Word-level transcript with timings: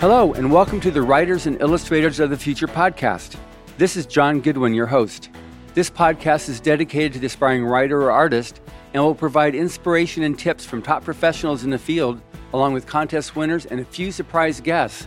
Hello, 0.00 0.32
and 0.32 0.50
welcome 0.50 0.80
to 0.80 0.90
the 0.90 1.02
Writers 1.02 1.44
and 1.44 1.60
Illustrators 1.60 2.20
of 2.20 2.30
the 2.30 2.36
Future 2.38 2.66
podcast. 2.66 3.36
This 3.76 3.98
is 3.98 4.06
John 4.06 4.40
Goodwin, 4.40 4.72
your 4.72 4.86
host. 4.86 5.28
This 5.74 5.90
podcast 5.90 6.48
is 6.48 6.58
dedicated 6.58 7.12
to 7.12 7.18
the 7.18 7.26
aspiring 7.26 7.66
writer 7.66 8.00
or 8.00 8.10
artist 8.10 8.62
and 8.94 9.02
will 9.02 9.14
provide 9.14 9.54
inspiration 9.54 10.22
and 10.22 10.38
tips 10.38 10.64
from 10.64 10.80
top 10.80 11.04
professionals 11.04 11.64
in 11.64 11.70
the 11.70 11.78
field, 11.78 12.18
along 12.54 12.72
with 12.72 12.86
contest 12.86 13.36
winners 13.36 13.66
and 13.66 13.78
a 13.78 13.84
few 13.84 14.10
surprise 14.10 14.58
guests. 14.58 15.06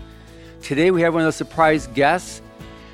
Today, 0.61 0.91
we 0.91 1.01
have 1.01 1.15
one 1.15 1.23
of 1.23 1.25
those 1.25 1.37
surprise 1.37 1.87
guests. 1.87 2.43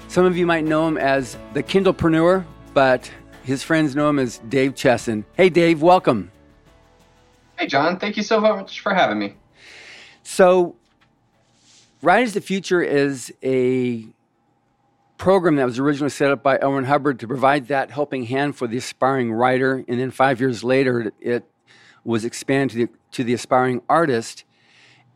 Some 0.08 0.24
of 0.24 0.38
you 0.38 0.46
might 0.46 0.64
know 0.64 0.88
him 0.88 0.98
as 0.98 1.36
the 1.54 1.62
Kindlepreneur, 1.62 2.46
but 2.74 3.12
his 3.44 3.62
friends 3.62 3.94
know 3.94 4.08
him 4.08 4.20
as 4.20 4.38
Dave 4.48 4.74
Chesson. 4.74 5.26
Hey, 5.36 5.50
Dave, 5.50 5.82
welcome. 5.82 6.32
Hey, 7.58 7.68
John. 7.68 8.00
Thank 8.00 8.16
you 8.16 8.24
so 8.24 8.40
much 8.40 8.80
for 8.80 8.94
having 8.94 9.20
me. 9.20 9.36
So, 10.24 10.78
Writers 12.02 12.34
the 12.34 12.40
Future 12.40 12.82
is 12.82 13.34
a 13.44 14.06
program 15.18 15.58
that 15.58 15.66
was 15.66 15.80
originally 15.80 16.10
set 16.10 16.32
up 16.32 16.42
by 16.42 16.58
L. 16.62 16.72
Ron 16.72 16.86
Hubbard 16.86 17.20
to 17.20 17.28
provide 17.28 17.68
that 17.68 17.92
helping 17.92 18.24
hand 18.24 18.56
for 18.56 18.68
the 18.68 18.78
aspiring 18.78 19.34
writer. 19.34 19.84
And 19.86 20.00
then 20.00 20.10
five 20.10 20.40
years 20.40 20.64
later, 20.64 21.12
it 21.20 21.44
was 22.06 22.24
expanded 22.24 22.70
to 22.70 22.86
the, 22.86 23.00
to 23.12 23.24
the 23.26 23.34
aspiring 23.34 23.82
artist. 23.90 24.46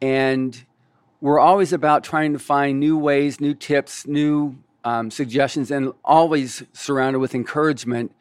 And 0.01 0.65
we're 1.21 1.39
always 1.39 1.71
about 1.71 2.03
trying 2.03 2.33
to 2.33 2.39
find 2.39 2.81
new 2.81 2.97
ways, 2.97 3.39
new 3.39 3.53
tips, 3.53 4.05
new 4.05 4.57
um, 4.83 5.09
suggestions, 5.09 5.71
and 5.71 5.93
always 6.03 6.63
surrounded 6.73 7.19
with 7.19 7.33
encouragement 7.33 8.13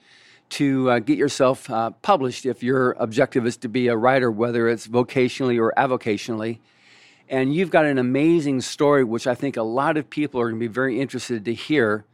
to 0.50 0.88
uh, 0.88 0.98
get 1.00 1.18
yourself 1.18 1.68
uh, 1.68 1.90
published 2.02 2.46
if 2.46 2.62
your 2.62 2.92
objective 2.92 3.44
is 3.44 3.56
to 3.56 3.68
be 3.68 3.88
a 3.88 3.96
writer, 3.96 4.30
whether 4.30 4.68
it's 4.68 4.86
vocationally 4.86 5.58
or 5.58 5.72
avocationally. 5.76 6.60
And 7.28 7.54
you've 7.54 7.70
got 7.70 7.84
an 7.84 7.98
amazing 7.98 8.60
story, 8.60 9.04
which 9.04 9.26
I 9.26 9.34
think 9.34 9.56
a 9.56 9.62
lot 9.62 9.96
of 9.96 10.10
people 10.10 10.40
are 10.40 10.50
going 10.50 10.60
to 10.60 10.68
be 10.68 10.72
very 10.72 11.00
interested 11.00 11.44
to 11.44 11.54
hear. 11.54 12.04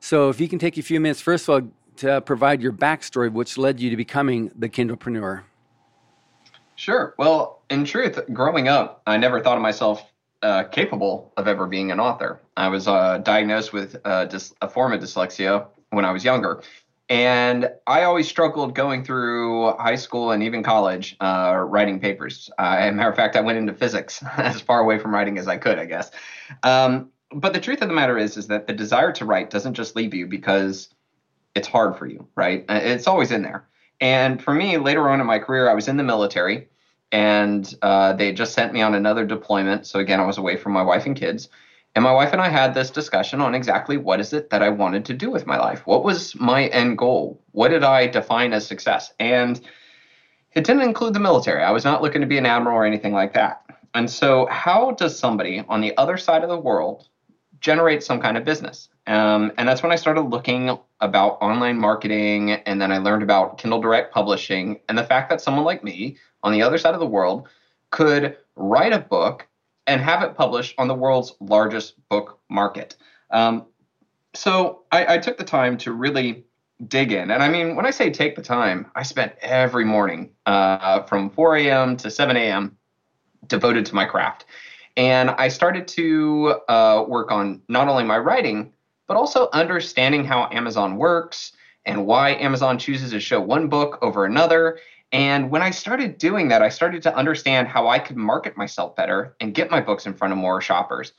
So, 0.00 0.28
if 0.28 0.40
you 0.40 0.48
can 0.48 0.58
take 0.58 0.76
a 0.76 0.82
few 0.82 1.00
minutes, 1.00 1.20
first 1.20 1.48
of 1.48 1.48
all, 1.50 1.70
to 1.98 2.20
provide 2.20 2.60
your 2.60 2.72
backstory, 2.72 3.32
which 3.32 3.56
led 3.56 3.80
you 3.80 3.90
to 3.90 3.96
becoming 3.96 4.50
the 4.56 4.68
Kindlepreneur. 4.68 5.42
Sure. 6.74 7.14
Well, 7.16 7.62
in 7.70 7.84
truth, 7.84 8.18
growing 8.32 8.68
up, 8.68 9.00
I 9.06 9.16
never 9.16 9.40
thought 9.40 9.56
of 9.56 9.62
myself 9.62 10.12
uh, 10.42 10.64
capable 10.64 11.32
of 11.36 11.48
ever 11.48 11.66
being 11.66 11.90
an 11.90 11.98
author. 11.98 12.40
I 12.56 12.68
was 12.68 12.86
uh, 12.86 13.18
diagnosed 13.18 13.72
with 13.72 13.96
uh, 14.04 14.26
dys- 14.26 14.52
a 14.60 14.68
form 14.68 14.92
of 14.92 15.00
dyslexia 15.00 15.66
when 15.90 16.04
I 16.04 16.12
was 16.12 16.24
younger. 16.24 16.62
And 17.08 17.70
I 17.86 18.02
always 18.02 18.28
struggled 18.28 18.74
going 18.74 19.04
through 19.04 19.72
high 19.76 19.94
school 19.94 20.32
and 20.32 20.42
even 20.42 20.62
college 20.64 21.16
uh, 21.20 21.54
writing 21.66 22.00
papers. 22.00 22.50
Uh, 22.58 22.76
as 22.80 22.90
a 22.90 22.92
matter 22.92 23.10
of 23.10 23.16
fact, 23.16 23.36
I 23.36 23.40
went 23.40 23.58
into 23.58 23.74
physics 23.74 24.22
as 24.36 24.60
far 24.60 24.80
away 24.80 24.98
from 24.98 25.14
writing 25.14 25.38
as 25.38 25.46
I 25.46 25.56
could, 25.56 25.78
I 25.78 25.84
guess. 25.84 26.10
Um, 26.64 27.10
but 27.32 27.52
the 27.52 27.60
truth 27.60 27.82
of 27.82 27.88
the 27.88 27.94
matter 27.94 28.18
is, 28.18 28.36
is 28.36 28.48
that 28.48 28.66
the 28.66 28.72
desire 28.72 29.12
to 29.12 29.24
write 29.24 29.50
doesn't 29.50 29.74
just 29.74 29.94
leave 29.94 30.14
you 30.14 30.26
because 30.26 30.88
it's 31.54 31.68
hard 31.68 31.96
for 31.96 32.06
you, 32.06 32.26
right? 32.34 32.64
Uh, 32.68 32.80
it's 32.82 33.06
always 33.06 33.30
in 33.30 33.42
there. 33.42 33.68
And 34.00 34.42
for 34.42 34.52
me, 34.52 34.76
later 34.76 35.08
on 35.08 35.20
in 35.20 35.26
my 35.26 35.38
career, 35.38 35.70
I 35.70 35.74
was 35.74 35.88
in 35.88 35.96
the 35.96 36.02
military, 36.02 36.68
and 37.12 37.72
uh, 37.82 38.12
they 38.12 38.32
just 38.32 38.52
sent 38.52 38.72
me 38.72 38.82
on 38.82 38.94
another 38.94 39.24
deployment. 39.24 39.86
So 39.86 40.00
again, 40.00 40.20
I 40.20 40.26
was 40.26 40.38
away 40.38 40.56
from 40.56 40.72
my 40.72 40.82
wife 40.82 41.06
and 41.06 41.16
kids. 41.16 41.48
And 41.96 42.02
my 42.02 42.12
wife 42.12 42.34
and 42.34 42.42
I 42.42 42.50
had 42.50 42.74
this 42.74 42.90
discussion 42.90 43.40
on 43.40 43.54
exactly 43.54 43.96
what 43.96 44.20
is 44.20 44.34
it 44.34 44.50
that 44.50 44.62
I 44.62 44.68
wanted 44.68 45.06
to 45.06 45.14
do 45.14 45.30
with 45.30 45.46
my 45.46 45.56
life? 45.56 45.86
What 45.86 46.04
was 46.04 46.34
my 46.34 46.66
end 46.66 46.98
goal? 46.98 47.42
What 47.52 47.68
did 47.68 47.82
I 47.82 48.06
define 48.06 48.52
as 48.52 48.66
success? 48.66 49.14
And 49.18 49.58
it 50.52 50.64
didn't 50.64 50.82
include 50.82 51.14
the 51.14 51.20
military. 51.20 51.62
I 51.62 51.70
was 51.70 51.86
not 51.86 52.02
looking 52.02 52.20
to 52.20 52.26
be 52.26 52.36
an 52.36 52.44
admiral 52.44 52.76
or 52.76 52.84
anything 52.84 53.14
like 53.14 53.32
that. 53.32 53.62
And 53.94 54.10
so, 54.10 54.46
how 54.50 54.90
does 54.90 55.18
somebody 55.18 55.64
on 55.70 55.80
the 55.80 55.96
other 55.96 56.18
side 56.18 56.42
of 56.42 56.50
the 56.50 56.58
world 56.58 57.08
generate 57.60 58.02
some 58.02 58.20
kind 58.20 58.36
of 58.36 58.44
business? 58.44 58.90
Um, 59.06 59.50
and 59.56 59.66
that's 59.66 59.82
when 59.82 59.90
I 59.90 59.96
started 59.96 60.20
looking 60.20 60.76
about 61.00 61.38
online 61.40 61.78
marketing. 61.78 62.50
And 62.50 62.78
then 62.78 62.92
I 62.92 62.98
learned 62.98 63.22
about 63.22 63.56
Kindle 63.56 63.80
Direct 63.80 64.12
Publishing 64.12 64.80
and 64.90 64.98
the 64.98 65.04
fact 65.04 65.30
that 65.30 65.40
someone 65.40 65.64
like 65.64 65.82
me 65.82 66.18
on 66.42 66.52
the 66.52 66.60
other 66.60 66.76
side 66.76 66.92
of 66.92 67.00
the 67.00 67.06
world 67.06 67.48
could 67.90 68.36
write 68.54 68.92
a 68.92 68.98
book 68.98 69.48
and 69.86 70.00
have 70.00 70.22
it 70.22 70.36
published 70.36 70.74
on 70.78 70.88
the 70.88 70.94
world's 70.94 71.34
largest 71.40 71.94
book 72.08 72.40
market. 72.48 72.96
Um, 73.30 73.66
so 74.34 74.82
I, 74.92 75.14
I, 75.14 75.18
took 75.18 75.38
the 75.38 75.44
time 75.44 75.78
to 75.78 75.92
really 75.92 76.44
dig 76.88 77.12
in. 77.12 77.30
And 77.30 77.42
I 77.42 77.48
mean, 77.48 77.74
when 77.74 77.86
I 77.86 77.90
say 77.90 78.10
take 78.10 78.36
the 78.36 78.42
time, 78.42 78.90
I 78.94 79.02
spent 79.02 79.32
every 79.40 79.84
morning 79.84 80.30
uh, 80.44 81.02
from 81.04 81.30
4 81.30 81.56
a.m. 81.56 81.96
to 81.96 82.10
7 82.10 82.36
a.m. 82.36 82.76
devoted 83.46 83.86
to 83.86 83.94
my 83.94 84.04
craft. 84.04 84.44
And 84.96 85.30
I 85.30 85.48
started 85.48 85.88
to 85.88 86.60
uh, 86.68 87.04
work 87.08 87.30
on 87.30 87.62
not 87.68 87.88
only 87.88 88.04
my 88.04 88.18
writing, 88.18 88.72
but 89.06 89.16
also 89.16 89.48
understanding 89.52 90.24
how 90.24 90.48
Amazon 90.52 90.96
works 90.96 91.52
and 91.84 92.06
why 92.06 92.30
Amazon 92.34 92.78
chooses 92.78 93.10
to 93.12 93.20
show 93.20 93.40
one 93.40 93.68
book 93.68 93.98
over 94.02 94.24
another 94.24 94.78
and 95.16 95.50
when 95.50 95.62
I 95.62 95.70
started 95.70 96.18
doing 96.18 96.48
that, 96.48 96.60
I 96.60 96.68
started 96.68 97.02
to 97.04 97.16
understand 97.16 97.68
how 97.68 97.88
I 97.88 97.98
could 97.98 98.16
market 98.16 98.56
myself 98.56 98.94
better 98.94 99.34
and 99.40 99.54
get 99.54 99.70
my 99.70 99.80
books 99.80 100.04
in 100.04 100.12
front 100.12 100.32
of 100.32 100.38
more 100.38 100.60
shoppers. 100.60 101.12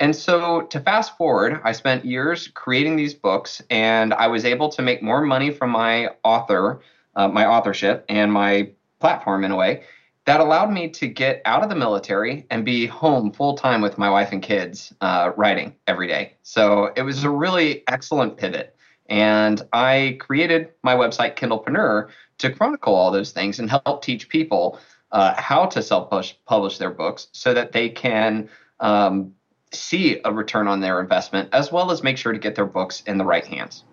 And 0.00 0.14
so, 0.14 0.62
to 0.62 0.80
fast 0.80 1.16
forward, 1.16 1.60
I 1.64 1.72
spent 1.72 2.04
years 2.04 2.48
creating 2.48 2.96
these 2.96 3.14
books, 3.14 3.62
and 3.70 4.14
I 4.14 4.28
was 4.28 4.44
able 4.44 4.68
to 4.68 4.82
make 4.82 5.02
more 5.02 5.22
money 5.22 5.50
from 5.50 5.70
my 5.70 6.10
author, 6.22 6.80
uh, 7.16 7.28
my 7.28 7.46
authorship, 7.46 8.04
and 8.08 8.32
my 8.32 8.70
platform 9.00 9.44
in 9.44 9.50
a 9.50 9.56
way 9.56 9.82
that 10.28 10.40
allowed 10.40 10.70
me 10.70 10.90
to 10.90 11.08
get 11.08 11.40
out 11.46 11.62
of 11.62 11.70
the 11.70 11.74
military 11.74 12.46
and 12.50 12.62
be 12.62 12.84
home 12.84 13.32
full 13.32 13.54
time 13.54 13.80
with 13.80 13.96
my 13.96 14.10
wife 14.10 14.30
and 14.30 14.42
kids, 14.42 14.92
uh, 15.00 15.32
writing 15.38 15.74
every 15.86 16.06
day. 16.06 16.34
So 16.42 16.92
it 16.96 17.00
was 17.00 17.24
a 17.24 17.30
really 17.30 17.82
excellent 17.88 18.36
pivot. 18.36 18.76
And 19.08 19.62
I 19.72 20.18
created 20.20 20.70
my 20.82 20.94
website, 20.94 21.36
Kindlepreneur, 21.36 22.08
to 22.38 22.50
chronicle 22.50 22.94
all 22.94 23.10
those 23.10 23.32
things 23.32 23.58
and 23.58 23.70
help 23.70 24.02
teach 24.02 24.28
people 24.28 24.78
uh, 25.12 25.34
how 25.40 25.66
to 25.66 25.82
self 25.82 26.10
publish 26.46 26.78
their 26.78 26.90
books 26.90 27.28
so 27.32 27.54
that 27.54 27.72
they 27.72 27.88
can 27.88 28.48
um, 28.80 29.32
see 29.72 30.20
a 30.24 30.32
return 30.32 30.68
on 30.68 30.80
their 30.80 31.00
investment 31.00 31.48
as 31.52 31.72
well 31.72 31.90
as 31.90 32.02
make 32.02 32.16
sure 32.16 32.32
to 32.32 32.38
get 32.38 32.54
their 32.54 32.66
books 32.66 33.02
in 33.06 33.18
the 33.18 33.24
right 33.24 33.46
hands. 33.46 33.84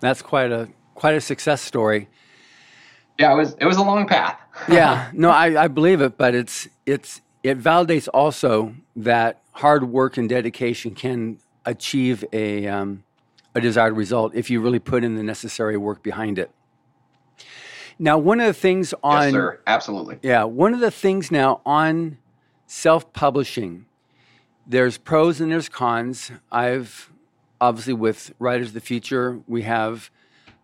That's 0.00 0.22
quite 0.22 0.50
a 0.50 0.68
quite 0.94 1.14
a 1.14 1.20
success 1.20 1.60
story. 1.60 2.08
Yeah, 3.18 3.32
it 3.32 3.36
was 3.36 3.54
it 3.60 3.66
was 3.66 3.76
a 3.76 3.82
long 3.82 4.06
path. 4.06 4.38
yeah, 4.68 5.10
no, 5.12 5.30
I, 5.30 5.64
I 5.64 5.68
believe 5.68 6.00
it, 6.00 6.16
but 6.16 6.34
it's 6.34 6.68
it's 6.86 7.20
it 7.42 7.58
validates 7.58 8.08
also 8.12 8.74
that 8.96 9.40
hard 9.52 9.84
work 9.84 10.16
and 10.16 10.28
dedication 10.28 10.94
can 10.94 11.38
achieve 11.64 12.24
a 12.32 12.66
um, 12.66 13.04
a 13.54 13.60
desired 13.60 13.96
result 13.96 14.34
if 14.34 14.50
you 14.50 14.60
really 14.60 14.78
put 14.78 15.04
in 15.04 15.16
the 15.16 15.22
necessary 15.22 15.76
work 15.76 16.02
behind 16.02 16.38
it. 16.38 16.50
Now, 17.98 18.16
one 18.16 18.40
of 18.40 18.46
the 18.46 18.54
things 18.54 18.94
on 19.02 19.24
yes, 19.24 19.32
sir, 19.32 19.60
absolutely, 19.66 20.18
yeah, 20.22 20.44
one 20.44 20.72
of 20.72 20.80
the 20.80 20.90
things 20.90 21.30
now 21.30 21.60
on 21.66 22.18
self-publishing, 22.66 23.84
there's 24.66 24.96
pros 24.96 25.40
and 25.40 25.52
there's 25.52 25.68
cons. 25.68 26.30
I've 26.50 27.10
obviously 27.60 27.92
with 27.92 28.32
Writers 28.38 28.68
of 28.68 28.74
the 28.74 28.80
Future, 28.80 29.40
we 29.46 29.62
have 29.62 30.10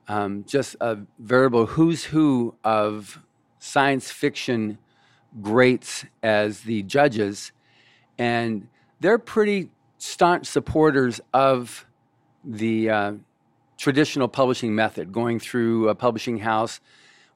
um, 0.09 0.45
just 0.47 0.77
a 0.81 0.99
veritable 1.19 1.67
who's 1.67 2.05
who 2.05 2.55
of 2.65 3.21
science 3.59 4.11
fiction 4.11 4.79
greats 5.43 6.07
as 6.23 6.61
the 6.61 6.83
judges, 6.85 7.53
and 8.17 8.69
they're 9.01 9.19
pretty 9.19 9.69
staunch 9.99 10.47
supporters 10.47 11.21
of 11.35 11.87
the 12.47 12.89
uh, 12.89 13.13
traditional 13.77 14.29
publishing 14.29 14.75
method, 14.75 15.13
going 15.13 15.41
through 15.41 15.89
a 15.89 15.95
publishing 15.95 16.39
house 16.39 16.81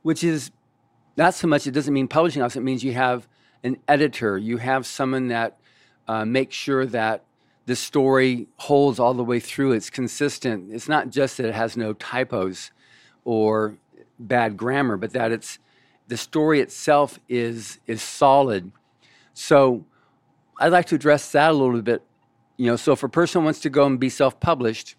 which 0.03 0.25
is 0.25 0.51
not 1.17 1.35
so 1.35 1.47
much, 1.47 1.67
it 1.67 1.73
doesn't 1.73 1.93
mean 1.93 2.09
publishing 2.09 2.41
house, 2.41 2.57
it 2.57 2.63
means 2.63 2.83
you 2.83 2.95
have 2.95 3.29
an 3.63 3.77
editor, 3.87 4.39
you 4.39 4.57
have 4.57 4.87
someone 4.87 5.29
that 5.29 5.59
uh, 6.09 6.25
makes 6.25 6.57
sure 6.57 6.87
that 6.87 7.25
the 7.67 7.77
story 7.77 8.49
holds 8.57 8.99
all 8.99 9.15
the 9.15 9.23
way 9.23 9.39
through, 9.39 9.73
it's 9.73 9.91
consistent. 9.91 10.73
It's 10.73 10.89
not 10.89 11.11
just 11.11 11.37
that 11.37 11.47
it 11.47 11.55
has 11.55 11.77
no 11.77 11.93
typos 11.93 12.71
or 13.25 13.77
bad 14.19 14.57
grammar, 14.57 14.97
but 14.97 15.13
that 15.13 15.31
it's 15.31 15.59
the 16.09 16.17
story 16.17 16.61
itself 16.61 17.21
is 17.29 17.79
is 17.87 18.03
solid. 18.03 18.73
So 19.35 19.85
I'd 20.59 20.73
like 20.73 20.87
to 20.87 20.97
address 20.97 21.31
that 21.33 21.51
a 21.51 21.53
little 21.53 21.81
bit. 21.83 22.03
You 22.57 22.67
know, 22.67 22.77
so 22.77 22.93
if 22.93 23.03
a 23.03 23.09
person 23.09 23.45
wants 23.45 23.61
to 23.61 23.71
go 23.71 23.87
and 23.87 24.01
be 24.01 24.09
self-published, 24.09 24.97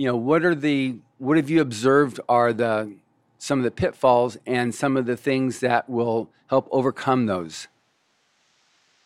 you 0.00 0.06
know, 0.06 0.16
what 0.16 0.46
are 0.46 0.54
the 0.54 0.96
what 1.18 1.36
have 1.36 1.50
you 1.50 1.60
observed 1.60 2.20
are 2.26 2.54
the 2.54 2.90
some 3.36 3.58
of 3.58 3.64
the 3.64 3.70
pitfalls 3.70 4.38
and 4.46 4.74
some 4.74 4.96
of 4.96 5.04
the 5.04 5.14
things 5.14 5.60
that 5.60 5.90
will 5.90 6.30
help 6.46 6.66
overcome 6.72 7.26
those? 7.26 7.68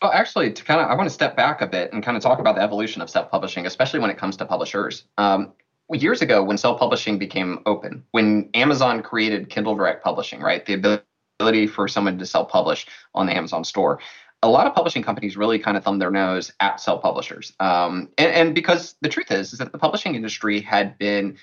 Well, 0.00 0.12
actually, 0.12 0.52
to 0.52 0.62
kind 0.62 0.81
of, 0.81 0.88
I 0.88 0.94
want 0.94 1.08
to 1.08 1.12
step 1.12 1.35
back 1.35 1.62
a 1.62 1.67
bit 1.67 1.93
and 1.93 2.00
kind 2.00 2.17
of 2.17 2.23
talk 2.23 2.38
about 2.38 2.55
the 2.55 2.62
evolution 2.62 3.02
of 3.02 3.11
self-publishing, 3.11 3.67
especially 3.67 3.99
when 3.99 4.08
it 4.08 4.17
comes 4.17 4.37
to 4.37 4.44
publishers. 4.44 5.02
Um, 5.19 5.52
years 5.91 6.23
ago, 6.23 6.44
when 6.44 6.56
self-publishing 6.56 7.19
became 7.19 7.58
open, 7.67 8.05
when 8.12 8.49
Amazon 8.55 9.02
created 9.02 9.50
Kindle 9.50 9.75
Direct 9.75 10.05
Publishing, 10.05 10.41
right, 10.41 10.64
the 10.64 11.02
ability 11.41 11.67
for 11.67 11.88
someone 11.88 12.19
to 12.19 12.26
self-publish 12.26 12.87
on 13.17 13.26
the 13.26 13.37
Amazon 13.37 13.64
store, 13.64 13.99
a 14.44 14.49
lot 14.49 14.67
of 14.67 14.75
publishing 14.75 15.02
companies 15.02 15.38
really 15.38 15.58
kind 15.58 15.75
of 15.75 15.82
thumb 15.82 15.99
their 15.99 16.11
nose 16.11 16.52
at 16.61 16.79
self 16.79 17.02
publishers. 17.02 17.55
Um, 17.61 18.11
and, 18.19 18.31
and, 18.32 18.55
because 18.55 18.94
the 19.00 19.08
truth 19.08 19.31
is, 19.31 19.55
is 19.55 19.58
that 19.58 19.73
the 19.73 19.79
publishing 19.79 20.14
industry 20.14 20.61
had 20.61 20.99
been 20.99 21.38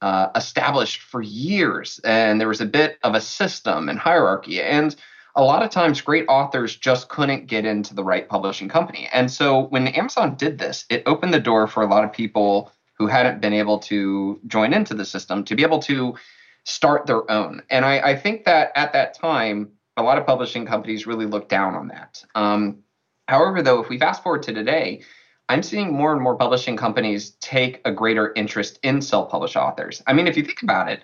uh, 0.00 0.28
established 0.34 1.02
for 1.02 1.20
years 1.20 2.00
and 2.04 2.40
there 2.40 2.48
was 2.48 2.62
a 2.62 2.66
bit 2.66 2.98
of 3.02 3.14
a 3.14 3.20
system 3.20 3.90
and 3.90 3.98
hierarchy. 3.98 4.62
And 4.62 4.96
a 5.36 5.42
lot 5.42 5.62
of 5.62 5.70
times, 5.70 6.00
great 6.00 6.24
authors 6.28 6.74
just 6.74 7.10
couldn't 7.10 7.46
get 7.46 7.66
into 7.66 7.94
the 7.94 8.02
right 8.02 8.26
publishing 8.26 8.68
company. 8.68 9.08
And 9.12 9.30
so 9.30 9.66
when 9.66 9.86
Amazon 9.88 10.34
did 10.34 10.58
this, 10.58 10.86
it 10.88 11.02
opened 11.04 11.34
the 11.34 11.40
door 11.40 11.66
for 11.66 11.82
a 11.82 11.86
lot 11.86 12.02
of 12.02 12.12
people 12.12 12.72
who 12.94 13.06
hadn't 13.06 13.42
been 13.42 13.52
able 13.52 13.78
to 13.78 14.40
join 14.46 14.72
into 14.72 14.94
the 14.94 15.04
system 15.04 15.44
to 15.44 15.54
be 15.54 15.62
able 15.62 15.80
to 15.80 16.16
start 16.64 17.06
their 17.06 17.30
own. 17.30 17.62
And 17.68 17.84
I, 17.84 18.00
I 18.00 18.16
think 18.16 18.44
that 18.46 18.72
at 18.74 18.94
that 18.94 19.14
time, 19.14 19.77
a 19.98 20.02
lot 20.02 20.16
of 20.16 20.26
publishing 20.26 20.64
companies 20.64 21.06
really 21.06 21.26
look 21.26 21.48
down 21.48 21.74
on 21.74 21.88
that. 21.88 22.24
Um, 22.34 22.78
however, 23.26 23.60
though, 23.60 23.82
if 23.82 23.88
we 23.88 23.98
fast 23.98 24.22
forward 24.22 24.44
to 24.44 24.52
today, 24.52 25.02
I'm 25.48 25.62
seeing 25.62 25.92
more 25.92 26.12
and 26.12 26.22
more 26.22 26.36
publishing 26.36 26.76
companies 26.76 27.30
take 27.40 27.80
a 27.84 27.92
greater 27.92 28.32
interest 28.34 28.78
in 28.82 29.02
self-published 29.02 29.56
authors. 29.56 30.02
I 30.06 30.12
mean, 30.12 30.26
if 30.26 30.36
you 30.36 30.44
think 30.44 30.62
about 30.62 30.88
it, 30.88 31.00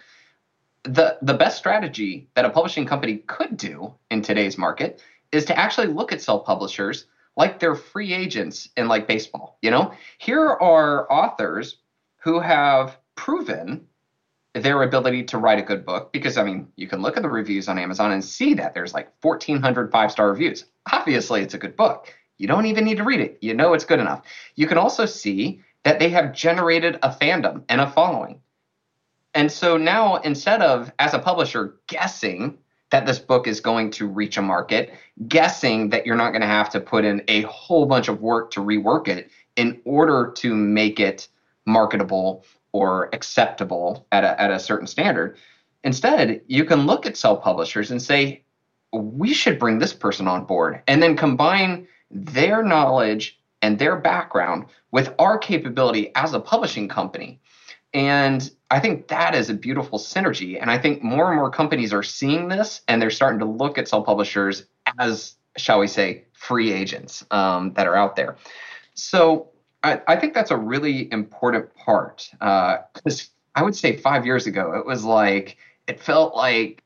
the 0.85 1.19
the 1.23 1.35
best 1.35 1.59
strategy 1.59 2.29
that 2.35 2.45
a 2.45 2.51
publishing 2.51 2.87
company 2.87 3.19
could 3.27 3.57
do 3.57 3.95
in 4.11 4.23
today's 4.23 4.59
market 4.59 5.03
is 5.33 5.45
to 5.47 5.59
actually 5.59 5.89
look 5.89 6.13
at 6.13 6.21
self-publishers 6.21 7.07
like 7.37 7.59
they're 7.59 7.75
free 7.75 8.13
agents 8.13 8.69
in 8.77 8.87
like 8.87 9.09
baseball. 9.09 9.59
You 9.63 9.71
know, 9.71 9.93
here 10.19 10.47
are 10.47 11.11
authors 11.11 11.79
who 12.19 12.39
have 12.39 12.99
proven 13.17 13.87
their 14.55 14.83
ability 14.83 15.25
to 15.25 15.39
write 15.39 15.59
a 15.59 15.63
good 15.63 15.85
book 15.85 16.13
because 16.13 16.39
I 16.39 16.45
mean, 16.45 16.69
you 16.77 16.87
can 16.87 17.03
look 17.03 17.17
at 17.17 17.23
the 17.23 17.29
reviews 17.29 17.69
on 17.69 17.79
Amazon 17.79 18.13
and 18.13 18.25
see 18.25 18.55
that 18.55 18.73
there's 18.73 18.95
like 18.95 19.13
1400 19.21 19.91
five-star 19.91 20.31
reviews. 20.31 20.65
Obviously, 20.93 21.43
it's 21.43 21.55
a 21.55 21.59
good 21.59 21.77
book. 21.77 22.15
You 22.39 22.47
don't 22.47 22.67
even 22.67 22.85
need 22.85 22.99
to 22.99 23.05
read 23.05 23.21
it. 23.21 23.39
You 23.41 23.55
know 23.55 23.75
it's 23.75 23.85
good 23.85 24.01
enough. 24.01 24.23
You 24.55 24.67
can 24.67 24.79
also 24.79 25.07
see 25.07 25.61
that 25.83 25.99
they 25.99 26.09
have 26.11 26.33
generated 26.33 26.99
a 27.03 27.11
fandom 27.11 27.65
and 27.69 27.81
a 27.81 27.91
following. 27.91 28.41
And 29.35 29.51
so 29.51 29.77
now 29.77 30.17
instead 30.17 30.63
of 30.63 30.93
as 30.99 31.15
a 31.15 31.19
publisher 31.19 31.77
guessing 31.89 32.59
that 32.91 33.07
this 33.07 33.19
book 33.19 33.49
is 33.49 33.61
going 33.61 33.91
to 33.91 34.07
reach 34.07 34.37
a 34.37 34.43
market, 34.43 34.95
guessing 35.27 35.91
that 35.91 36.07
you're 36.07 36.15
not 36.15 36.31
going 36.31 36.43
to 36.43 36.47
have 36.47 36.71
to 36.71 36.81
put 36.81 37.05
in 37.05 37.23
a 37.27 37.43
whole 37.43 37.87
bunch 37.87 38.07
of 38.09 38.21
work 38.21 38.53
to 38.53 38.61
rework 38.61 39.09
it 39.09 39.31
in 39.57 39.81
order 39.85 40.33
to 40.37 40.55
make 40.55 41.01
it 41.01 41.27
marketable 41.67 42.45
or 42.75 43.09
acceptable 43.13 44.05
at 44.11 44.25
a, 44.25 44.39
at 44.39 44.51
a 44.51 44.59
certain 44.59 44.87
standard. 44.87 45.39
Instead, 45.85 46.41
you 46.49 46.65
can 46.65 46.87
look 46.87 47.07
at 47.07 47.17
self 47.17 47.43
publishers 47.43 47.93
and 47.93 48.03
say, 48.03 48.43
we 48.93 49.33
should 49.33 49.61
bring 49.61 49.79
this 49.79 49.95
person 49.95 50.27
on 50.27 50.45
board 50.45 50.83
and 50.89 51.01
then 51.03 51.17
combine 51.17 51.87
their 52.11 52.65
knowledge 52.65 53.39
and 53.63 53.79
their 53.79 53.97
background 53.97 54.67
with 54.91 55.15
our 55.21 55.39
capability 55.39 56.11
as 56.17 56.35
a 56.35 56.41
publishing 56.41 56.89
company. 56.89 57.41
And 57.93 58.51
I 58.73 58.81
think 58.81 59.07
that 59.07 59.37
is 59.37 59.51
a 59.51 59.55
beautiful 59.55 60.01
synergy. 60.01 60.61
And 60.61 60.69
I 60.69 60.77
think 60.77 61.01
more 61.01 61.29
and 61.29 61.37
more 61.37 61.51
companies 61.51 61.93
are 61.93 62.03
seeing 62.03 62.49
this 62.49 62.83
and 62.89 63.01
they're 63.01 63.11
starting 63.11 63.39
to 63.39 63.47
look 63.47 63.79
at 63.79 63.87
self 63.87 64.05
publishers 64.05 64.65
as, 64.99 65.37
shall 65.57 65.79
we 65.79 65.87
say, 65.87 66.25
free 66.33 66.73
agents 66.73 67.25
um, 67.31 67.73
that 67.75 67.87
are 67.87 67.95
out 67.95 68.17
there. 68.17 68.37
So 68.95 69.51
I, 69.85 70.01
I 70.09 70.17
think 70.17 70.33
that's 70.33 70.51
a 70.51 70.57
really 70.57 71.13
important 71.13 71.73
part 71.75 72.29
because 72.41 73.31
uh, 73.55 73.59
I 73.59 73.63
would 73.63 73.77
say 73.77 73.97
five 73.97 74.25
years 74.25 74.47
ago, 74.47 74.73
it 74.73 74.87
was 74.87 75.05
like, 75.05 75.59
it 75.87 76.01
felt 76.01 76.35
like 76.35 76.83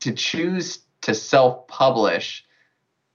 to 0.00 0.12
choose 0.12 0.80
to 1.00 1.14
self 1.14 1.66
publish 1.66 2.44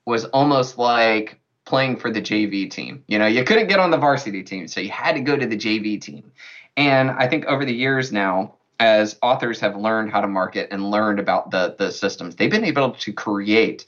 was 0.06 0.26
almost 0.26 0.78
like 0.80 1.40
playing 1.66 1.98
for 1.98 2.10
the 2.10 2.22
JV 2.22 2.70
team. 2.70 3.04
You 3.08 3.20
know, 3.20 3.28
you 3.28 3.44
couldn't 3.44 3.68
get 3.68 3.80
on 3.80 3.92
the 3.92 3.98
varsity 3.98 4.42
team, 4.44 4.68
so 4.68 4.82
you 4.82 4.90
had 4.90 5.14
to 5.14 5.22
go 5.22 5.38
to 5.38 5.46
the 5.46 5.58
JV 5.58 6.02
team. 6.02 6.32
And 6.76 7.12
I 7.12 7.28
think 7.28 7.46
over 7.46 7.64
the 7.64 7.74
years 7.74 8.12
now, 8.12 8.56
as 8.80 9.18
authors 9.22 9.60
have 9.60 9.78
learned 9.78 10.12
how 10.12 10.22
to 10.22 10.28
market 10.28 10.70
and 10.72 10.90
learned 10.90 11.20
about 11.20 11.52
the 11.52 11.76
the 11.78 11.92
systems, 11.92 12.36
they've 12.36 12.50
been 12.50 12.66
able 12.66 12.92
to 12.92 13.14
create 13.14 13.86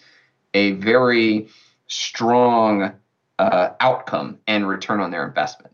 a 0.54 0.74
very 0.74 1.50
strong 1.88 2.94
uh, 3.40 3.70
outcome 3.80 4.40
and 4.48 4.68
return 4.68 5.00
on 5.00 5.12
their 5.12 5.26
investment. 5.28 5.74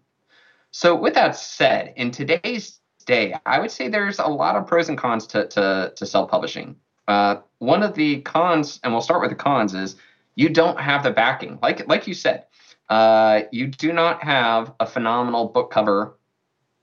So, 0.72 0.96
with 0.96 1.16
that 1.16 1.36
said, 1.36 1.94
in 1.96 2.12
today's 2.12 2.80
day, 3.06 3.36
I 3.46 3.60
would 3.60 3.72
say 3.72 3.88
there's 3.88 4.20
a 4.20 4.28
lot 4.28 4.56
of 4.56 4.68
pros 4.68 4.90
and 4.90 4.98
cons 4.98 5.26
to, 5.28 5.48
to, 5.48 5.94
to 5.96 6.06
self 6.06 6.30
publishing. 6.30 6.76
Uh, 7.08 7.38
one 7.58 7.82
of 7.82 7.96
the 7.96 8.22
cons, 8.22 8.80
and 8.84 8.94
we'll 8.94 9.02
start 9.02 9.22
with 9.22 9.32
the 9.32 9.36
cons, 9.36 9.74
is 9.74 9.96
you 10.36 10.50
don't 10.50 10.80
have 10.80 11.04
the 11.04 11.12
backing. 11.12 11.58
Like, 11.62 11.88
like 11.88 12.08
you 12.08 12.14
said, 12.14 12.46
uh, 12.90 13.42
you 13.52 13.68
do 13.68 13.92
not 13.94 14.24
have 14.24 14.74
a 14.80 14.86
phenomenal 14.86 15.48
book 15.48 15.72
cover 15.72 16.18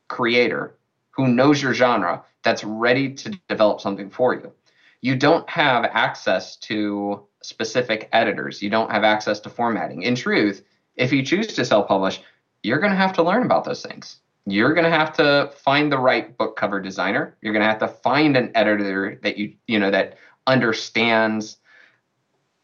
creator 0.08 0.76
who 1.10 1.28
knows 1.28 1.62
your 1.62 1.74
genre 1.74 2.22
that's 2.42 2.62
ready 2.64 3.12
to 3.14 3.30
develop 3.48 3.80
something 3.80 4.10
for 4.10 4.34
you. 4.34 4.52
You 5.00 5.16
don't 5.16 5.48
have 5.48 5.84
access 5.84 6.56
to 6.56 7.26
specific 7.46 8.08
editors. 8.12 8.60
You 8.60 8.70
don't 8.70 8.90
have 8.90 9.04
access 9.04 9.40
to 9.40 9.50
formatting. 9.50 10.02
In 10.02 10.14
truth, 10.14 10.64
if 10.96 11.12
you 11.12 11.22
choose 11.22 11.46
to 11.48 11.64
self 11.64 11.88
publish, 11.88 12.20
you're 12.62 12.80
going 12.80 12.92
to 12.92 12.96
have 12.96 13.12
to 13.14 13.22
learn 13.22 13.44
about 13.44 13.64
those 13.64 13.82
things. 13.82 14.18
You're 14.46 14.74
going 14.74 14.84
to 14.84 14.96
have 14.96 15.16
to 15.16 15.52
find 15.56 15.90
the 15.90 15.98
right 15.98 16.36
book 16.36 16.56
cover 16.56 16.80
designer. 16.80 17.36
You're 17.40 17.52
going 17.52 17.64
to 17.64 17.68
have 17.68 17.80
to 17.80 17.88
find 17.88 18.36
an 18.36 18.50
editor 18.54 19.18
that 19.22 19.38
you 19.38 19.54
you 19.66 19.78
know 19.78 19.90
that 19.90 20.18
understands 20.46 21.58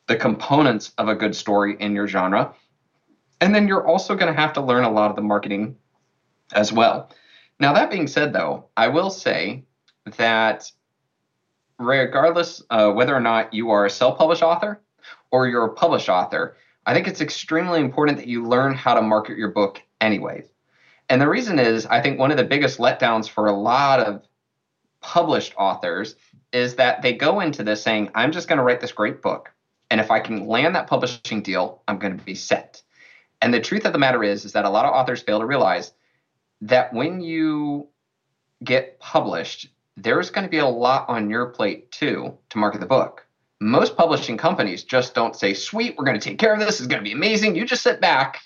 the 0.07 0.17
components 0.17 0.93
of 0.99 1.09
a 1.09 1.15
good 1.15 1.35
story 1.35 1.77
in 1.79 1.95
your 1.95 2.09
genre. 2.09 2.55
And 3.41 3.55
then 3.55 3.67
you're 3.67 3.87
also 3.87 4.15
going 4.15 4.33
to 4.33 4.41
have 4.41 4.53
to 4.55 4.61
learn 4.61 4.85
a 4.85 4.91
lot 4.91 5.11
of 5.11 5.17
the 5.17 5.23
marketing 5.23 5.77
as 6.53 6.73
well. 6.73 7.11
Now, 7.59 7.73
that 7.73 7.91
being 7.91 8.07
said, 8.07 8.33
though, 8.33 8.67
I 8.77 8.89
will 8.89 9.11
say 9.11 9.65
that 10.17 10.71
regardless 11.85 12.63
uh, 12.71 12.91
whether 12.91 13.15
or 13.15 13.21
not 13.21 13.53
you 13.53 13.71
are 13.71 13.87
a 13.87 13.91
self 13.91 14.19
published 14.19 14.43
author 14.43 14.81
or 15.31 15.49
you're 15.49 15.65
a 15.65 15.73
published 15.73 16.09
author, 16.09 16.57
I 16.87 16.95
think 16.95 17.07
it's 17.07 17.21
extremely 17.21 17.81
important 17.81 18.19
that 18.19 18.27
you 18.27 18.45
learn 18.45 18.75
how 18.75 18.95
to 18.95 19.03
market 19.03 19.39
your 19.39 19.51
book 19.51 19.81
anyways. 20.01 20.53
And 21.09 21.21
the 21.21 21.29
reason 21.29 21.59
is, 21.59 21.87
I 21.87 22.01
think 22.01 22.19
one 22.19 22.31
of 22.31 22.37
the 22.37 22.45
biggest 22.45 22.79
letdowns 22.79 23.29
for 23.29 23.47
a 23.47 23.53
lot 23.53 24.01
of 24.01 24.23
published 25.01 25.55
authors 25.59 26.15
is 26.53 26.77
that 26.77 27.03
they 27.03 27.13
go 27.13 27.41
into 27.41 27.63
this 27.63 27.83
saying, 27.83 28.11
I'm 28.15 28.33
just 28.33 28.49
going 28.49 28.59
to 28.59 28.63
write 28.63 28.81
this 28.81 28.93
great 28.93 29.23
book. 29.23 29.53
And 29.91 30.01
if 30.01 30.11
I 30.11 30.21
can 30.21 30.47
land 30.47 30.75
that 30.75 30.87
publishing 30.87 31.43
deal, 31.43 31.83
I'm 31.87 31.99
going 31.99 32.17
to 32.17 32.25
be 32.25 32.35
set. 32.35 32.83
And 33.43 33.53
the 33.53 33.61
truth 33.61 33.85
of 33.85 33.93
the 33.93 33.99
matter 33.99 34.23
is, 34.23 34.45
is 34.45 34.53
that 34.53 34.65
a 34.65 34.71
lot 34.71 34.87
of 34.87 34.95
authors 34.95 35.21
fail 35.21 35.41
to 35.41 35.47
realize 35.47 35.93
that 36.63 36.95
when 36.95 37.21
you 37.21 37.89
get 38.63 38.99
published, 39.01 39.69
there's 39.97 40.31
going 40.31 40.45
to 40.45 40.51
be 40.51 40.59
a 40.59 40.67
lot 40.67 41.09
on 41.09 41.29
your 41.29 41.47
plate 41.47 41.91
too 41.93 42.37
to 42.51 42.59
market 42.59 42.81
the 42.81 42.87
book 42.87 43.27
most 43.63 43.97
publishing 43.97 44.37
companies 44.37 44.83
just 44.83 45.15
don't 45.15 45.37
say, 45.37 45.55
sweet, 45.55 45.97
we're 45.97 46.05
going 46.05 46.19
to 46.19 46.29
take 46.29 46.39
care 46.39 46.53
of 46.53 46.59
this. 46.59 46.81
It's 46.81 46.89
going 46.89 47.03
to 47.03 47.05
be 47.05 47.13
amazing. 47.13 47.55
You 47.55 47.65
just 47.65 47.83
sit 47.83 48.01
back 48.01 48.41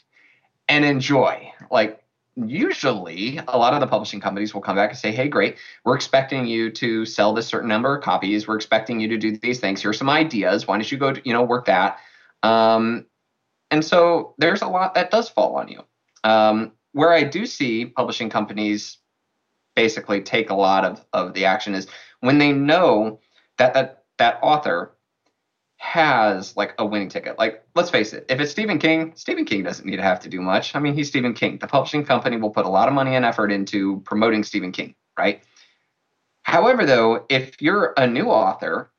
and 0.68 0.84
enjoy. 0.84 1.50
Like, 1.70 2.02
usually, 2.36 3.40
a 3.48 3.56
lot 3.56 3.72
of 3.72 3.80
the 3.80 3.86
publishing 3.86 4.20
companies 4.20 4.52
will 4.52 4.60
come 4.60 4.76
back 4.76 4.90
and 4.90 4.98
say, 4.98 5.10
hey, 5.10 5.28
great, 5.28 5.56
we're 5.84 5.96
expecting 5.96 6.46
you 6.46 6.70
to 6.72 7.06
sell 7.06 7.32
this 7.32 7.46
certain 7.46 7.68
number 7.68 7.96
of 7.96 8.04
copies. 8.04 8.46
We're 8.46 8.56
expecting 8.56 9.00
you 9.00 9.08
to 9.08 9.16
do 9.16 9.36
these 9.38 9.58
things. 9.58 9.80
Here's 9.80 9.98
some 9.98 10.10
ideas. 10.10 10.66
Why 10.66 10.76
don't 10.76 10.92
you 10.92 10.98
go, 10.98 11.14
to, 11.14 11.22
you 11.24 11.32
know, 11.32 11.42
work 11.42 11.64
that? 11.64 11.98
Um, 12.42 13.06
and 13.70 13.82
so 13.82 14.34
there's 14.36 14.62
a 14.62 14.68
lot 14.68 14.94
that 14.94 15.10
does 15.10 15.30
fall 15.30 15.56
on 15.56 15.68
you. 15.68 15.82
Um, 16.24 16.72
where 16.92 17.12
I 17.12 17.24
do 17.24 17.46
see 17.46 17.86
publishing 17.86 18.28
companies 18.28 18.98
basically 19.76 20.20
take 20.20 20.50
a 20.50 20.54
lot 20.54 20.84
of, 20.84 21.04
of 21.12 21.34
the 21.34 21.44
action 21.44 21.74
is 21.74 21.86
when 22.20 22.38
they 22.38 22.52
know 22.52 23.20
that 23.58 23.74
that, 23.74 24.04
that 24.18 24.40
author 24.42 24.96
has 25.76 26.56
like 26.56 26.74
a 26.78 26.86
winning 26.86 27.08
ticket. 27.08 27.38
Like, 27.38 27.62
let's 27.74 27.90
face 27.90 28.12
it, 28.12 28.24
if 28.28 28.40
it's 28.40 28.50
Stephen 28.50 28.78
King, 28.78 29.12
Stephen 29.14 29.44
King 29.44 29.62
doesn't 29.62 29.86
need 29.86 29.96
to 29.96 30.02
have 30.02 30.20
to 30.20 30.28
do 30.28 30.40
much. 30.40 30.74
I 30.74 30.80
mean, 30.80 30.94
he's 30.94 31.08
Stephen 31.08 31.34
King. 31.34 31.58
The 31.58 31.66
publishing 31.66 32.04
company 32.04 32.38
will 32.38 32.50
put 32.50 32.64
a 32.64 32.70
lot 32.70 32.88
of 32.88 32.94
money 32.94 33.14
and 33.14 33.24
effort 33.24 33.52
into 33.52 34.00
promoting 34.00 34.42
Stephen 34.42 34.72
King, 34.72 34.94
right? 35.18 35.42
However, 36.42 36.86
though, 36.86 37.26
if 37.28 37.60
you're 37.60 37.92
a 37.96 38.06
new 38.06 38.26
author, 38.26 38.90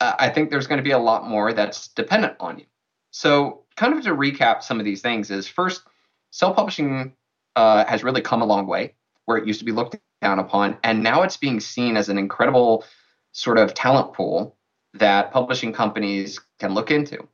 uh, 0.00 0.14
I 0.18 0.28
think 0.28 0.50
there's 0.50 0.66
going 0.66 0.78
to 0.78 0.84
be 0.84 0.90
a 0.90 0.98
lot 0.98 1.26
more 1.26 1.52
that's 1.52 1.88
dependent 1.88 2.34
on 2.38 2.58
you. 2.58 2.66
So, 3.10 3.64
kind 3.76 3.94
of 3.94 4.02
to 4.04 4.10
recap 4.10 4.62
some 4.62 4.78
of 4.78 4.84
these 4.84 5.00
things 5.00 5.30
is 5.30 5.48
first, 5.48 5.82
self 6.30 6.56
publishing 6.56 7.14
uh, 7.54 7.84
has 7.86 8.04
really 8.04 8.20
come 8.20 8.42
a 8.42 8.46
long 8.46 8.66
way 8.66 8.94
where 9.26 9.36
it 9.36 9.46
used 9.46 9.60
to 9.60 9.64
be 9.64 9.72
looked 9.72 9.96
down 10.22 10.38
upon, 10.38 10.78
and 10.82 11.02
now 11.02 11.22
it's 11.22 11.36
being 11.36 11.60
seen 11.60 11.96
as 11.96 12.08
an 12.08 12.18
incredible 12.18 12.84
sort 13.32 13.58
of 13.58 13.74
talent 13.74 14.14
pool 14.14 14.56
that 14.94 15.30
publishing 15.30 15.72
companies 15.72 16.40
can 16.58 16.72
look 16.72 16.90
into. 16.90 17.28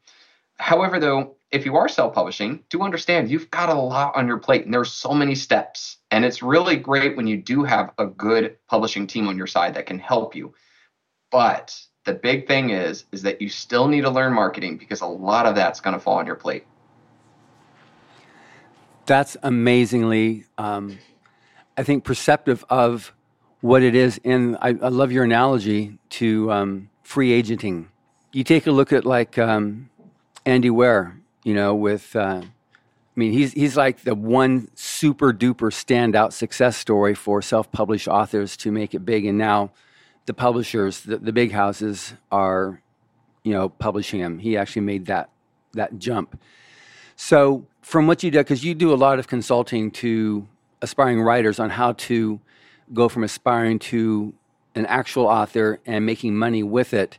However, 0.58 0.98
though, 0.98 1.36
if 1.50 1.64
you 1.66 1.76
are 1.76 1.88
self 1.88 2.14
publishing, 2.14 2.64
do 2.70 2.82
understand 2.82 3.30
you've 3.30 3.50
got 3.50 3.68
a 3.68 3.74
lot 3.74 4.16
on 4.16 4.26
your 4.26 4.38
plate 4.38 4.64
and 4.64 4.72
there's 4.72 4.90
so 4.90 5.12
many 5.12 5.34
steps. 5.34 5.98
And 6.10 6.24
it's 6.24 6.42
really 6.42 6.76
great 6.76 7.16
when 7.16 7.26
you 7.26 7.36
do 7.36 7.62
have 7.62 7.92
a 7.98 8.06
good 8.06 8.56
publishing 8.68 9.06
team 9.06 9.28
on 9.28 9.36
your 9.36 9.46
side 9.46 9.74
that 9.74 9.86
can 9.86 9.98
help 9.98 10.34
you. 10.34 10.54
But 11.30 11.78
the 12.04 12.14
big 12.14 12.46
thing 12.46 12.70
is 12.70 13.04
is 13.12 13.22
that 13.22 13.40
you 13.40 13.48
still 13.48 13.86
need 13.86 14.02
to 14.02 14.10
learn 14.10 14.32
marketing 14.32 14.76
because 14.78 15.02
a 15.02 15.06
lot 15.06 15.46
of 15.46 15.54
that's 15.54 15.80
going 15.80 15.94
to 15.94 16.00
fall 16.00 16.18
on 16.18 16.26
your 16.26 16.36
plate. 16.36 16.64
That's 19.06 19.36
amazingly, 19.42 20.44
um, 20.58 20.98
I 21.76 21.82
think, 21.82 22.04
perceptive 22.04 22.64
of 22.68 23.12
what 23.60 23.82
it 23.82 23.94
is. 23.94 24.20
And 24.24 24.56
I, 24.60 24.68
I 24.68 24.88
love 24.88 25.12
your 25.12 25.24
analogy 25.24 25.98
to 26.10 26.50
um, 26.52 26.90
free 27.02 27.32
agenting. 27.32 27.88
You 28.32 28.44
take 28.44 28.66
a 28.66 28.72
look 28.72 28.92
at 28.92 29.04
like 29.04 29.38
um, 29.38 29.90
Andy 30.44 30.70
Weir, 30.70 31.16
you 31.44 31.54
know, 31.54 31.74
with. 31.74 32.14
Uh, 32.16 32.42
I 33.14 33.20
mean, 33.20 33.32
he's 33.32 33.52
he's 33.52 33.76
like 33.76 34.02
the 34.04 34.14
one 34.14 34.68
super 34.74 35.34
duper 35.34 35.70
standout 35.70 36.32
success 36.32 36.78
story 36.78 37.14
for 37.14 37.42
self-published 37.42 38.08
authors 38.08 38.56
to 38.58 38.72
make 38.72 38.94
it 38.94 39.00
big, 39.00 39.26
and 39.26 39.36
now 39.36 39.70
the 40.24 40.32
publishers, 40.32 41.00
the, 41.00 41.18
the 41.18 41.32
big 41.32 41.52
houses, 41.52 42.14
are, 42.30 42.80
you 43.44 43.52
know, 43.52 43.68
publishing 43.68 44.20
him. 44.20 44.38
He 44.38 44.56
actually 44.56 44.82
made 44.82 45.06
that 45.06 45.28
that 45.74 45.98
jump. 45.98 46.40
So, 47.16 47.66
from 47.82 48.06
what 48.06 48.22
you 48.22 48.30
do, 48.30 48.38
because 48.38 48.64
you 48.64 48.74
do 48.74 48.94
a 48.94 48.96
lot 48.96 49.18
of 49.18 49.28
consulting 49.28 49.90
to 49.90 50.48
aspiring 50.82 51.22
writers 51.22 51.58
on 51.58 51.70
how 51.70 51.92
to 51.92 52.40
go 52.92 53.08
from 53.08 53.24
aspiring 53.24 53.78
to 53.78 54.34
an 54.74 54.84
actual 54.86 55.26
author 55.26 55.80
and 55.86 56.04
making 56.04 56.36
money 56.36 56.62
with 56.62 56.92
it. 56.92 57.18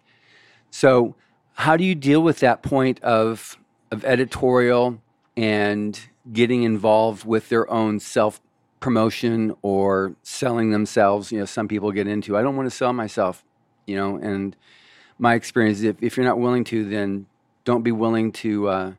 So, 0.69 1.15
how 1.55 1.77
do 1.77 1.83
you 1.83 1.95
deal 1.95 2.21
with 2.21 2.39
that 2.39 2.63
point 2.63 3.01
of 3.03 3.57
of 3.91 4.03
editorial 4.03 4.99
and 5.37 5.99
getting 6.31 6.63
involved 6.63 7.25
with 7.25 7.49
their 7.49 7.69
own 7.69 7.99
self 7.99 8.41
promotion 8.79 9.55
or 9.61 10.15
selling 10.23 10.71
themselves. 10.71 11.31
You 11.31 11.39
know, 11.39 11.45
some 11.45 11.69
people 11.69 11.91
get 11.91 12.07
into, 12.07 12.35
I 12.35 12.41
don't 12.41 12.57
want 12.57 12.69
to 12.69 12.75
sell 12.75 12.91
myself, 12.91 13.43
you 13.85 13.95
know, 13.95 14.17
and 14.17 14.55
my 15.17 15.35
experience 15.35 15.77
is 15.79 15.85
if, 15.85 16.03
if 16.03 16.17
you're 16.17 16.25
not 16.25 16.39
willing 16.39 16.65
to, 16.65 16.83
then 16.83 17.27
don't 17.63 17.83
be 17.83 17.93
willing 17.93 18.33
to, 18.33 18.67
uh, 18.67 18.93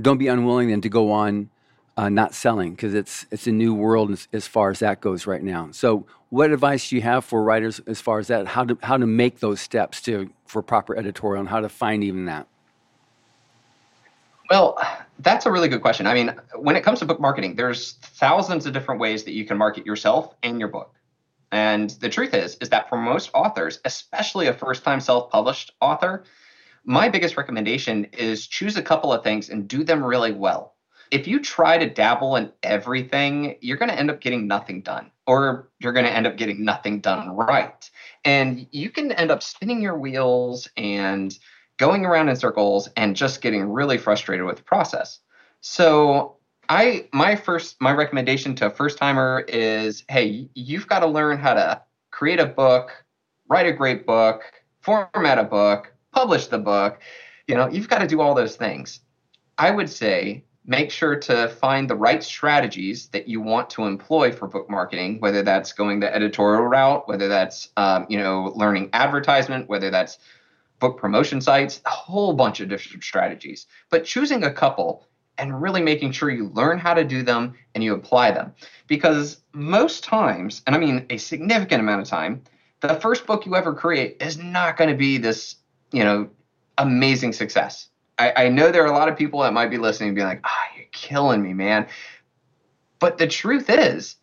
don't 0.00 0.18
be 0.18 0.26
unwilling 0.26 0.70
then 0.70 0.80
to 0.80 0.88
go 0.88 1.12
on 1.12 1.50
uh, 1.96 2.08
not 2.08 2.34
selling 2.34 2.72
because 2.72 2.94
it's 2.94 3.26
it's 3.30 3.46
a 3.46 3.52
new 3.52 3.72
world 3.72 4.10
as, 4.10 4.28
as, 4.32 4.46
far 4.46 4.70
as 4.70 4.80
that 4.80 5.00
goes 5.00 5.26
right 5.26 5.42
now. 5.42 5.68
So, 5.72 6.06
what 6.28 6.50
advice 6.50 6.90
do 6.90 6.96
you 6.96 7.02
have 7.02 7.24
for 7.24 7.42
writers 7.42 7.80
as 7.86 8.00
far 8.00 8.18
as 8.18 8.26
that? 8.28 8.46
How 8.46 8.64
to 8.64 8.78
how 8.82 8.98
to 8.98 9.06
make 9.06 9.40
those 9.40 9.60
steps 9.60 10.02
to 10.02 10.30
for 10.46 10.62
proper 10.62 10.96
editorial 10.96 11.40
and 11.40 11.48
how 11.48 11.60
to 11.60 11.68
find 11.68 12.04
even 12.04 12.26
that? 12.26 12.46
Well, 14.50 14.78
that's 15.20 15.46
a 15.46 15.50
really 15.50 15.68
good 15.68 15.80
question. 15.80 16.06
I 16.06 16.14
mean, 16.14 16.34
when 16.54 16.76
it 16.76 16.84
comes 16.84 17.00
to 17.00 17.06
book 17.06 17.18
marketing, 17.18 17.56
there's 17.56 17.94
thousands 17.94 18.66
of 18.66 18.72
different 18.72 19.00
ways 19.00 19.24
that 19.24 19.32
you 19.32 19.44
can 19.44 19.56
market 19.56 19.84
yourself 19.84 20.34
and 20.42 20.60
your 20.60 20.68
book. 20.68 20.94
And 21.50 21.90
the 21.90 22.08
truth 22.08 22.34
is, 22.34 22.56
is 22.60 22.68
that 22.68 22.88
for 22.88 22.96
most 22.96 23.30
authors, 23.34 23.80
especially 23.84 24.46
a 24.46 24.52
first-time 24.52 25.00
self-published 25.00 25.72
author, 25.80 26.24
my 26.84 27.08
biggest 27.08 27.36
recommendation 27.36 28.04
is 28.12 28.46
choose 28.46 28.76
a 28.76 28.82
couple 28.82 29.12
of 29.12 29.24
things 29.24 29.48
and 29.48 29.66
do 29.66 29.82
them 29.82 30.04
really 30.04 30.32
well. 30.32 30.75
If 31.10 31.26
you 31.26 31.40
try 31.40 31.78
to 31.78 31.88
dabble 31.88 32.36
in 32.36 32.52
everything, 32.62 33.56
you're 33.60 33.76
going 33.76 33.90
to 33.90 33.98
end 33.98 34.10
up 34.10 34.20
getting 34.20 34.46
nothing 34.46 34.82
done, 34.82 35.10
or 35.26 35.70
you're 35.78 35.92
going 35.92 36.06
to 36.06 36.12
end 36.12 36.26
up 36.26 36.36
getting 36.36 36.64
nothing 36.64 37.00
done 37.00 37.30
right. 37.30 37.88
And 38.24 38.66
you 38.70 38.90
can 38.90 39.12
end 39.12 39.30
up 39.30 39.42
spinning 39.42 39.80
your 39.80 39.98
wheels 39.98 40.68
and 40.76 41.36
going 41.78 42.04
around 42.04 42.28
in 42.28 42.36
circles 42.36 42.88
and 42.96 43.14
just 43.14 43.40
getting 43.40 43.68
really 43.68 43.98
frustrated 43.98 44.44
with 44.46 44.56
the 44.56 44.62
process. 44.62 45.20
So 45.60 46.36
I 46.68 47.08
my 47.12 47.36
first 47.36 47.80
my 47.80 47.92
recommendation 47.92 48.54
to 48.56 48.66
a 48.66 48.70
first 48.70 48.98
timer 48.98 49.44
is 49.48 50.04
hey, 50.08 50.48
you've 50.54 50.88
got 50.88 51.00
to 51.00 51.06
learn 51.06 51.38
how 51.38 51.54
to 51.54 51.82
create 52.10 52.40
a 52.40 52.46
book, 52.46 53.04
write 53.48 53.66
a 53.66 53.72
great 53.72 54.06
book, 54.06 54.42
format 54.80 55.38
a 55.38 55.44
book, 55.44 55.92
publish 56.12 56.46
the 56.46 56.58
book. 56.58 57.00
You 57.46 57.54
know, 57.54 57.68
you've 57.68 57.88
got 57.88 57.98
to 57.98 58.06
do 58.06 58.20
all 58.20 58.34
those 58.34 58.56
things. 58.56 59.00
I 59.58 59.70
would 59.70 59.88
say 59.88 60.44
make 60.66 60.90
sure 60.90 61.16
to 61.16 61.48
find 61.48 61.88
the 61.88 61.94
right 61.94 62.22
strategies 62.22 63.08
that 63.08 63.28
you 63.28 63.40
want 63.40 63.70
to 63.70 63.84
employ 63.84 64.32
for 64.32 64.48
book 64.48 64.68
marketing, 64.68 65.20
whether 65.20 65.42
that's 65.42 65.72
going 65.72 66.00
the 66.00 66.14
editorial 66.14 66.64
route, 66.64 67.06
whether 67.08 67.28
that's 67.28 67.70
um, 67.76 68.06
you 68.08 68.18
know 68.18 68.52
learning 68.56 68.90
advertisement, 68.92 69.68
whether 69.68 69.90
that's 69.90 70.18
book 70.78 70.98
promotion 70.98 71.40
sites, 71.40 71.80
a 71.86 71.90
whole 71.90 72.32
bunch 72.32 72.60
of 72.60 72.68
different 72.68 73.02
strategies. 73.02 73.66
But 73.90 74.04
choosing 74.04 74.44
a 74.44 74.52
couple 74.52 75.06
and 75.38 75.60
really 75.60 75.82
making 75.82 76.12
sure 76.12 76.30
you 76.30 76.48
learn 76.48 76.78
how 76.78 76.94
to 76.94 77.04
do 77.04 77.22
them 77.22 77.54
and 77.74 77.84
you 77.84 77.94
apply 77.94 78.30
them. 78.30 78.52
Because 78.86 79.38
most 79.52 80.04
times, 80.04 80.62
and 80.66 80.74
I 80.74 80.78
mean 80.78 81.06
a 81.10 81.16
significant 81.16 81.80
amount 81.80 82.02
of 82.02 82.08
time, 82.08 82.42
the 82.80 82.94
first 82.94 83.26
book 83.26 83.46
you 83.46 83.54
ever 83.56 83.74
create 83.74 84.16
is 84.20 84.38
not 84.38 84.76
going 84.76 84.90
to 84.90 84.96
be 84.96 85.18
this, 85.18 85.56
you 85.92 86.04
know, 86.04 86.28
amazing 86.78 87.32
success. 87.32 87.88
I, 88.18 88.44
I, 88.44 88.48
know 88.48 88.70
there 88.70 88.82
are 88.82 88.92
a 88.92 88.96
lot 88.96 89.08
of 89.08 89.16
people 89.16 89.40
that 89.40 89.52
might 89.52 89.70
be 89.70 89.78
listening 89.78 90.10
and 90.10 90.16
being 90.16 90.26
like, 90.26 90.40
ah, 90.44 90.50
oh, 90.50 90.76
you're 90.76 90.86
killing 90.92 91.42
me, 91.42 91.52
man. 91.52 91.86
But 92.98 93.18
the 93.18 93.26
truth 93.26 93.68
is, 93.68 94.16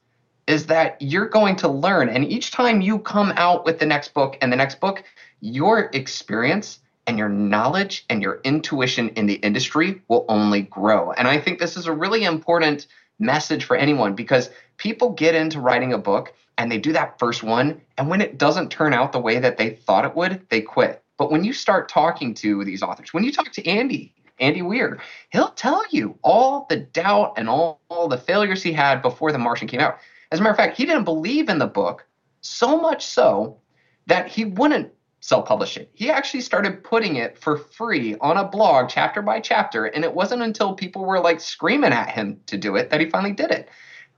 is 0.47 0.65
that 0.65 0.97
you're 0.99 1.29
going 1.29 1.55
to 1.57 1.67
learn. 1.67 2.09
And 2.09 2.25
each 2.25 2.51
time 2.51 2.81
you 2.81 2.99
come 2.99 3.33
out 3.35 3.65
with 3.65 3.79
the 3.79 3.85
next 3.85 4.13
book 4.13 4.37
and 4.41 4.51
the 4.51 4.57
next 4.57 4.79
book, 4.79 5.03
your 5.41 5.89
experience 5.93 6.79
and 7.07 7.17
your 7.17 7.29
knowledge 7.29 8.05
and 8.09 8.21
your 8.21 8.39
intuition 8.43 9.09
in 9.09 9.25
the 9.25 9.35
industry 9.35 10.01
will 10.07 10.25
only 10.27 10.63
grow. 10.63 11.11
And 11.11 11.27
I 11.27 11.39
think 11.39 11.59
this 11.59 11.77
is 11.77 11.85
a 11.85 11.93
really 11.93 12.23
important 12.23 12.87
message 13.19 13.65
for 13.65 13.75
anyone 13.75 14.15
because 14.15 14.49
people 14.77 15.11
get 15.11 15.35
into 15.35 15.59
writing 15.59 15.93
a 15.93 15.97
book 15.97 16.33
and 16.57 16.71
they 16.71 16.77
do 16.77 16.93
that 16.93 17.19
first 17.19 17.43
one. 17.43 17.81
And 17.97 18.09
when 18.09 18.21
it 18.21 18.37
doesn't 18.37 18.69
turn 18.69 18.93
out 18.93 19.11
the 19.11 19.19
way 19.19 19.39
that 19.39 19.57
they 19.57 19.71
thought 19.71 20.05
it 20.05 20.15
would, 20.15 20.47
they 20.49 20.61
quit. 20.61 21.02
But 21.17 21.31
when 21.31 21.43
you 21.43 21.53
start 21.53 21.89
talking 21.89 22.33
to 22.35 22.63
these 22.65 22.81
authors, 22.81 23.13
when 23.13 23.23
you 23.23 23.31
talk 23.31 23.51
to 23.51 23.67
Andy, 23.67 24.13
Andy 24.39 24.61
Weir, 24.61 24.99
he'll 25.29 25.51
tell 25.51 25.83
you 25.91 26.17
all 26.23 26.65
the 26.69 26.77
doubt 26.77 27.33
and 27.37 27.47
all, 27.47 27.81
all 27.89 28.07
the 28.07 28.17
failures 28.17 28.63
he 28.63 28.73
had 28.73 29.01
before 29.01 29.31
The 29.31 29.37
Martian 29.37 29.67
came 29.67 29.79
out. 29.79 29.97
As 30.31 30.39
a 30.39 30.41
matter 30.41 30.51
of 30.51 30.57
fact, 30.57 30.77
he 30.77 30.85
didn't 30.85 31.03
believe 31.03 31.49
in 31.49 31.59
the 31.59 31.67
book 31.67 32.05
so 32.41 32.79
much 32.79 33.05
so 33.05 33.59
that 34.07 34.27
he 34.27 34.45
wouldn't 34.45 34.91
self 35.19 35.45
publish 35.47 35.77
it. 35.77 35.89
He 35.93 36.09
actually 36.09 36.41
started 36.41 36.83
putting 36.83 37.15
it 37.15 37.37
for 37.37 37.57
free 37.57 38.17
on 38.19 38.37
a 38.37 38.47
blog, 38.47 38.89
chapter 38.89 39.21
by 39.21 39.39
chapter. 39.39 39.85
And 39.85 40.03
it 40.03 40.13
wasn't 40.13 40.41
until 40.41 40.73
people 40.73 41.05
were 41.05 41.19
like 41.19 41.39
screaming 41.39 41.93
at 41.93 42.09
him 42.09 42.41
to 42.47 42.57
do 42.57 42.75
it 42.75 42.89
that 42.89 42.99
he 42.99 43.09
finally 43.09 43.31
did 43.31 43.51
it. 43.51 43.69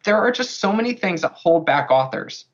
There 0.03 0.17
are 0.17 0.31
just 0.31 0.59
so 0.59 0.71
many 0.71 0.93
things 0.93 1.21
that 1.21 1.33
hold 1.33 1.65
back 1.65 1.91
authors. 1.91 2.45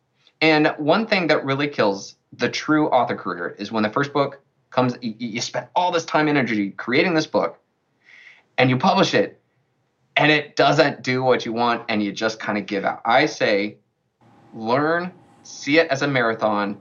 And 0.42 0.74
one 0.78 1.06
thing 1.06 1.28
that 1.28 1.46
really 1.46 1.68
kills 1.68 2.16
the 2.34 2.50
true 2.50 2.88
author 2.90 3.16
career 3.16 3.56
is 3.60 3.72
when 3.72 3.84
the 3.84 3.90
first 3.90 4.14
book 4.14 4.42
comes, 4.70 4.98
you, 5.02 5.16
you 5.18 5.42
spend 5.42 5.68
all 5.76 5.92
this 5.92 6.06
time 6.06 6.28
and 6.28 6.38
energy 6.38 6.72
creating 6.72 7.14
this 7.14 7.28
book 7.28 7.60
and 8.58 8.70
you 8.70 8.78
publish 8.78 9.14
it 9.14 9.42
and 10.16 10.32
it 10.32 10.56
doesn't 10.56 11.02
do 11.02 11.24
what 11.24 11.46
you 11.46 11.54
want 11.54 11.84
and 11.90 12.04
you 12.04 12.12
just 12.12 12.40
kind 12.40 12.58
of 12.58 12.66
give 12.66 12.86
out. 12.86 13.02
I 13.06 13.26
say 13.26 13.78
learn, 14.54 15.12
see 15.44 15.78
it 15.80 15.88
as 15.90 16.02
a 16.02 16.08
marathon, 16.08 16.80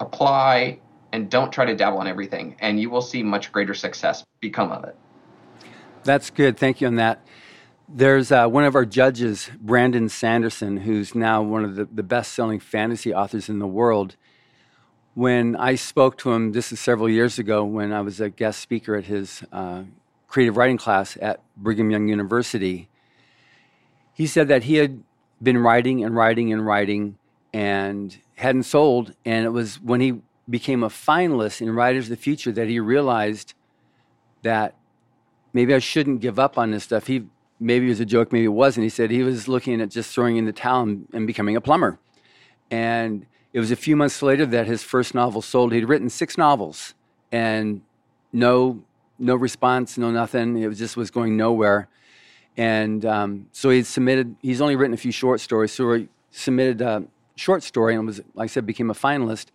apply, 0.00 0.80
and 1.12 1.30
don't 1.30 1.52
try 1.52 1.64
to 1.64 1.74
dabble 1.74 2.00
in 2.00 2.06
everything, 2.06 2.56
and 2.60 2.80
you 2.80 2.90
will 2.90 3.00
see 3.00 3.22
much 3.22 3.52
greater 3.52 3.74
success 3.74 4.24
become 4.40 4.70
of 4.72 4.84
it. 4.84 4.96
That's 6.04 6.30
good. 6.30 6.58
Thank 6.58 6.80
you 6.80 6.86
on 6.86 6.96
that. 6.96 7.24
There's 7.88 8.32
uh, 8.32 8.48
one 8.48 8.64
of 8.64 8.74
our 8.74 8.84
judges, 8.84 9.48
Brandon 9.60 10.08
Sanderson, 10.08 10.78
who's 10.78 11.14
now 11.14 11.42
one 11.42 11.64
of 11.64 11.76
the, 11.76 11.84
the 11.84 12.02
best 12.02 12.32
selling 12.32 12.58
fantasy 12.58 13.14
authors 13.14 13.48
in 13.48 13.60
the 13.60 13.66
world. 13.66 14.16
When 15.16 15.56
I 15.56 15.76
spoke 15.76 16.18
to 16.18 16.32
him, 16.32 16.52
this 16.52 16.72
is 16.72 16.78
several 16.78 17.08
years 17.08 17.38
ago, 17.38 17.64
when 17.64 17.90
I 17.90 18.02
was 18.02 18.20
a 18.20 18.28
guest 18.28 18.60
speaker 18.60 18.96
at 18.96 19.06
his 19.06 19.42
uh, 19.50 19.84
creative 20.28 20.58
writing 20.58 20.76
class 20.76 21.16
at 21.22 21.40
Brigham 21.56 21.90
Young 21.90 22.06
University, 22.06 22.90
he 24.12 24.26
said 24.26 24.48
that 24.48 24.64
he 24.64 24.74
had 24.74 25.02
been 25.42 25.56
writing 25.56 26.04
and 26.04 26.14
writing 26.14 26.52
and 26.52 26.66
writing 26.66 27.16
and 27.50 28.18
hadn't 28.34 28.64
sold. 28.64 29.14
And 29.24 29.46
it 29.46 29.52
was 29.52 29.80
when 29.80 30.02
he 30.02 30.20
became 30.50 30.82
a 30.82 30.90
finalist 30.90 31.62
in 31.62 31.70
Writers 31.70 32.04
of 32.04 32.10
the 32.10 32.16
Future 32.16 32.52
that 32.52 32.68
he 32.68 32.78
realized 32.78 33.54
that 34.42 34.74
maybe 35.54 35.72
I 35.72 35.78
shouldn't 35.78 36.20
give 36.20 36.38
up 36.38 36.58
on 36.58 36.72
this 36.72 36.84
stuff. 36.84 37.06
He 37.06 37.24
maybe 37.58 37.86
it 37.86 37.88
was 37.88 38.00
a 38.00 38.04
joke, 38.04 38.34
maybe 38.34 38.44
it 38.44 38.48
wasn't. 38.48 38.84
He 38.84 38.90
said 38.90 39.10
he 39.10 39.22
was 39.22 39.48
looking 39.48 39.80
at 39.80 39.88
just 39.88 40.12
throwing 40.12 40.36
in 40.36 40.44
the 40.44 40.52
towel 40.52 40.82
and, 40.82 41.08
and 41.14 41.26
becoming 41.26 41.56
a 41.56 41.62
plumber. 41.62 41.98
And 42.70 43.24
it 43.56 43.60
was 43.60 43.70
a 43.70 43.76
few 43.76 43.96
months 43.96 44.20
later 44.20 44.44
that 44.44 44.66
his 44.66 44.82
first 44.82 45.14
novel 45.14 45.40
sold. 45.40 45.72
He'd 45.72 45.86
written 45.88 46.10
six 46.10 46.36
novels 46.36 46.92
and 47.32 47.80
no 48.30 48.84
no 49.18 49.34
response, 49.34 49.96
no 49.96 50.10
nothing. 50.10 50.58
It 50.58 50.66
was 50.66 50.78
just 50.78 50.94
was 50.94 51.10
going 51.10 51.38
nowhere. 51.38 51.88
And 52.58 53.02
um, 53.06 53.46
so 53.52 53.70
he 53.70 53.82
submitted. 53.82 54.36
He's 54.42 54.60
only 54.60 54.76
written 54.76 54.92
a 54.92 54.98
few 54.98 55.10
short 55.10 55.40
stories, 55.40 55.72
so 55.72 55.90
he 55.94 56.10
submitted 56.30 56.82
a 56.82 57.04
short 57.36 57.62
story 57.62 57.94
and 57.94 58.04
was, 58.04 58.20
like 58.34 58.44
I 58.44 58.52
said, 58.52 58.66
became 58.66 58.90
a 58.90 58.94
finalist. 58.94 59.46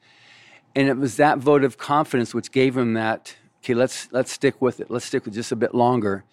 And 0.76 0.88
it 0.88 0.98
was 0.98 1.18
that 1.18 1.38
vote 1.38 1.64
of 1.64 1.78
confidence 1.78 2.34
which 2.34 2.52
gave 2.52 2.76
him 2.76 2.96
that, 2.96 3.36
okay, 3.60 3.76
let's, 3.76 4.08
let's 4.12 4.32
stick 4.32 4.60
with 4.60 4.80
it. 4.80 4.90
Let's 4.90 5.06
stick 5.06 5.26
with 5.26 5.36
just 5.36 5.52
a 5.52 5.56
bit 5.56 5.76
longer. 5.76 6.24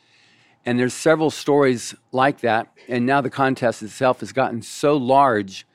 And 0.64 0.80
there's 0.80 0.94
several 0.94 1.28
stories 1.28 1.94
like 2.12 2.40
that. 2.40 2.72
And 2.88 3.04
now 3.04 3.20
the 3.20 3.28
contest 3.28 3.82
itself 3.82 4.20
has 4.20 4.32
gotten 4.32 4.62
so 4.62 4.96
large. 4.96 5.66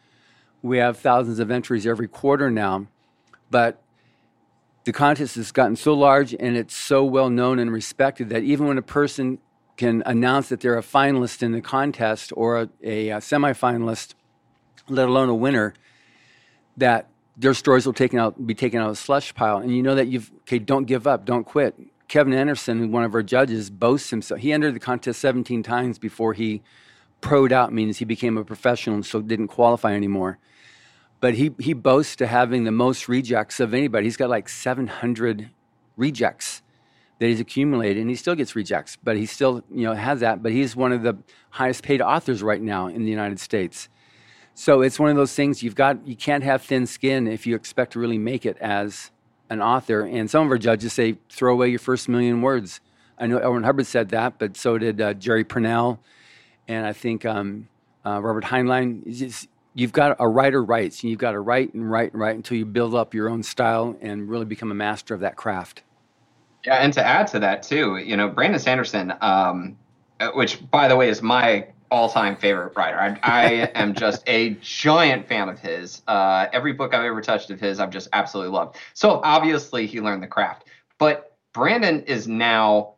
We 0.64 0.80
have 0.80 0.98
thousands 0.98 1.38
of 1.38 1.52
entries 1.52 1.86
every 1.86 2.08
quarter 2.08 2.50
now. 2.50 2.88
But 3.52 3.80
the 4.86 4.92
contest 4.92 5.36
has 5.36 5.52
gotten 5.52 5.76
so 5.76 5.94
large 5.94 6.34
and 6.34 6.58
it's 6.58 6.76
so 6.76 7.04
well 7.04 7.30
known 7.30 7.60
and 7.60 7.72
respected 7.72 8.30
that 8.30 8.44
even 8.44 8.68
when 8.68 8.80
a 8.80 8.82
person 8.82 9.38
can 9.78 10.02
announce 10.06 10.50
that 10.50 10.62
they're 10.62 10.78
a 10.78 10.84
finalist 10.84 11.44
in 11.44 11.52
the 11.52 11.62
contest 11.62 12.32
or 12.36 12.62
a, 12.62 12.70
a, 12.82 13.10
a 13.10 13.18
semifinalist, 13.18 14.14
let 14.88 15.08
alone 15.08 15.30
a 15.30 15.36
winner, 15.36 15.74
that 16.78 17.10
their 17.36 17.54
stories 17.54 17.86
will 17.86 17.94
taken 17.94 18.20
out, 18.20 18.46
be 18.46 18.54
taken 18.54 18.80
out 18.80 18.90
of 18.90 18.94
the 18.94 19.02
slush 19.02 19.34
pile. 19.34 19.58
And 19.58 19.76
you 19.76 19.84
know 19.84 19.96
that 19.96 20.08
you've, 20.08 20.32
okay, 20.42 20.60
don't 20.60 20.86
give 20.86 21.08
up, 21.08 21.26
don't 21.26 21.44
quit. 21.44 21.76
Kevin 22.08 22.34
Anderson, 22.34 22.92
one 22.92 23.04
of 23.04 23.16
our 23.16 23.24
judges, 23.24 23.70
boasts 23.70 24.12
himself. 24.12 24.40
He 24.42 24.54
entered 24.54 24.76
the 24.76 24.80
contest 24.80 25.20
17 25.20 25.64
times 25.64 25.98
before 25.98 26.34
he 26.34 26.62
proed 27.24 27.52
out, 27.52 27.74
means 27.74 27.98
he 27.98 28.06
became 28.06 28.38
a 28.38 28.44
professional 28.44 28.96
and 28.96 29.06
so 29.06 29.22
didn't 29.22 29.48
qualify 29.48 29.94
anymore. 29.94 30.38
But 31.20 31.36
he, 31.36 31.56
he 31.60 31.74
boasts 31.74 32.16
to 32.18 32.28
having 32.28 32.66
the 32.66 32.72
most 32.72 33.08
rejects 33.08 33.60
of 33.60 33.74
anybody. 33.74 34.06
He's 34.06 34.18
got 34.18 34.30
like 34.30 34.50
700 34.50 35.50
rejects 35.96 36.62
that 37.20 37.28
he's 37.28 37.40
accumulated, 37.40 38.02
and 38.02 38.10
he 38.10 38.16
still 38.16 38.36
gets 38.36 38.56
rejects, 38.56 38.98
but 39.02 39.16
he 39.16 39.26
still 39.26 39.64
you 39.72 39.86
know 39.86 39.94
has 39.94 40.20
that. 40.20 40.44
But 40.44 40.52
he's 40.52 40.76
one 40.76 40.92
of 40.92 41.04
the 41.04 41.18
highest 41.52 41.84
paid 41.84 42.02
authors 42.02 42.44
right 42.44 42.62
now 42.62 42.88
in 42.88 43.06
the 43.06 43.10
United 43.10 43.40
States. 43.40 43.88
So 44.56 44.82
it's 44.82 45.00
one 45.00 45.10
of 45.10 45.16
those 45.16 45.34
things 45.34 45.64
you've 45.64 45.76
got 45.76 46.06
you 46.06 46.16
can't 46.16 46.44
have 46.44 46.62
thin 46.62 46.86
skin 46.86 47.28
if 47.28 47.48
you 47.48 47.56
expect 47.56 47.94
to 47.94 48.00
really 48.00 48.18
make 48.18 48.46
it 48.46 48.58
as 48.60 49.12
an 49.50 49.62
author. 49.62 50.02
And 50.02 50.30
some 50.30 50.46
of 50.46 50.52
our 50.52 50.58
judges 50.58 50.94
say 50.94 51.18
throw 51.30 51.54
away 51.54 51.70
your 51.70 51.80
first 51.80 52.10
million 52.10 52.42
words. 52.42 52.82
I 53.18 53.28
know 53.28 53.38
L. 53.38 53.54
Ron 53.54 53.64
Hubbard 53.64 53.88
said 53.88 54.10
that, 54.10 54.38
but 54.40 54.58
so 54.58 54.78
did 54.78 55.00
uh, 55.00 55.14
Jerry 55.14 55.46
Pournelle, 55.46 56.00
and 56.68 56.86
I 56.86 56.94
think 56.94 57.26
um, 57.26 57.68
uh, 58.06 58.22
Robert 58.22 58.44
Heinlein. 58.44 59.06
Just, 59.12 59.48
you've 59.74 59.92
got 59.92 60.18
a 60.20 60.28
writer 60.28 60.64
writes, 60.64 61.02
and 61.02 61.10
you've 61.10 61.20
got 61.20 61.32
to 61.32 61.40
write 61.40 61.74
and 61.74 61.90
write 61.90 62.14
and 62.14 62.22
write 62.22 62.36
until 62.36 62.58
you 62.58 62.66
build 62.66 62.96
up 62.96 63.14
your 63.14 63.30
own 63.30 63.44
style 63.44 63.98
and 64.02 64.30
really 64.30 64.46
become 64.46 64.72
a 64.72 64.76
master 64.76 65.14
of 65.14 65.22
that 65.22 65.36
craft. 65.36 65.84
Yeah, 66.66 66.76
and 66.76 66.94
to 66.94 67.06
add 67.06 67.28
to 67.28 67.40
that 67.40 67.64
too, 67.64 67.98
you 67.98 68.16
know, 68.16 68.30
Brandon 68.30 68.60
Sanderson, 68.60 69.14
um, 69.22 69.78
uh, 70.20 70.32
which 70.32 70.70
by 70.72 70.88
the 70.88 70.96
way 70.96 71.10
is 71.10 71.22
my 71.22 71.68
all-time 71.92 72.36
favorite 72.36 72.76
writer. 72.76 72.98
I, 72.98 73.20
I 73.22 73.52
am 73.76 73.94
just 73.94 74.24
a 74.28 74.52
giant 74.62 75.28
fan 75.28 75.50
of 75.50 75.60
his. 75.60 76.02
Uh, 76.08 76.48
every 76.54 76.74
book 76.74 76.94
I've 76.94 77.04
ever 77.04 77.22
touched 77.22 77.52
of 77.52 77.60
his, 77.60 77.80
I've 77.80 77.92
just 77.92 78.08
absolutely 78.14 78.54
loved. 78.54 78.78
So 78.94 79.22
obviously, 79.24 79.86
he 79.86 80.00
learned 80.00 80.24
the 80.24 80.28
craft. 80.28 80.68
But 80.98 81.36
Brandon 81.54 82.02
is 82.04 82.28
now 82.28 82.96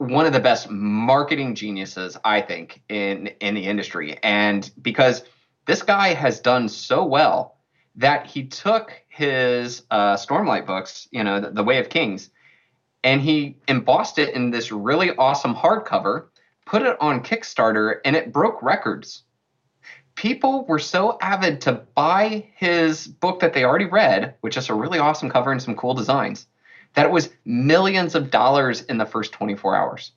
one 0.00 0.26
of 0.26 0.32
the 0.32 0.40
best 0.40 0.70
marketing 0.70 1.54
geniuses, 1.54 2.16
I 2.24 2.40
think, 2.40 2.82
in 2.88 3.28
in 3.40 3.54
the 3.54 3.64
industry, 3.64 4.18
and 4.22 4.70
because 4.82 5.22
this 5.66 5.82
guy 5.82 6.14
has 6.14 6.40
done 6.40 6.68
so 6.68 7.04
well 7.04 7.56
that 7.96 8.26
he 8.26 8.44
took 8.46 8.92
his 9.08 9.82
uh, 9.90 10.16
Stormlight 10.16 10.66
books, 10.66 11.06
you 11.10 11.22
know, 11.22 11.40
the, 11.40 11.50
the 11.50 11.62
Way 11.62 11.78
of 11.78 11.88
Kings 11.88 12.30
and 13.04 13.20
he 13.20 13.56
embossed 13.68 14.18
it 14.18 14.34
in 14.34 14.50
this 14.50 14.70
really 14.70 15.14
awesome 15.16 15.54
hardcover, 15.54 16.26
put 16.66 16.82
it 16.82 16.96
on 17.00 17.22
Kickstarter, 17.22 18.00
and 18.04 18.14
it 18.14 18.32
broke 18.32 18.62
records. 18.62 19.22
People 20.16 20.66
were 20.66 20.78
so 20.78 21.16
avid 21.22 21.60
to 21.62 21.72
buy 21.94 22.46
his 22.56 23.06
book 23.06 23.40
that 23.40 23.54
they 23.54 23.64
already 23.64 23.86
read, 23.86 24.34
which 24.42 24.56
is 24.56 24.68
a 24.68 24.74
really 24.74 24.98
awesome 24.98 25.30
cover 25.30 25.50
and 25.50 25.62
some 25.62 25.74
cool 25.76 25.94
designs, 25.94 26.46
that 26.94 27.06
it 27.06 27.12
was 27.12 27.30
millions 27.44 28.14
of 28.14 28.30
dollars 28.30 28.82
in 28.82 28.98
the 28.98 29.06
first 29.06 29.32
24 29.32 29.76
hours. 29.76 30.12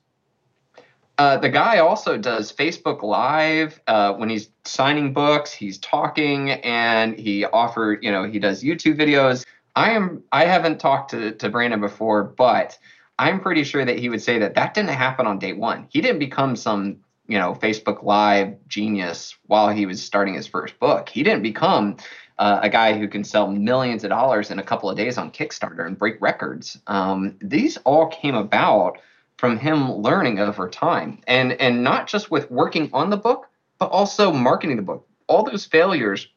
Uh, 1.16 1.36
the 1.36 1.48
guy 1.48 1.78
also 1.78 2.18
does 2.18 2.52
Facebook 2.52 3.02
Live 3.02 3.80
uh, 3.86 4.14
when 4.14 4.28
he's 4.28 4.50
signing 4.64 5.12
books. 5.12 5.52
He's 5.52 5.78
talking, 5.78 6.50
and 6.50 7.16
he 7.16 7.44
offered, 7.44 8.02
you 8.02 8.10
know, 8.10 8.24
he 8.24 8.40
does 8.40 8.64
YouTube 8.64 8.98
videos. 8.98 9.44
I 9.76 9.90
am 9.90 10.24
I 10.32 10.44
haven't 10.44 10.78
talked 10.78 11.10
to, 11.12 11.32
to 11.32 11.48
Brandon 11.48 11.80
before, 11.80 12.24
but 12.24 12.76
I'm 13.18 13.40
pretty 13.40 13.62
sure 13.62 13.84
that 13.84 13.98
he 13.98 14.08
would 14.08 14.22
say 14.22 14.38
that 14.38 14.54
that 14.54 14.74
didn't 14.74 14.90
happen 14.90 15.26
on 15.26 15.38
day 15.38 15.52
one. 15.52 15.86
He 15.88 16.00
didn't 16.00 16.18
become 16.18 16.56
some 16.56 16.98
you 17.28 17.38
know 17.38 17.54
Facebook 17.54 18.02
Live 18.02 18.56
genius 18.66 19.36
while 19.46 19.68
he 19.68 19.86
was 19.86 20.02
starting 20.02 20.34
his 20.34 20.48
first 20.48 20.78
book. 20.80 21.08
He 21.08 21.22
didn't 21.22 21.42
become 21.42 21.96
uh, 22.38 22.60
a 22.62 22.68
guy 22.68 22.98
who 22.98 23.06
can 23.08 23.22
sell 23.24 23.50
millions 23.50 24.04
of 24.04 24.10
dollars 24.10 24.50
in 24.50 24.58
a 24.58 24.62
couple 24.62 24.90
of 24.90 24.96
days 24.96 25.18
on 25.18 25.30
Kickstarter 25.30 25.86
and 25.86 25.98
break 25.98 26.20
records. 26.20 26.78
Um, 26.86 27.36
these 27.40 27.76
all 27.78 28.08
came 28.08 28.34
about 28.34 28.98
from 29.36 29.58
him 29.58 29.92
learning 29.92 30.38
over 30.38 30.68
time, 30.68 31.20
and 31.26 31.52
and 31.60 31.84
not 31.84 32.06
just 32.06 32.30
with 32.30 32.50
working 32.50 32.90
on 32.92 33.10
the 33.10 33.16
book, 33.16 33.48
but 33.78 33.86
also 33.86 34.32
marketing 34.32 34.76
the 34.76 34.82
book. 34.82 35.06
All 35.26 35.44
those 35.44 35.64
failures 35.64 36.28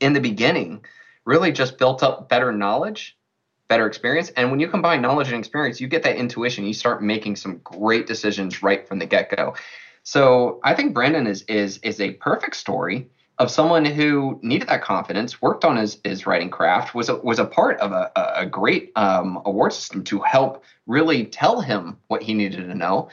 in 0.00 0.12
the 0.12 0.20
beginning 0.20 0.84
really 1.24 1.52
just 1.52 1.78
built 1.78 2.02
up 2.02 2.28
better 2.28 2.52
knowledge, 2.52 3.16
better 3.68 3.86
experience. 3.86 4.30
And 4.30 4.50
when 4.50 4.60
you 4.60 4.68
combine 4.68 5.02
knowledge 5.02 5.28
and 5.28 5.38
experience, 5.38 5.80
you 5.80 5.88
get 5.88 6.02
that 6.04 6.16
intuition. 6.16 6.64
You 6.64 6.74
start 6.74 7.02
making 7.02 7.36
some 7.36 7.58
great 7.64 8.06
decisions 8.06 8.62
right 8.62 8.86
from 8.86 8.98
the 8.98 9.06
get 9.06 9.34
go. 9.34 9.54
So 10.02 10.60
I 10.62 10.74
think 10.74 10.94
Brandon 10.94 11.26
is 11.26 11.42
is 11.42 11.78
is 11.78 12.00
a 12.00 12.12
perfect 12.12 12.56
story 12.56 13.08
of 13.38 13.50
someone 13.50 13.84
who 13.84 14.38
needed 14.42 14.68
that 14.68 14.82
confidence, 14.82 15.42
worked 15.42 15.64
on 15.64 15.76
his, 15.76 15.98
his 16.04 16.26
writing 16.26 16.48
craft, 16.48 16.94
was 16.94 17.08
a, 17.08 17.16
was 17.16 17.38
a 17.38 17.44
part 17.44 17.78
of 17.80 17.92
a, 17.92 18.10
a 18.34 18.46
great 18.46 18.92
um, 18.96 19.42
award 19.44 19.72
system 19.72 20.02
to 20.04 20.20
help 20.20 20.64
really 20.86 21.26
tell 21.26 21.60
him 21.60 21.98
what 22.08 22.22
he 22.22 22.32
needed 22.32 22.66
to 22.66 22.74
know. 22.74 23.08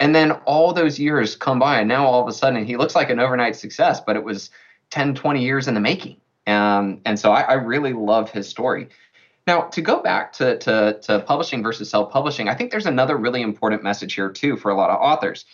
And 0.00 0.14
then 0.14 0.32
all 0.44 0.72
those 0.72 0.98
years 0.98 1.36
come 1.36 1.58
by, 1.58 1.78
and 1.78 1.88
now 1.88 2.04
all 2.04 2.20
of 2.20 2.26
a 2.26 2.32
sudden 2.32 2.64
he 2.64 2.76
looks 2.76 2.96
like 2.96 3.10
an 3.10 3.20
overnight 3.20 3.54
success, 3.54 4.00
but 4.00 4.16
it 4.16 4.24
was 4.24 4.50
10, 4.90 5.14
20 5.14 5.42
years 5.42 5.68
in 5.68 5.74
the 5.74 5.80
making. 5.80 6.16
Um, 6.46 7.00
and 7.04 7.18
so 7.18 7.30
I, 7.30 7.42
I 7.42 7.52
really 7.54 7.92
love 7.92 8.30
his 8.30 8.48
story. 8.48 8.88
Now, 9.46 9.62
to 9.62 9.80
go 9.80 10.02
back 10.02 10.32
to, 10.34 10.58
to, 10.58 10.98
to 11.02 11.20
publishing 11.20 11.62
versus 11.62 11.88
self 11.88 12.12
publishing, 12.12 12.48
I 12.48 12.54
think 12.54 12.70
there's 12.70 12.86
another 12.86 13.16
really 13.16 13.42
important 13.42 13.82
message 13.82 14.14
here, 14.14 14.30
too, 14.30 14.56
for 14.56 14.70
a 14.70 14.74
lot 14.74 14.90
of 14.90 15.00
authors. 15.00 15.44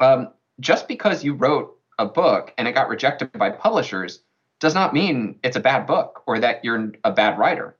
Um, 0.00 0.30
just 0.60 0.88
because 0.88 1.22
you 1.22 1.34
wrote 1.34 1.76
a 1.98 2.06
book 2.06 2.52
and 2.58 2.66
it 2.66 2.72
got 2.72 2.88
rejected 2.88 3.32
by 3.32 3.50
publishers 3.50 4.20
does 4.60 4.74
not 4.74 4.94
mean 4.94 5.38
it's 5.42 5.56
a 5.56 5.60
bad 5.60 5.86
book 5.86 6.22
or 6.26 6.38
that 6.38 6.64
you're 6.64 6.92
a 7.04 7.12
bad 7.12 7.38
writer. 7.38 7.76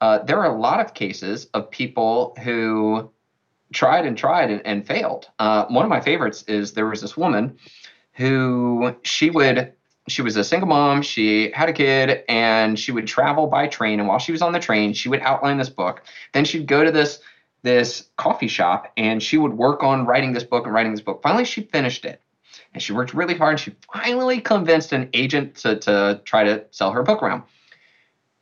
Uh, 0.00 0.18
there 0.18 0.38
are 0.38 0.54
a 0.54 0.58
lot 0.58 0.80
of 0.80 0.94
cases 0.94 1.46
of 1.54 1.70
people 1.70 2.36
who 2.42 3.10
tried 3.72 4.06
and 4.06 4.18
tried 4.18 4.50
and, 4.50 4.60
and 4.66 4.86
failed. 4.86 5.28
Uh, 5.38 5.64
one 5.66 5.84
of 5.84 5.88
my 5.88 6.00
favorites 6.00 6.44
is 6.48 6.72
there 6.72 6.86
was 6.86 7.00
this 7.00 7.16
woman 7.16 7.56
who 8.12 8.94
she 9.02 9.30
would 9.30 9.72
she 10.06 10.22
was 10.22 10.36
a 10.36 10.44
single 10.44 10.68
mom. 10.68 11.00
She 11.02 11.50
had 11.52 11.68
a 11.68 11.72
kid 11.72 12.24
and 12.28 12.78
she 12.78 12.92
would 12.92 13.06
travel 13.06 13.46
by 13.46 13.66
train. 13.68 14.00
And 14.00 14.08
while 14.08 14.18
she 14.18 14.32
was 14.32 14.42
on 14.42 14.52
the 14.52 14.60
train, 14.60 14.92
she 14.92 15.08
would 15.08 15.20
outline 15.20 15.56
this 15.56 15.70
book. 15.70 16.02
Then 16.32 16.44
she'd 16.44 16.66
go 16.66 16.84
to 16.84 16.90
this 16.90 17.20
this 17.62 18.10
coffee 18.16 18.48
shop 18.48 18.92
and 18.98 19.22
she 19.22 19.38
would 19.38 19.54
work 19.54 19.82
on 19.82 20.04
writing 20.04 20.34
this 20.34 20.44
book 20.44 20.66
and 20.66 20.74
writing 20.74 20.92
this 20.92 21.00
book. 21.00 21.22
Finally, 21.22 21.46
she 21.46 21.62
finished 21.62 22.04
it. 22.04 22.20
And 22.74 22.82
she 22.82 22.92
worked 22.92 23.14
really 23.14 23.36
hard. 23.36 23.52
And 23.52 23.60
she 23.60 23.74
finally 23.92 24.40
convinced 24.40 24.92
an 24.92 25.08
agent 25.14 25.54
to, 25.56 25.76
to 25.76 26.20
try 26.24 26.44
to 26.44 26.64
sell 26.70 26.90
her 26.90 27.02
book 27.02 27.22
around. 27.22 27.44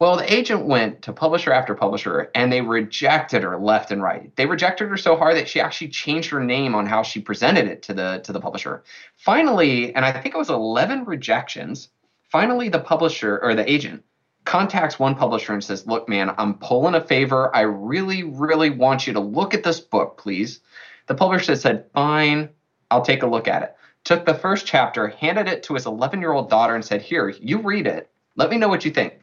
Well, 0.02 0.16
the 0.16 0.34
agent 0.34 0.66
went 0.66 1.02
to 1.02 1.12
publisher 1.12 1.52
after 1.52 1.76
publisher 1.76 2.28
and 2.34 2.52
they 2.52 2.60
rejected 2.60 3.44
her 3.44 3.56
left 3.56 3.92
and 3.92 4.02
right. 4.02 4.34
They 4.34 4.46
rejected 4.46 4.88
her 4.88 4.96
so 4.96 5.14
hard 5.14 5.36
that 5.36 5.48
she 5.48 5.60
actually 5.60 5.90
changed 5.90 6.28
her 6.30 6.42
name 6.42 6.74
on 6.74 6.86
how 6.86 7.04
she 7.04 7.20
presented 7.20 7.68
it 7.68 7.82
to 7.82 7.94
the 7.94 8.20
to 8.24 8.32
the 8.32 8.40
publisher. 8.40 8.82
Finally, 9.16 9.94
and 9.94 10.04
I 10.04 10.10
think 10.10 10.34
it 10.34 10.38
was 10.38 10.50
11 10.50 11.04
rejections, 11.04 11.90
finally 12.30 12.68
the 12.68 12.80
publisher 12.80 13.38
or 13.44 13.54
the 13.54 13.70
agent 13.70 14.02
contacts 14.44 14.98
one 14.98 15.14
publisher 15.14 15.52
and 15.52 15.62
says, 15.62 15.86
"Look, 15.86 16.08
man, 16.08 16.34
I'm 16.36 16.54
pulling 16.54 16.96
a 16.96 17.00
favor. 17.00 17.54
I 17.54 17.60
really 17.60 18.24
really 18.24 18.70
want 18.70 19.06
you 19.06 19.12
to 19.12 19.20
look 19.20 19.54
at 19.54 19.62
this 19.62 19.78
book, 19.78 20.18
please." 20.18 20.58
The 21.06 21.14
publisher 21.14 21.54
said, 21.54 21.84
"Fine, 21.94 22.48
I'll 22.90 23.04
take 23.04 23.22
a 23.22 23.28
look 23.28 23.46
at 23.46 23.62
it." 23.62 23.76
Took 24.04 24.26
the 24.26 24.34
first 24.34 24.66
chapter, 24.66 25.08
handed 25.08 25.48
it 25.48 25.62
to 25.64 25.74
his 25.74 25.84
11-year-old 25.84 26.50
daughter 26.50 26.74
and 26.74 26.84
said, 26.84 27.02
"Here, 27.02 27.28
you 27.28 27.58
read 27.58 27.86
it. 27.86 28.10
Let 28.36 28.50
me 28.50 28.58
know 28.58 28.68
what 28.68 28.84
you 28.84 28.90
think." 28.90 29.22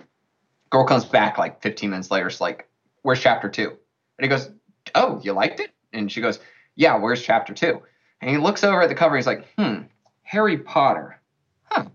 Girl 0.70 0.86
comes 0.86 1.06
back 1.06 1.38
like 1.38 1.62
15 1.62 1.89
minutes 1.89 2.12
later. 2.12 2.30
She's 2.30 2.42
like, 2.42 2.70
"Where's 3.02 3.20
chapter 3.20 3.50
two? 3.50 3.70
And 3.70 4.24
he 4.24 4.28
goes, 4.28 4.52
"Oh, 4.96 5.20
you 5.24 5.34
liked 5.34 5.60
it?" 5.60 5.72
And 5.94 6.12
she 6.12 6.22
goes, 6.22 6.39
"Yeah, 6.76 6.98
where's 6.98 7.22
chapter 7.22 7.54
two? 7.54 7.82
And 8.22 8.30
he 8.30 8.38
looks 8.38 8.63
over 8.63 8.82
at 8.82 8.89
the 8.89 8.96
cover. 8.96 9.15
And 9.15 9.20
he's 9.20 9.28
like, 9.28 9.48
"Hmm, 9.58 9.84
Harry 10.24 10.58
Potter. 10.58 11.20
Huh? 11.63 11.86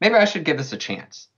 Maybe 0.00 0.14
I 0.14 0.24
should 0.24 0.44
give 0.44 0.56
this 0.56 0.72
a 0.72 0.76
chance." 0.76 1.28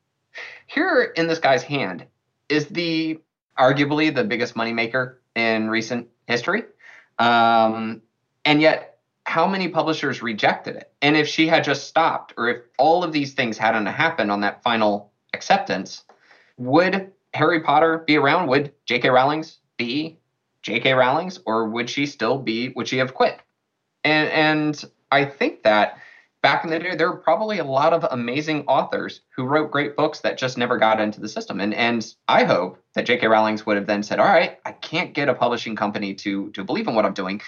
Here 0.66 1.12
in 1.16 1.26
this 1.26 1.38
guy's 1.38 1.62
hand 1.62 2.06
is 2.48 2.66
the 2.66 3.20
arguably 3.58 4.14
the 4.14 4.24
biggest 4.24 4.54
moneymaker 4.54 5.16
in 5.34 5.68
recent 5.68 6.08
history, 6.26 6.64
um, 7.18 8.02
and 8.44 8.60
yet 8.60 8.93
how 9.26 9.46
many 9.46 9.68
publishers 9.68 10.22
rejected 10.22 10.76
it? 10.76 10.92
And 11.02 11.16
if 11.16 11.26
she 11.26 11.46
had 11.46 11.64
just 11.64 11.88
stopped, 11.88 12.34
or 12.36 12.48
if 12.48 12.62
all 12.78 13.02
of 13.02 13.12
these 13.12 13.34
things 13.34 13.58
hadn't 13.58 13.86
happened 13.86 14.30
on 14.30 14.40
that 14.42 14.62
final 14.62 15.12
acceptance, 15.32 16.04
would 16.56 17.12
Harry 17.32 17.60
Potter 17.60 18.04
be 18.06 18.16
around? 18.16 18.48
Would 18.48 18.72
J.K. 18.86 19.08
Rowling's 19.10 19.58
be 19.76 20.18
J.K. 20.62 20.92
Rowling's, 20.92 21.40
or 21.46 21.68
would 21.68 21.90
she 21.90 22.06
still 22.06 22.38
be? 22.38 22.70
Would 22.70 22.88
she 22.88 22.98
have 22.98 23.14
quit? 23.14 23.40
And 24.04 24.28
and 24.28 24.84
I 25.10 25.24
think 25.24 25.62
that 25.62 25.98
back 26.42 26.62
in 26.62 26.70
the 26.70 26.78
day, 26.78 26.94
there 26.94 27.10
were 27.10 27.16
probably 27.16 27.58
a 27.58 27.64
lot 27.64 27.94
of 27.94 28.06
amazing 28.10 28.66
authors 28.66 29.22
who 29.34 29.44
wrote 29.44 29.70
great 29.70 29.96
books 29.96 30.20
that 30.20 30.36
just 30.36 30.58
never 30.58 30.76
got 30.76 31.00
into 31.00 31.20
the 31.20 31.28
system. 31.28 31.60
And 31.60 31.74
and 31.74 32.14
I 32.28 32.44
hope 32.44 32.78
that 32.94 33.06
J.K. 33.06 33.26
Rowling's 33.26 33.66
would 33.66 33.76
have 33.76 33.86
then 33.86 34.02
said, 34.02 34.20
"All 34.20 34.26
right, 34.26 34.58
I 34.64 34.72
can't 34.72 35.14
get 35.14 35.28
a 35.28 35.34
publishing 35.34 35.74
company 35.74 36.14
to 36.14 36.50
to 36.50 36.62
believe 36.62 36.86
in 36.86 36.94
what 36.94 37.04
I'm 37.04 37.14
doing. 37.14 37.40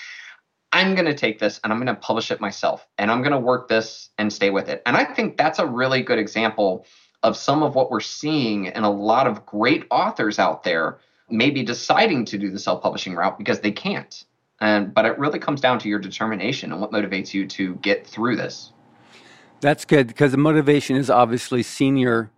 I'm 0.73 0.95
going 0.95 1.07
to 1.07 1.15
take 1.15 1.39
this 1.39 1.61
and 1.63 1.73
I'm 1.73 1.79
going 1.79 1.95
to 1.95 2.01
publish 2.01 2.31
it 2.31 2.41
myself, 2.41 2.87
and 2.99 3.11
I'm 3.11 3.23
going 3.23 3.33
to 3.33 3.39
work 3.39 3.69
this 3.69 4.11
and 4.19 4.33
stay 4.33 4.51
with 4.51 4.69
it." 4.69 4.83
And 4.87 4.97
I 4.97 5.05
think 5.05 5.37
that's 5.37 5.59
a 5.59 5.67
really 5.67 6.03
good 6.03 6.19
example 6.19 6.87
of 7.23 7.37
some 7.37 7.63
of 7.63 7.75
what 7.75 7.91
we're 7.91 8.01
seeing 8.01 8.67
in 8.67 8.85
a 8.85 8.91
lot 8.91 9.27
of 9.27 9.47
great 9.47 9.85
authors 9.91 10.39
out 10.39 10.63
there 10.63 10.99
maybe 11.29 11.63
deciding 11.63 12.25
to 12.25 12.39
do 12.39 12.51
the 12.51 12.59
self-publishing 12.59 13.15
route 13.15 13.39
because 13.39 13.61
they 13.61 13.73
can't. 13.73 14.25
And 14.61 14.95
but 14.95 15.05
it 15.05 15.19
really 15.19 15.39
comes 15.39 15.61
down 15.61 15.79
to 15.81 15.89
your 15.89 15.99
determination 15.99 16.73
and 16.73 16.81
what 16.81 16.91
motivates 16.91 17.35
you 17.35 17.47
to 17.49 17.75
get 17.77 18.07
through 18.07 18.37
this. 18.37 18.73
That's 19.61 19.85
good 19.85 20.07
because 20.07 20.33
the 20.33 20.39
motivation 20.39 20.97
is 20.97 21.11
obviously 21.11 21.63
senior 21.63 22.31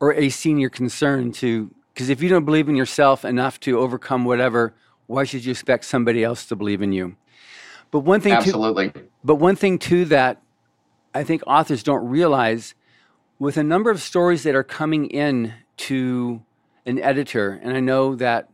or 0.00 0.14
a 0.14 0.28
senior 0.30 0.70
concern 0.70 1.32
to 1.32 1.74
because 1.92 2.08
if 2.08 2.22
you 2.22 2.28
don't 2.28 2.44
believe 2.44 2.68
in 2.68 2.76
yourself 2.76 3.24
enough 3.24 3.60
to 3.60 3.78
overcome 3.78 4.24
whatever, 4.24 4.74
why 5.06 5.24
should 5.24 5.44
you 5.44 5.50
expect 5.50 5.84
somebody 5.84 6.24
else 6.24 6.46
to 6.46 6.56
believe 6.56 6.80
in 6.80 6.92
you? 6.92 7.16
But 7.92 8.00
one 8.00 8.20
thing 8.20 8.32
Absolutely. 8.32 8.90
Too, 8.90 9.08
but 9.22 9.36
one 9.36 9.54
thing 9.54 9.78
too 9.78 10.06
that 10.06 10.42
I 11.14 11.22
think 11.22 11.42
authors 11.46 11.84
don't 11.84 12.08
realize 12.08 12.74
with 13.38 13.56
a 13.56 13.62
number 13.62 13.90
of 13.90 14.02
stories 14.02 14.42
that 14.42 14.56
are 14.56 14.64
coming 14.64 15.06
in 15.06 15.52
to 15.76 16.42
an 16.86 16.98
editor, 16.98 17.60
and 17.62 17.76
I 17.76 17.80
know 17.80 18.16
that 18.16 18.48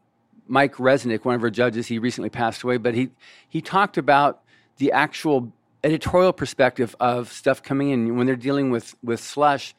Mike 0.49 0.75
Resnick, 0.75 1.25
one 1.25 1.37
of 1.37 1.43
our 1.43 1.51
judges, 1.51 1.87
he 1.87 1.99
recently 1.99 2.31
passed 2.31 2.63
away, 2.63 2.79
but 2.79 2.95
he 2.95 3.11
he 3.49 3.61
talked 3.61 3.97
about 3.97 4.43
the 4.79 4.93
actual 4.93 5.53
editorial 5.85 6.33
perspective 6.33 6.97
of 6.99 7.31
stuff 7.33 7.63
coming 7.63 7.91
in 7.91 8.17
when 8.17 8.27
they're 8.27 8.37
dealing 8.37 8.71
with 8.71 8.97
with 9.05 9.21
slush. 9.21 9.75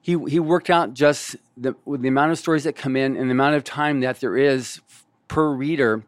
He 0.00 0.12
he 0.28 0.38
worked 0.38 0.70
out 0.70 0.94
just 0.94 1.34
the 1.56 1.74
with 1.84 2.02
the 2.02 2.08
amount 2.08 2.30
of 2.30 2.38
stories 2.38 2.64
that 2.64 2.76
come 2.76 2.94
in 2.94 3.16
and 3.16 3.28
the 3.28 3.32
amount 3.32 3.56
of 3.56 3.64
time 3.64 4.00
that 4.00 4.20
there 4.20 4.36
is 4.36 4.80
per 5.26 5.50
reader. 5.50 6.04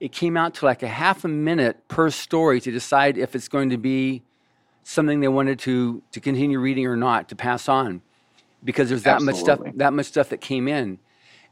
It 0.00 0.12
came 0.12 0.36
out 0.36 0.54
to 0.54 0.64
like 0.64 0.82
a 0.82 0.88
half 0.88 1.24
a 1.24 1.28
minute 1.28 1.88
per 1.88 2.10
story 2.10 2.60
to 2.60 2.70
decide 2.70 3.18
if 3.18 3.34
it's 3.34 3.48
going 3.48 3.70
to 3.70 3.78
be 3.78 4.22
something 4.82 5.20
they 5.20 5.28
wanted 5.28 5.58
to 5.60 6.02
to 6.12 6.20
continue 6.20 6.58
reading 6.58 6.86
or 6.86 6.96
not 6.96 7.28
to 7.28 7.36
pass 7.36 7.68
on, 7.68 8.02
because 8.64 8.88
there's 8.88 9.02
that 9.02 9.16
Absolutely. 9.16 9.32
much 9.32 9.42
stuff 9.42 9.76
that 9.76 9.92
much 9.92 10.06
stuff 10.06 10.28
that 10.28 10.40
came 10.40 10.68
in, 10.68 10.98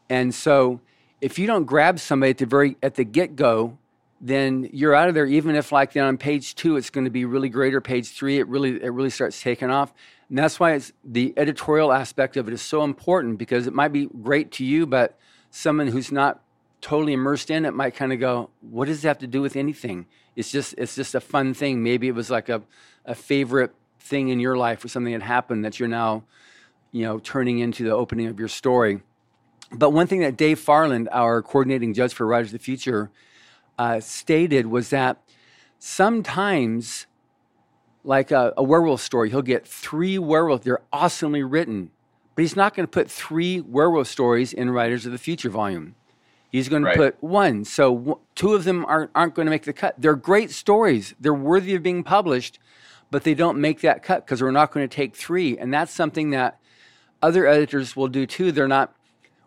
and 0.09 0.35
so 0.35 0.81
if 1.21 1.39
you 1.39 1.47
don't 1.47 1.65
grab 1.65 1.99
somebody 1.99 2.31
at 2.31 2.39
the 2.39 2.47
very 2.47 2.77
at 2.83 2.95
the 2.95 3.05
get 3.05 3.37
go 3.37 3.79
then 4.21 4.69
you're 4.73 4.95
out 4.95 5.09
of 5.09 5.15
there. 5.15 5.27
Even 5.27 5.55
if 5.55 5.73
like 5.73 5.93
then 5.93 6.05
on 6.05 6.17
page 6.17 6.55
two, 6.55 6.77
it's 6.77 6.91
going 6.91 7.05
to 7.05 7.11
be 7.11 7.25
really 7.25 7.49
great, 7.49 7.75
or 7.75 7.81
page 7.81 8.09
three, 8.09 8.39
it 8.39 8.47
really 8.49 8.83
it 8.83 8.89
really 8.89 9.11
starts 9.11 9.41
taking 9.41 9.71
off. 9.71 9.93
And 10.29 10.39
that's 10.39 10.59
why 10.59 10.73
it's 10.73 10.93
the 11.05 11.33
editorial 11.37 11.93
aspect 11.93 12.37
of 12.37 12.49
it 12.49 12.55
is 12.55 12.63
so 12.63 12.83
important 12.83 13.39
because 13.39 13.67
it 13.67 13.75
might 13.75 13.93
be 13.93 14.07
great 14.23 14.51
to 14.53 14.65
you, 14.65 14.87
but 14.87 15.19
someone 15.51 15.89
who's 15.89 16.11
not 16.11 16.41
totally 16.81 17.13
immersed 17.13 17.51
in 17.51 17.65
it 17.65 17.75
might 17.75 17.95
kind 17.95 18.13
of 18.13 18.21
go, 18.21 18.51
"What 18.61 18.87
does 18.87 19.05
it 19.05 19.09
have 19.09 19.19
to 19.19 19.27
do 19.27 19.43
with 19.43 19.57
anything?" 19.57 20.07
It's 20.35 20.51
just 20.51 20.75
it's 20.79 20.95
just 20.95 21.15
a 21.15 21.21
fun 21.21 21.55
thing. 21.55 21.83
Maybe 21.83 22.09
it 22.09 22.15
was 22.15 22.31
like 22.31 22.49
a 22.49 22.63
a 23.05 23.15
favorite 23.15 23.75
thing 24.01 24.29
in 24.29 24.41
your 24.41 24.57
life 24.57 24.85
or 24.85 24.89
something 24.89 25.13
that 25.13 25.23
happened 25.23 25.65
that 25.65 25.79
you're 25.79 25.89
now, 25.89 26.25
you 26.93 27.05
know, 27.05 27.19
turning 27.19 27.59
into 27.59 27.85
the 27.85 27.91
opening 27.91 28.27
of 28.27 28.39
your 28.39 28.49
story. 28.49 29.03
But 29.73 29.91
one 29.91 30.07
thing 30.07 30.21
that 30.21 30.37
Dave 30.37 30.61
Farland, 30.61 31.09
our 31.11 31.43
coordinating 31.43 31.93
judge 31.93 32.15
for 32.15 32.27
Writers 32.27 32.49
of 32.49 32.61
the 32.61 32.65
Future, 32.65 33.11
uh, 33.79 34.01
stated 34.01 34.67
was 34.67 34.91
that 34.91 35.23
sometimes, 35.79 37.07
like 38.05 38.31
a, 38.31 38.53
a 38.57 38.63
werewolf 38.63 39.01
story, 39.01 39.31
he'll 39.31 39.43
get 39.43 39.67
three 39.67 40.19
werewolves. 40.19 40.65
They're 40.65 40.83
awesomely 40.93 41.43
written, 41.43 41.91
but 42.35 42.43
he's 42.43 42.57
not 42.57 42.75
going 42.75 42.87
to 42.87 42.91
put 42.91 43.11
three 43.11 43.61
werewolf 43.61 44.07
stories 44.07 44.53
in 44.53 44.71
Writers 44.71 45.05
of 45.05 45.13
the 45.13 45.19
Future 45.19 45.51
volume. 45.51 45.97
He's 46.51 46.69
going 46.69 46.85
to 46.85 46.95
put 46.95 47.23
one. 47.23 47.65
So 47.65 47.95
w- 47.95 48.19
two 48.35 48.55
of 48.55 48.65
them 48.65 48.85
aren't, 48.87 49.11
aren't 49.15 49.35
going 49.35 49.47
to 49.47 49.51
make 49.51 49.65
the 49.65 49.73
cut. 49.73 49.95
They're 49.99 50.15
great 50.15 50.51
stories. 50.51 51.15
They're 51.21 51.35
worthy 51.35 51.75
of 51.75 51.83
being 51.83 52.03
published, 52.03 52.59
but 53.11 53.25
they 53.25 53.35
don't 53.35 53.59
make 53.59 53.81
that 53.81 54.03
cut 54.03 54.25
because 54.25 54.43
we're 54.43 54.51
not 54.51 54.73
going 54.73 54.89
to 54.89 54.95
take 54.95 55.17
three. 55.17 55.59
And 55.59 55.73
that's 55.73 55.93
something 55.93 56.31
that 56.31 56.59
other 57.21 57.47
editors 57.47 57.97
will 57.97 58.09
do 58.09 58.27
too. 58.27 58.53
They're 58.53 58.69
not, 58.69 58.95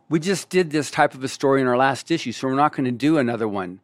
we 0.09 0.19
just 0.19 0.49
did 0.49 0.71
this 0.71 0.91
type 0.91 1.13
of 1.13 1.23
a 1.23 1.27
story 1.27 1.61
in 1.61 1.67
our 1.67 1.77
last 1.77 2.11
issue, 2.11 2.31
so 2.31 2.47
we're 2.47 2.55
not 2.55 2.75
going 2.75 2.85
to 2.85 2.91
do 2.91 3.17
another 3.17 3.47
one. 3.47 3.79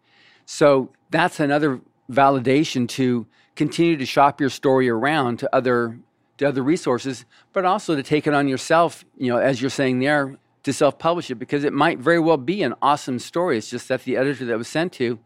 So 0.45 0.89
that's 1.09 1.39
another 1.39 1.81
validation 2.11 2.87
to 2.89 3.25
continue 3.55 3.97
to 3.97 4.05
shop 4.05 4.39
your 4.39 4.49
story 4.49 4.89
around 4.89 5.39
to 5.39 5.55
other 5.55 5.97
to 6.37 6.45
other 6.45 6.61
resources, 6.61 7.23
but 7.53 7.63
also 7.63 7.95
to 7.95 8.03
take 8.03 8.27
it 8.27 8.33
on 8.33 8.47
yourself, 8.49 9.05
you 9.17 9.29
know, 9.31 9.37
as 9.37 9.61
you're 9.61 9.69
saying 9.69 9.99
there, 9.99 10.35
to 10.65 10.73
self-publish 10.73 11.31
it 11.31 11.35
because 11.35 11.63
it 11.63 11.73
might 11.73 11.99
very 11.99 12.19
well 12.19 12.37
be 12.37 12.63
an 12.63 12.73
awesome 12.81 13.19
story. 13.19 13.57
It's 13.57 13.69
just 13.69 13.87
that 13.87 14.03
the 14.03 14.17
editor 14.17 14.45
that 14.45 14.57
was 14.57 14.67
sent 14.67 14.93
to, 14.93 15.19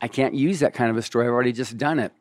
I 0.00 0.08
can't 0.08 0.34
use 0.34 0.60
that 0.60 0.74
kind 0.74 0.90
of 0.90 0.96
a 0.96 1.02
story. 1.02 1.26
I've 1.26 1.32
already 1.32 1.52
just 1.52 1.76
done 1.76 1.98
it. 1.98 2.12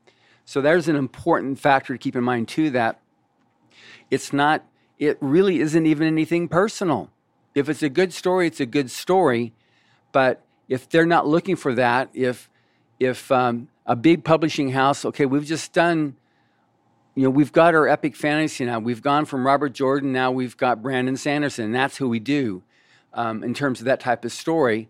So 0.45 0.61
there's 0.61 0.87
an 0.89 0.97
important 0.97 1.57
factor 1.59 1.93
to 1.93 1.97
keep 1.97 2.15
in 2.15 2.23
mind 2.23 2.49
too 2.49 2.69
that 2.71 2.99
it's 4.11 4.33
not 4.33 4.65
it 4.97 5.17
really 5.21 5.61
isn't 5.61 5.85
even 5.85 6.05
anything 6.05 6.49
personal. 6.49 7.09
If 7.55 7.69
it's 7.69 7.81
a 7.81 7.89
good 7.89 8.11
story, 8.11 8.47
it's 8.47 8.59
a 8.59 8.65
good 8.65 8.91
story, 8.91 9.53
but 10.11 10.43
if 10.67 10.89
they're 10.89 11.05
not 11.05 11.25
looking 11.25 11.55
for 11.55 11.73
that, 11.75 12.09
if 12.13 12.49
if 12.99 13.31
um, 13.31 13.69
a 13.85 13.95
big 13.95 14.25
publishing 14.25 14.71
house, 14.71 15.05
okay, 15.05 15.25
we've 15.25 15.45
just 15.45 15.71
done, 15.71 16.17
you 17.19 17.25
know, 17.25 17.31
we've 17.31 17.51
got 17.51 17.75
our 17.75 17.85
epic 17.85 18.15
fantasy 18.15 18.63
now. 18.63 18.79
We've 18.79 19.01
gone 19.01 19.25
from 19.25 19.45
Robert 19.45 19.73
Jordan, 19.73 20.13
now 20.13 20.31
we've 20.31 20.55
got 20.55 20.81
Brandon 20.81 21.17
Sanderson. 21.17 21.65
and 21.65 21.75
That's 21.75 21.97
who 21.97 22.07
we 22.07 22.17
do 22.17 22.63
um, 23.13 23.43
in 23.43 23.53
terms 23.53 23.79
of 23.81 23.85
that 23.87 23.99
type 23.99 24.23
of 24.23 24.31
story. 24.31 24.87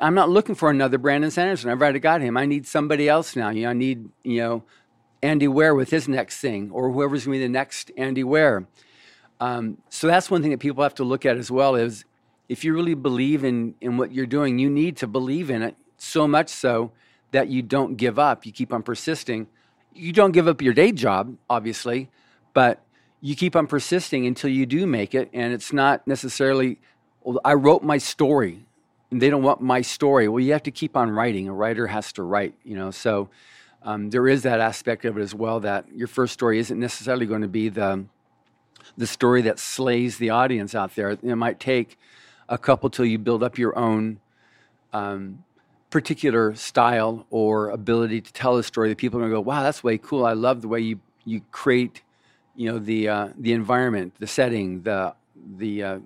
I'm 0.00 0.16
not 0.16 0.28
looking 0.28 0.56
for 0.56 0.70
another 0.70 0.98
Brandon 0.98 1.30
Sanderson. 1.30 1.70
I've 1.70 1.80
already 1.80 2.00
got 2.00 2.20
him. 2.20 2.36
I 2.36 2.46
need 2.46 2.66
somebody 2.66 3.08
else 3.08 3.36
now. 3.36 3.50
You 3.50 3.62
know, 3.62 3.70
I 3.70 3.74
need, 3.74 4.08
you 4.24 4.38
know, 4.38 4.64
Andy 5.22 5.46
Weir 5.46 5.72
with 5.72 5.90
his 5.90 6.08
next 6.08 6.40
thing, 6.40 6.68
or 6.72 6.90
whoever's 6.90 7.26
going 7.26 7.38
to 7.38 7.44
be 7.44 7.46
the 7.46 7.52
next 7.52 7.92
Andy 7.96 8.24
Weir. 8.24 8.66
Um, 9.38 9.78
so 9.88 10.08
that's 10.08 10.32
one 10.32 10.42
thing 10.42 10.50
that 10.50 10.58
people 10.58 10.82
have 10.82 10.96
to 10.96 11.04
look 11.04 11.24
at 11.24 11.36
as 11.36 11.48
well 11.48 11.76
is 11.76 12.04
if 12.48 12.64
you 12.64 12.74
really 12.74 12.94
believe 12.94 13.44
in, 13.44 13.76
in 13.80 13.98
what 13.98 14.10
you're 14.10 14.26
doing, 14.26 14.58
you 14.58 14.68
need 14.68 14.96
to 14.96 15.06
believe 15.06 15.48
in 15.48 15.62
it 15.62 15.76
so 15.96 16.26
much 16.26 16.48
so 16.48 16.90
that 17.30 17.46
you 17.46 17.62
don't 17.62 17.94
give 17.94 18.18
up. 18.18 18.44
You 18.44 18.50
keep 18.50 18.72
on 18.72 18.82
persisting. 18.82 19.46
You 19.94 20.12
don't 20.12 20.32
give 20.32 20.48
up 20.48 20.62
your 20.62 20.74
day 20.74 20.92
job, 20.92 21.36
obviously, 21.48 22.10
but 22.54 22.82
you 23.20 23.36
keep 23.36 23.54
on 23.54 23.66
persisting 23.66 24.26
until 24.26 24.50
you 24.50 24.66
do 24.66 24.86
make 24.86 25.14
it. 25.14 25.30
And 25.32 25.52
it's 25.52 25.72
not 25.72 26.06
necessarily, 26.06 26.78
well, 27.22 27.40
I 27.44 27.54
wrote 27.54 27.82
my 27.82 27.98
story 27.98 28.64
and 29.10 29.20
they 29.20 29.30
don't 29.30 29.42
want 29.42 29.60
my 29.60 29.82
story. 29.82 30.26
Well, 30.28 30.40
you 30.40 30.52
have 30.52 30.62
to 30.64 30.70
keep 30.70 30.96
on 30.96 31.10
writing. 31.10 31.48
A 31.48 31.52
writer 31.52 31.86
has 31.86 32.12
to 32.14 32.22
write, 32.22 32.54
you 32.64 32.74
know. 32.74 32.90
So 32.90 33.28
um, 33.82 34.10
there 34.10 34.26
is 34.26 34.42
that 34.42 34.60
aspect 34.60 35.04
of 35.04 35.18
it 35.18 35.20
as 35.20 35.34
well 35.34 35.60
that 35.60 35.86
your 35.94 36.08
first 36.08 36.32
story 36.32 36.58
isn't 36.58 36.78
necessarily 36.78 37.26
going 37.26 37.42
to 37.42 37.48
be 37.48 37.68
the, 37.68 38.04
the 38.96 39.06
story 39.06 39.42
that 39.42 39.58
slays 39.58 40.16
the 40.16 40.30
audience 40.30 40.74
out 40.74 40.94
there. 40.94 41.10
It 41.10 41.22
might 41.22 41.60
take 41.60 41.98
a 42.48 42.58
couple 42.58 42.90
till 42.90 43.04
you 43.04 43.18
build 43.18 43.42
up 43.42 43.58
your 43.58 43.78
own 43.78 44.20
um, 44.92 45.44
particular 45.92 46.54
style 46.54 47.26
or 47.30 47.68
ability 47.70 48.20
to 48.22 48.32
tell 48.32 48.56
a 48.56 48.62
story 48.64 48.88
that 48.88 48.98
people 48.98 49.18
are 49.18 49.20
going 49.20 49.30
to 49.30 49.36
go, 49.36 49.40
wow, 49.40 49.62
that's 49.62 49.84
way 49.84 49.98
cool. 49.98 50.24
I 50.26 50.32
love 50.32 50.62
the 50.62 50.68
way 50.68 50.80
you, 50.80 50.98
you 51.24 51.42
create, 51.52 52.02
you 52.56 52.72
know, 52.72 52.78
the, 52.78 53.08
uh, 53.08 53.28
the 53.38 53.52
environment, 53.52 54.14
the 54.18 54.26
setting, 54.26 54.82
the, 54.82 55.14
the, 55.58 55.82
uh, 55.84 55.98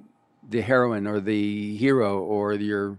the 0.50 0.60
heroine 0.60 1.06
or 1.06 1.20
the 1.20 1.76
hero 1.76 2.18
or 2.18 2.52
your 2.54 2.98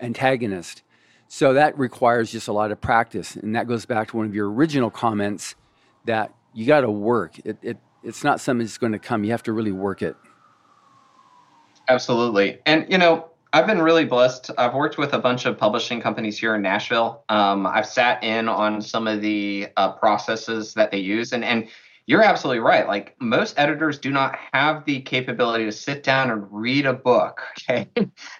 antagonist. 0.00 0.82
So 1.26 1.52
that 1.54 1.76
requires 1.76 2.30
just 2.30 2.48
a 2.48 2.52
lot 2.52 2.70
of 2.70 2.80
practice. 2.80 3.34
And 3.36 3.54
that 3.56 3.66
goes 3.66 3.84
back 3.84 4.08
to 4.10 4.16
one 4.16 4.24
of 4.24 4.34
your 4.34 4.48
original 4.50 4.90
comments 4.90 5.56
that 6.06 6.32
you 6.54 6.66
got 6.66 6.82
to 6.82 6.90
work. 6.90 7.38
It, 7.44 7.58
it, 7.62 7.78
it's 8.04 8.22
not 8.22 8.40
something 8.40 8.64
that's 8.64 8.78
going 8.78 8.92
to 8.92 8.98
come. 8.98 9.24
You 9.24 9.32
have 9.32 9.42
to 9.42 9.52
really 9.52 9.72
work 9.72 10.02
it. 10.02 10.16
Absolutely. 11.88 12.60
And, 12.64 12.86
you 12.88 12.96
know, 12.96 13.27
I've 13.52 13.66
been 13.66 13.80
really 13.80 14.04
blessed. 14.04 14.50
I've 14.58 14.74
worked 14.74 14.98
with 14.98 15.14
a 15.14 15.18
bunch 15.18 15.46
of 15.46 15.56
publishing 15.56 16.00
companies 16.00 16.38
here 16.38 16.54
in 16.54 16.62
Nashville. 16.62 17.24
Um, 17.30 17.66
I've 17.66 17.86
sat 17.86 18.22
in 18.22 18.48
on 18.48 18.82
some 18.82 19.06
of 19.06 19.22
the 19.22 19.68
uh, 19.76 19.92
processes 19.92 20.74
that 20.74 20.90
they 20.90 20.98
use. 20.98 21.32
And, 21.32 21.42
and 21.42 21.68
you're 22.04 22.22
absolutely 22.22 22.60
right. 22.60 22.86
Like 22.86 23.16
most 23.20 23.58
editors 23.58 23.98
do 23.98 24.10
not 24.10 24.36
have 24.52 24.84
the 24.84 25.00
capability 25.00 25.64
to 25.64 25.72
sit 25.72 26.02
down 26.02 26.30
and 26.30 26.46
read 26.50 26.86
a 26.86 26.92
book. 26.92 27.40
Okay. 27.70 27.88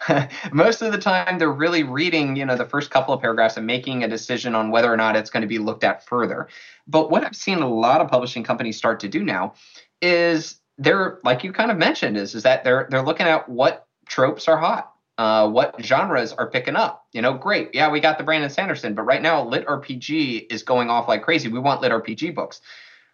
most 0.53 0.81
of 0.81 0.91
the 0.91 0.99
time 0.99 1.39
they're 1.39 1.53
really 1.53 1.83
reading, 1.83 2.35
you 2.35 2.47
know, 2.47 2.57
the 2.57 2.65
first 2.65 2.91
couple 2.91 3.13
of 3.13 3.21
paragraphs 3.21 3.59
and 3.59 3.67
making 3.67 4.05
a 4.05 4.09
decision 4.09 4.55
on 4.55 4.71
whether 4.71 4.91
or 4.91 4.97
not 4.97 5.17
it's 5.17 5.29
going 5.29 5.43
to 5.43 5.47
be 5.47 5.59
looked 5.59 5.85
at 5.85 6.07
further. 6.07 6.49
But 6.87 7.11
what 7.11 7.25
I've 7.25 7.37
seen 7.37 7.59
a 7.59 7.69
lot 7.69 8.01
of 8.01 8.09
publishing 8.09 8.43
companies 8.43 8.79
start 8.79 9.01
to 9.01 9.09
do 9.09 9.23
now 9.23 9.53
is 10.01 10.61
they're 10.79 11.19
like 11.25 11.45
you 11.45 11.53
kind 11.53 11.71
of 11.71 11.77
mentioned 11.77 12.17
is 12.17 12.35
is 12.35 12.43
that 12.45 12.65
they're 12.65 12.89
they're 12.91 13.03
looking 13.03 13.27
at 13.27 13.47
what 13.51 13.87
tropes 14.07 14.49
are 14.49 14.57
hot 14.57 14.95
uh, 15.19 15.49
what 15.49 15.75
genres 15.83 16.33
are 16.33 16.49
picking 16.49 16.77
up 16.77 17.07
you 17.13 17.21
know 17.21 17.35
great 17.35 17.75
yeah 17.75 17.91
we 17.91 18.01
got 18.01 18.19
the 18.19 18.25
brandon 18.25 18.49
sanderson 18.51 18.95
but 18.95 19.03
right 19.03 19.23
now 19.23 19.45
lit 19.45 19.67
rpg 19.67 20.47
is 20.51 20.63
going 20.63 20.89
off 20.91 21.09
like 21.09 21.23
crazy 21.23 21.49
we 21.49 21.59
want 21.59 21.83
lit 21.83 21.93
rpg 21.93 22.35
books 22.35 22.61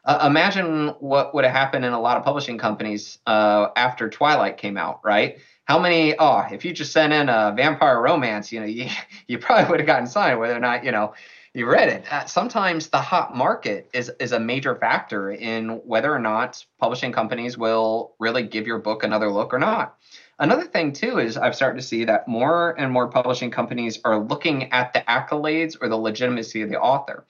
Uh, 0.05 0.27
imagine 0.27 0.89
what 1.01 1.35
would 1.35 1.45
have 1.45 1.55
happened 1.55 1.85
in 1.85 1.95
a 1.95 2.01
lot 2.01 2.17
of 2.19 2.23
publishing 2.25 2.59
companies 2.59 3.19
uh, 3.27 3.69
after 3.75 4.11
Twilight 4.11 4.59
came 4.59 4.77
out, 4.77 5.01
right? 5.03 5.39
How 5.65 5.79
many? 5.79 6.15
Oh, 6.19 6.45
if 6.53 6.63
you 6.65 6.75
just 6.75 6.93
sent 6.93 7.13
in 7.15 7.31
a 7.31 7.55
vampire 7.57 8.01
romance, 8.03 8.53
you 8.53 8.61
know, 8.61 8.67
you, 8.79 8.87
you 9.29 9.39
probably 9.39 9.71
would 9.71 9.81
have 9.81 9.87
gotten 9.87 10.07
signed, 10.07 10.39
whether 10.39 10.55
or 10.55 10.61
not 10.61 10.85
you 10.85 10.93
know 10.93 11.15
you 11.55 11.67
read 11.67 11.89
it. 11.89 12.05
Uh, 12.13 12.27
sometimes 12.27 12.89
the 12.89 13.01
hot 13.01 13.35
market 13.35 13.89
is 13.95 14.11
is 14.21 14.33
a 14.33 14.41
major 14.41 14.75
factor 14.77 15.31
in 15.31 15.81
whether 15.87 16.13
or 16.13 16.19
not 16.19 16.63
publishing 16.79 17.13
companies 17.13 17.57
will 17.57 18.15
really 18.19 18.43
give 18.43 18.67
your 18.67 18.81
book 18.81 19.05
another 19.05 19.31
look 19.33 19.55
or 19.55 19.59
not. 19.59 19.97
Another 20.39 20.65
thing 20.65 20.93
too 20.93 21.19
is 21.19 21.37
I've 21.37 21.55
started 21.55 21.81
to 21.81 21.87
see 21.87 22.05
that 22.05 22.27
more 22.27 22.79
and 22.79 22.91
more 22.91 23.09
publishing 23.09 23.51
companies 23.51 24.01
are 24.05 24.19
looking 24.19 24.73
at 24.73 24.93
the 24.93 25.01
accolades 25.01 25.77
or 25.81 25.89
the 25.89 25.97
legitimacy 25.97 26.63
of 26.63 26.71
the 26.71 26.81
author. 26.81 27.25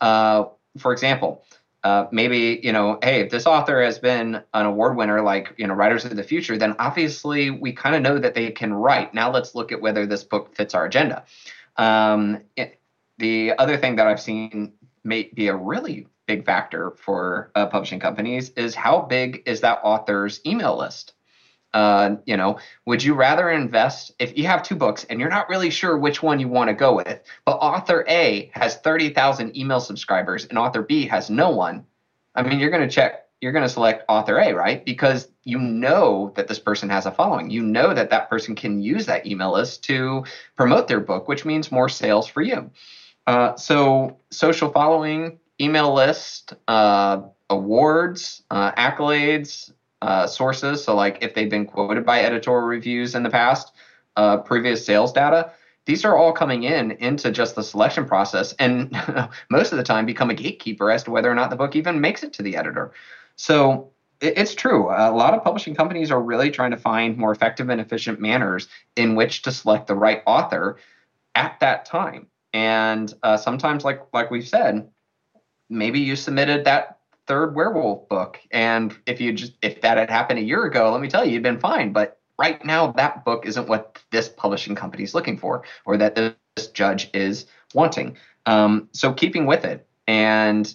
Uh, 0.00 0.44
for 0.78 0.92
example, 0.92 1.44
uh, 1.82 2.06
maybe 2.10 2.60
you 2.62 2.72
know, 2.72 2.98
hey, 3.02 3.20
if 3.20 3.30
this 3.30 3.46
author 3.46 3.82
has 3.82 3.98
been 3.98 4.42
an 4.54 4.66
award 4.66 4.96
winner 4.96 5.20
like 5.20 5.52
you 5.56 5.66
know 5.66 5.74
Writers 5.74 6.04
of 6.04 6.14
the 6.16 6.22
Future, 6.22 6.56
then 6.56 6.74
obviously 6.78 7.50
we 7.50 7.72
kind 7.72 7.94
of 7.94 8.02
know 8.02 8.18
that 8.18 8.34
they 8.34 8.50
can 8.50 8.72
write. 8.72 9.12
Now 9.14 9.30
let's 9.30 9.54
look 9.54 9.72
at 9.72 9.80
whether 9.80 10.06
this 10.06 10.24
book 10.24 10.54
fits 10.54 10.74
our 10.74 10.86
agenda. 10.86 11.24
Um, 11.76 12.42
it, 12.56 12.80
the 13.18 13.52
other 13.58 13.76
thing 13.76 13.96
that 13.96 14.06
I've 14.06 14.20
seen 14.20 14.72
may 15.02 15.30
be 15.34 15.48
a 15.48 15.56
really 15.56 16.06
big 16.26 16.46
factor 16.46 16.92
for 16.92 17.50
uh, 17.54 17.66
publishing 17.66 18.00
companies 18.00 18.50
is 18.50 18.74
how 18.74 19.02
big 19.02 19.42
is 19.46 19.60
that 19.60 19.80
author's 19.82 20.40
email 20.46 20.76
list. 20.76 21.13
Uh, 21.74 22.16
you 22.24 22.36
know, 22.36 22.56
would 22.86 23.02
you 23.02 23.14
rather 23.14 23.50
invest 23.50 24.12
if 24.20 24.38
you 24.38 24.46
have 24.46 24.62
two 24.62 24.76
books 24.76 25.04
and 25.10 25.18
you're 25.18 25.28
not 25.28 25.48
really 25.48 25.70
sure 25.70 25.98
which 25.98 26.22
one 26.22 26.38
you 26.38 26.46
want 26.46 26.68
to 26.68 26.74
go 26.74 26.94
with, 26.94 27.20
but 27.44 27.56
author 27.56 28.04
A 28.08 28.48
has 28.54 28.76
30,000 28.76 29.56
email 29.56 29.80
subscribers 29.80 30.44
and 30.46 30.56
author 30.56 30.82
B 30.82 31.04
has 31.08 31.28
no 31.28 31.50
one? 31.50 31.84
I 32.36 32.44
mean, 32.44 32.60
you're 32.60 32.70
going 32.70 32.88
to 32.88 32.94
check, 32.94 33.26
you're 33.40 33.50
going 33.50 33.64
to 33.64 33.68
select 33.68 34.04
author 34.08 34.38
A, 34.38 34.52
right? 34.52 34.84
Because 34.84 35.28
you 35.42 35.58
know 35.58 36.32
that 36.36 36.46
this 36.46 36.60
person 36.60 36.88
has 36.90 37.06
a 37.06 37.10
following. 37.10 37.50
You 37.50 37.62
know 37.62 37.92
that 37.92 38.08
that 38.10 38.30
person 38.30 38.54
can 38.54 38.80
use 38.80 39.06
that 39.06 39.26
email 39.26 39.52
list 39.52 39.82
to 39.84 40.24
promote 40.56 40.86
their 40.86 41.00
book, 41.00 41.26
which 41.26 41.44
means 41.44 41.72
more 41.72 41.88
sales 41.88 42.28
for 42.28 42.40
you. 42.40 42.70
Uh, 43.26 43.56
so, 43.56 44.18
social 44.30 44.70
following, 44.70 45.40
email 45.60 45.92
list, 45.92 46.54
uh, 46.68 47.22
awards, 47.50 48.42
uh, 48.50 48.70
accolades, 48.72 49.72
uh, 50.04 50.26
sources. 50.26 50.84
So, 50.84 50.94
like 50.94 51.18
if 51.22 51.34
they've 51.34 51.48
been 51.48 51.64
quoted 51.64 52.04
by 52.04 52.20
editorial 52.22 52.66
reviews 52.66 53.14
in 53.14 53.22
the 53.22 53.30
past, 53.30 53.72
uh, 54.16 54.36
previous 54.36 54.84
sales 54.84 55.12
data, 55.12 55.50
these 55.86 56.04
are 56.04 56.16
all 56.16 56.30
coming 56.30 56.64
in 56.64 56.92
into 56.92 57.30
just 57.30 57.54
the 57.54 57.62
selection 57.62 58.04
process, 58.04 58.52
and 58.58 58.94
most 59.50 59.72
of 59.72 59.78
the 59.78 59.82
time 59.82 60.04
become 60.04 60.28
a 60.28 60.34
gatekeeper 60.34 60.90
as 60.90 61.02
to 61.04 61.10
whether 61.10 61.30
or 61.30 61.34
not 61.34 61.48
the 61.48 61.56
book 61.56 61.74
even 61.74 62.02
makes 62.02 62.22
it 62.22 62.34
to 62.34 62.42
the 62.42 62.54
editor. 62.54 62.92
So 63.36 63.92
it, 64.20 64.36
it's 64.36 64.54
true. 64.54 64.90
A 64.90 65.10
lot 65.10 65.32
of 65.32 65.42
publishing 65.42 65.74
companies 65.74 66.10
are 66.10 66.20
really 66.20 66.50
trying 66.50 66.72
to 66.72 66.76
find 66.76 67.16
more 67.16 67.32
effective 67.32 67.70
and 67.70 67.80
efficient 67.80 68.20
manners 68.20 68.68
in 68.96 69.14
which 69.14 69.40
to 69.42 69.52
select 69.52 69.86
the 69.86 69.94
right 69.94 70.22
author 70.26 70.76
at 71.34 71.58
that 71.60 71.86
time. 71.86 72.26
And 72.52 73.12
uh, 73.22 73.38
sometimes, 73.38 73.84
like 73.84 74.02
like 74.12 74.30
we've 74.30 74.46
said, 74.46 74.86
maybe 75.70 75.98
you 75.98 76.14
submitted 76.14 76.66
that 76.66 76.98
third 77.26 77.54
werewolf 77.54 78.08
book. 78.08 78.38
And 78.50 78.96
if 79.06 79.20
you 79.20 79.32
just 79.32 79.52
if 79.62 79.80
that 79.80 79.98
had 79.98 80.10
happened 80.10 80.38
a 80.38 80.42
year 80.42 80.64
ago, 80.64 80.90
let 80.90 81.00
me 81.00 81.08
tell 81.08 81.24
you, 81.24 81.32
you'd 81.32 81.42
been 81.42 81.60
fine. 81.60 81.92
But 81.92 82.18
right 82.38 82.64
now, 82.64 82.92
that 82.92 83.24
book 83.24 83.46
isn't 83.46 83.68
what 83.68 83.98
this 84.10 84.28
publishing 84.28 84.74
company 84.74 85.04
is 85.04 85.14
looking 85.14 85.38
for, 85.38 85.64
or 85.84 85.96
that 85.96 86.14
this 86.14 86.68
judge 86.68 87.10
is 87.14 87.46
wanting. 87.74 88.16
Um, 88.46 88.88
so 88.92 89.12
keeping 89.12 89.46
with 89.46 89.64
it, 89.64 89.86
and 90.06 90.74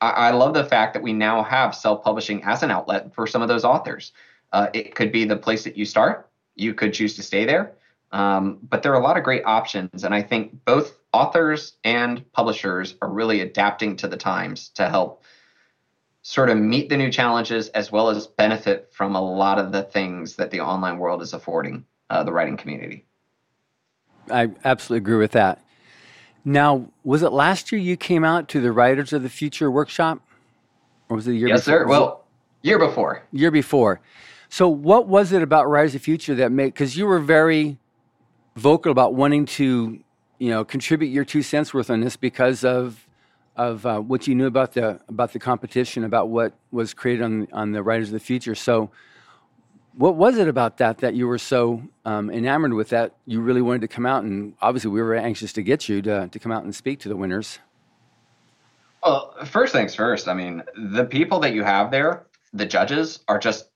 I, 0.00 0.30
love 0.30 0.54
the 0.54 0.64
fact 0.64 0.94
that 0.94 1.02
we 1.02 1.12
now 1.12 1.42
have 1.42 1.74
self-publishing 1.74 2.44
as 2.44 2.62
an 2.62 2.70
outlet 2.70 3.14
for 3.14 3.26
some 3.26 3.42
of 3.42 3.48
those 3.48 3.64
authors. 3.64 4.12
Uh, 4.52 4.68
it 4.74 4.94
could 4.94 5.10
be 5.10 5.24
the 5.24 5.36
place 5.36 5.64
that 5.64 5.76
you 5.76 5.84
start. 5.84 6.28
You 6.54 6.74
could 6.74 6.92
choose 6.92 7.16
to 7.16 7.22
stay 7.22 7.44
there. 7.44 7.72
Um, 8.12 8.58
but 8.68 8.82
there 8.82 8.92
are 8.92 9.00
a 9.00 9.02
lot 9.02 9.16
of 9.16 9.24
great 9.24 9.42
options, 9.44 10.04
and 10.04 10.14
I 10.14 10.22
think 10.22 10.64
both 10.64 10.98
authors 11.12 11.78
and 11.82 12.30
publishers 12.32 12.94
are 13.02 13.08
really 13.08 13.40
adapting 13.40 13.96
to 13.96 14.06
the 14.06 14.16
times 14.16 14.68
to 14.70 14.88
help 14.88 15.22
sort 16.28 16.50
of 16.50 16.58
meet 16.58 16.88
the 16.88 16.96
new 16.96 17.08
challenges 17.08 17.68
as 17.68 17.92
well 17.92 18.08
as 18.10 18.26
benefit 18.26 18.88
from 18.90 19.14
a 19.14 19.20
lot 19.20 19.60
of 19.60 19.70
the 19.70 19.84
things 19.84 20.34
that 20.34 20.50
the 20.50 20.58
online 20.58 20.98
world 20.98 21.22
is 21.22 21.32
affording 21.32 21.84
uh, 22.10 22.24
the 22.24 22.32
writing 22.32 22.56
community. 22.56 23.04
I 24.28 24.50
absolutely 24.64 25.04
agree 25.04 25.18
with 25.18 25.30
that. 25.32 25.62
Now, 26.44 26.90
was 27.04 27.22
it 27.22 27.30
last 27.30 27.70
year 27.70 27.80
you 27.80 27.96
came 27.96 28.24
out 28.24 28.48
to 28.48 28.60
the 28.60 28.72
Writers 28.72 29.12
of 29.12 29.22
the 29.22 29.28
Future 29.28 29.70
workshop? 29.70 30.20
Or 31.08 31.14
was 31.14 31.28
it 31.28 31.30
the 31.30 31.36
year 31.36 31.46
yes, 31.46 31.64
before? 31.64 31.82
sir. 31.82 31.86
Well, 31.86 32.24
year 32.62 32.80
before. 32.80 33.22
Year 33.30 33.52
before. 33.52 34.00
So, 34.48 34.66
what 34.66 35.06
was 35.06 35.30
it 35.30 35.42
about 35.42 35.70
Writers 35.70 35.94
of 35.94 36.00
the 36.00 36.04
Future 36.04 36.34
that 36.34 36.50
made, 36.50 36.74
because 36.74 36.96
you 36.96 37.06
were 37.06 37.20
very 37.20 37.78
vocal 38.56 38.90
about 38.90 39.14
wanting 39.14 39.46
to, 39.46 40.00
you 40.40 40.50
know, 40.50 40.64
contribute 40.64 41.10
your 41.10 41.24
two 41.24 41.42
cents 41.42 41.72
worth 41.72 41.88
on 41.88 42.00
this 42.00 42.16
because 42.16 42.64
of 42.64 43.05
of 43.56 43.86
uh, 43.86 44.00
what 44.00 44.26
you 44.26 44.34
knew 44.34 44.46
about 44.46 44.74
the 44.74 45.00
about 45.08 45.32
the 45.32 45.38
competition, 45.38 46.04
about 46.04 46.28
what 46.28 46.54
was 46.70 46.94
created 46.94 47.22
on 47.22 47.48
on 47.52 47.72
the 47.72 47.82
Writers 47.82 48.08
of 48.08 48.12
the 48.12 48.20
Future. 48.20 48.54
So, 48.54 48.90
what 49.94 50.16
was 50.16 50.38
it 50.38 50.48
about 50.48 50.76
that 50.78 50.98
that 50.98 51.14
you 51.14 51.26
were 51.26 51.38
so 51.38 51.82
um, 52.04 52.30
enamored 52.30 52.74
with 52.74 52.90
that 52.90 53.14
you 53.26 53.40
really 53.40 53.62
wanted 53.62 53.80
to 53.82 53.88
come 53.88 54.06
out 54.06 54.24
and 54.24 54.54
obviously 54.60 54.90
we 54.90 55.00
were 55.00 55.14
anxious 55.14 55.52
to 55.54 55.62
get 55.62 55.88
you 55.88 56.02
to 56.02 56.28
to 56.28 56.38
come 56.38 56.52
out 56.52 56.64
and 56.64 56.74
speak 56.74 57.00
to 57.00 57.08
the 57.08 57.16
winners. 57.16 57.58
Well, 59.02 59.34
first 59.44 59.72
things 59.72 59.94
first. 59.94 60.26
I 60.26 60.34
mean, 60.34 60.64
the 60.76 61.04
people 61.04 61.38
that 61.40 61.54
you 61.54 61.62
have 61.62 61.90
there, 61.90 62.26
the 62.52 62.66
judges, 62.66 63.20
are 63.28 63.38
just. 63.38 63.70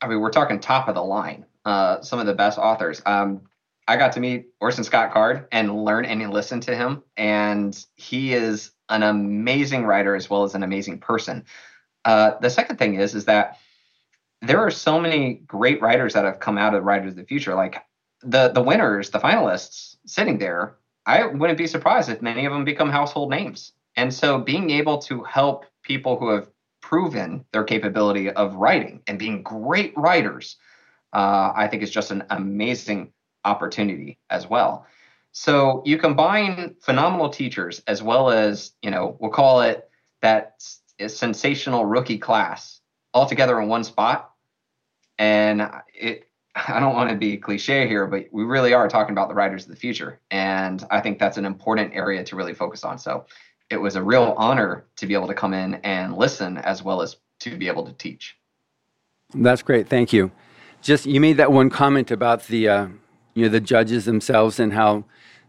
I 0.00 0.08
mean, 0.08 0.20
we're 0.20 0.30
talking 0.30 0.58
top 0.58 0.88
of 0.88 0.94
the 0.94 1.02
line. 1.02 1.46
Uh, 1.64 2.00
some 2.02 2.18
of 2.18 2.26
the 2.26 2.34
best 2.34 2.58
authors. 2.58 3.00
Um, 3.06 3.42
I 3.86 3.96
got 3.96 4.12
to 4.12 4.20
meet 4.20 4.46
Orson 4.60 4.84
Scott 4.84 5.12
Card 5.12 5.46
and 5.52 5.84
learn 5.84 6.06
and 6.06 6.32
listen 6.32 6.60
to 6.60 6.74
him, 6.74 7.02
and 7.16 7.78
he 7.94 8.32
is 8.32 8.70
an 8.88 9.02
amazing 9.02 9.84
writer 9.84 10.14
as 10.14 10.28
well 10.28 10.42
as 10.42 10.54
an 10.54 10.62
amazing 10.62 10.98
person. 10.98 11.44
Uh, 12.04 12.32
the 12.40 12.50
second 12.50 12.76
thing 12.76 12.94
is 12.96 13.14
is 13.14 13.24
that 13.24 13.58
there 14.42 14.60
are 14.60 14.70
so 14.70 15.00
many 15.00 15.34
great 15.46 15.80
writers 15.80 16.12
that 16.12 16.24
have 16.24 16.40
come 16.40 16.58
out 16.58 16.74
of 16.74 16.84
Writers 16.84 17.12
of 17.12 17.16
the 17.16 17.24
Future. 17.24 17.54
Like 17.54 17.82
the 18.22 18.48
the 18.48 18.62
winners, 18.62 19.10
the 19.10 19.20
finalists 19.20 19.96
sitting 20.06 20.38
there, 20.38 20.76
I 21.06 21.26
wouldn't 21.26 21.58
be 21.58 21.66
surprised 21.66 22.10
if 22.10 22.22
many 22.22 22.46
of 22.46 22.52
them 22.52 22.64
become 22.64 22.90
household 22.90 23.30
names. 23.30 23.72
And 23.96 24.12
so 24.12 24.38
being 24.38 24.70
able 24.70 24.98
to 24.98 25.22
help 25.22 25.66
people 25.82 26.18
who 26.18 26.30
have 26.30 26.48
proven 26.82 27.44
their 27.52 27.64
capability 27.64 28.30
of 28.30 28.56
writing 28.56 29.02
and 29.06 29.18
being 29.18 29.42
great 29.42 29.96
writers, 29.96 30.56
uh, 31.12 31.52
I 31.54 31.68
think 31.68 31.82
is 31.82 31.90
just 31.90 32.10
an 32.10 32.24
amazing 32.30 33.12
opportunity 33.44 34.18
as 34.30 34.48
well. 34.48 34.86
So 35.36 35.82
you 35.84 35.98
combine 35.98 36.76
phenomenal 36.80 37.28
teachers 37.28 37.82
as 37.88 38.00
well 38.00 38.30
as, 38.30 38.70
you 38.82 38.90
know, 38.92 39.16
we'll 39.18 39.32
call 39.32 39.62
it 39.62 39.90
that 40.22 40.62
sensational 41.08 41.84
rookie 41.84 42.18
class 42.18 42.80
all 43.12 43.26
together 43.26 43.60
in 43.60 43.68
one 43.68 43.82
spot. 43.82 44.30
And 45.18 45.68
it, 45.92 46.28
I 46.54 46.78
don't 46.78 46.94
want 46.94 47.10
to 47.10 47.16
be 47.16 47.36
cliche 47.36 47.88
here, 47.88 48.06
but 48.06 48.26
we 48.30 48.44
really 48.44 48.72
are 48.74 48.86
talking 48.86 49.10
about 49.10 49.28
the 49.28 49.34
writers 49.34 49.64
of 49.64 49.70
the 49.70 49.76
future. 49.76 50.20
And 50.30 50.86
I 50.88 51.00
think 51.00 51.18
that's 51.18 51.36
an 51.36 51.44
important 51.44 51.94
area 51.94 52.22
to 52.22 52.36
really 52.36 52.54
focus 52.54 52.84
on. 52.84 52.96
So 52.96 53.26
it 53.70 53.78
was 53.78 53.96
a 53.96 54.02
real 54.02 54.36
honor 54.38 54.84
to 54.96 55.06
be 55.06 55.14
able 55.14 55.26
to 55.26 55.34
come 55.34 55.52
in 55.52 55.74
and 55.82 56.16
listen 56.16 56.58
as 56.58 56.84
well 56.84 57.02
as 57.02 57.16
to 57.40 57.56
be 57.56 57.66
able 57.66 57.84
to 57.86 57.92
teach. 57.92 58.36
That's 59.34 59.62
great. 59.62 59.88
Thank 59.88 60.12
you. 60.12 60.30
Just 60.80 61.06
you 61.06 61.20
made 61.20 61.38
that 61.38 61.50
one 61.50 61.70
comment 61.70 62.12
about 62.12 62.46
the 62.46 62.68
uh, 62.68 62.86
you 63.34 63.44
know 63.44 63.48
the 63.48 63.60
judges 63.60 64.04
themselves 64.04 64.58
and 64.58 64.72
how 64.72 65.04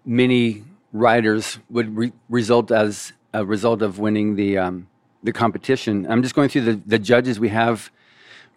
many 0.06 0.64
writers 0.92 1.60
would 1.70 1.96
re- 1.96 2.14
result 2.30 2.72
as 2.72 3.14
a 3.34 3.46
result 3.46 3.82
of 3.82 4.00
winning 4.00 4.36
the 4.36 4.58
um, 4.58 4.88
the 5.24 5.34
competition. 5.34 6.06
I'm 6.10 6.22
just 6.22 6.36
going 6.36 6.50
through 6.50 6.62
the, 6.62 6.82
the 6.86 7.00
judges 7.00 7.40
we 7.40 7.50
have 7.50 7.92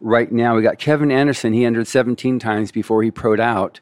right 0.01 0.31
now. 0.31 0.55
We 0.55 0.63
got 0.63 0.79
Kevin 0.79 1.11
Anderson. 1.11 1.53
He 1.53 1.65
entered 1.65 1.87
17 1.87 2.39
times 2.39 2.71
before 2.71 3.03
he 3.03 3.11
proed 3.11 3.41
out, 3.41 3.81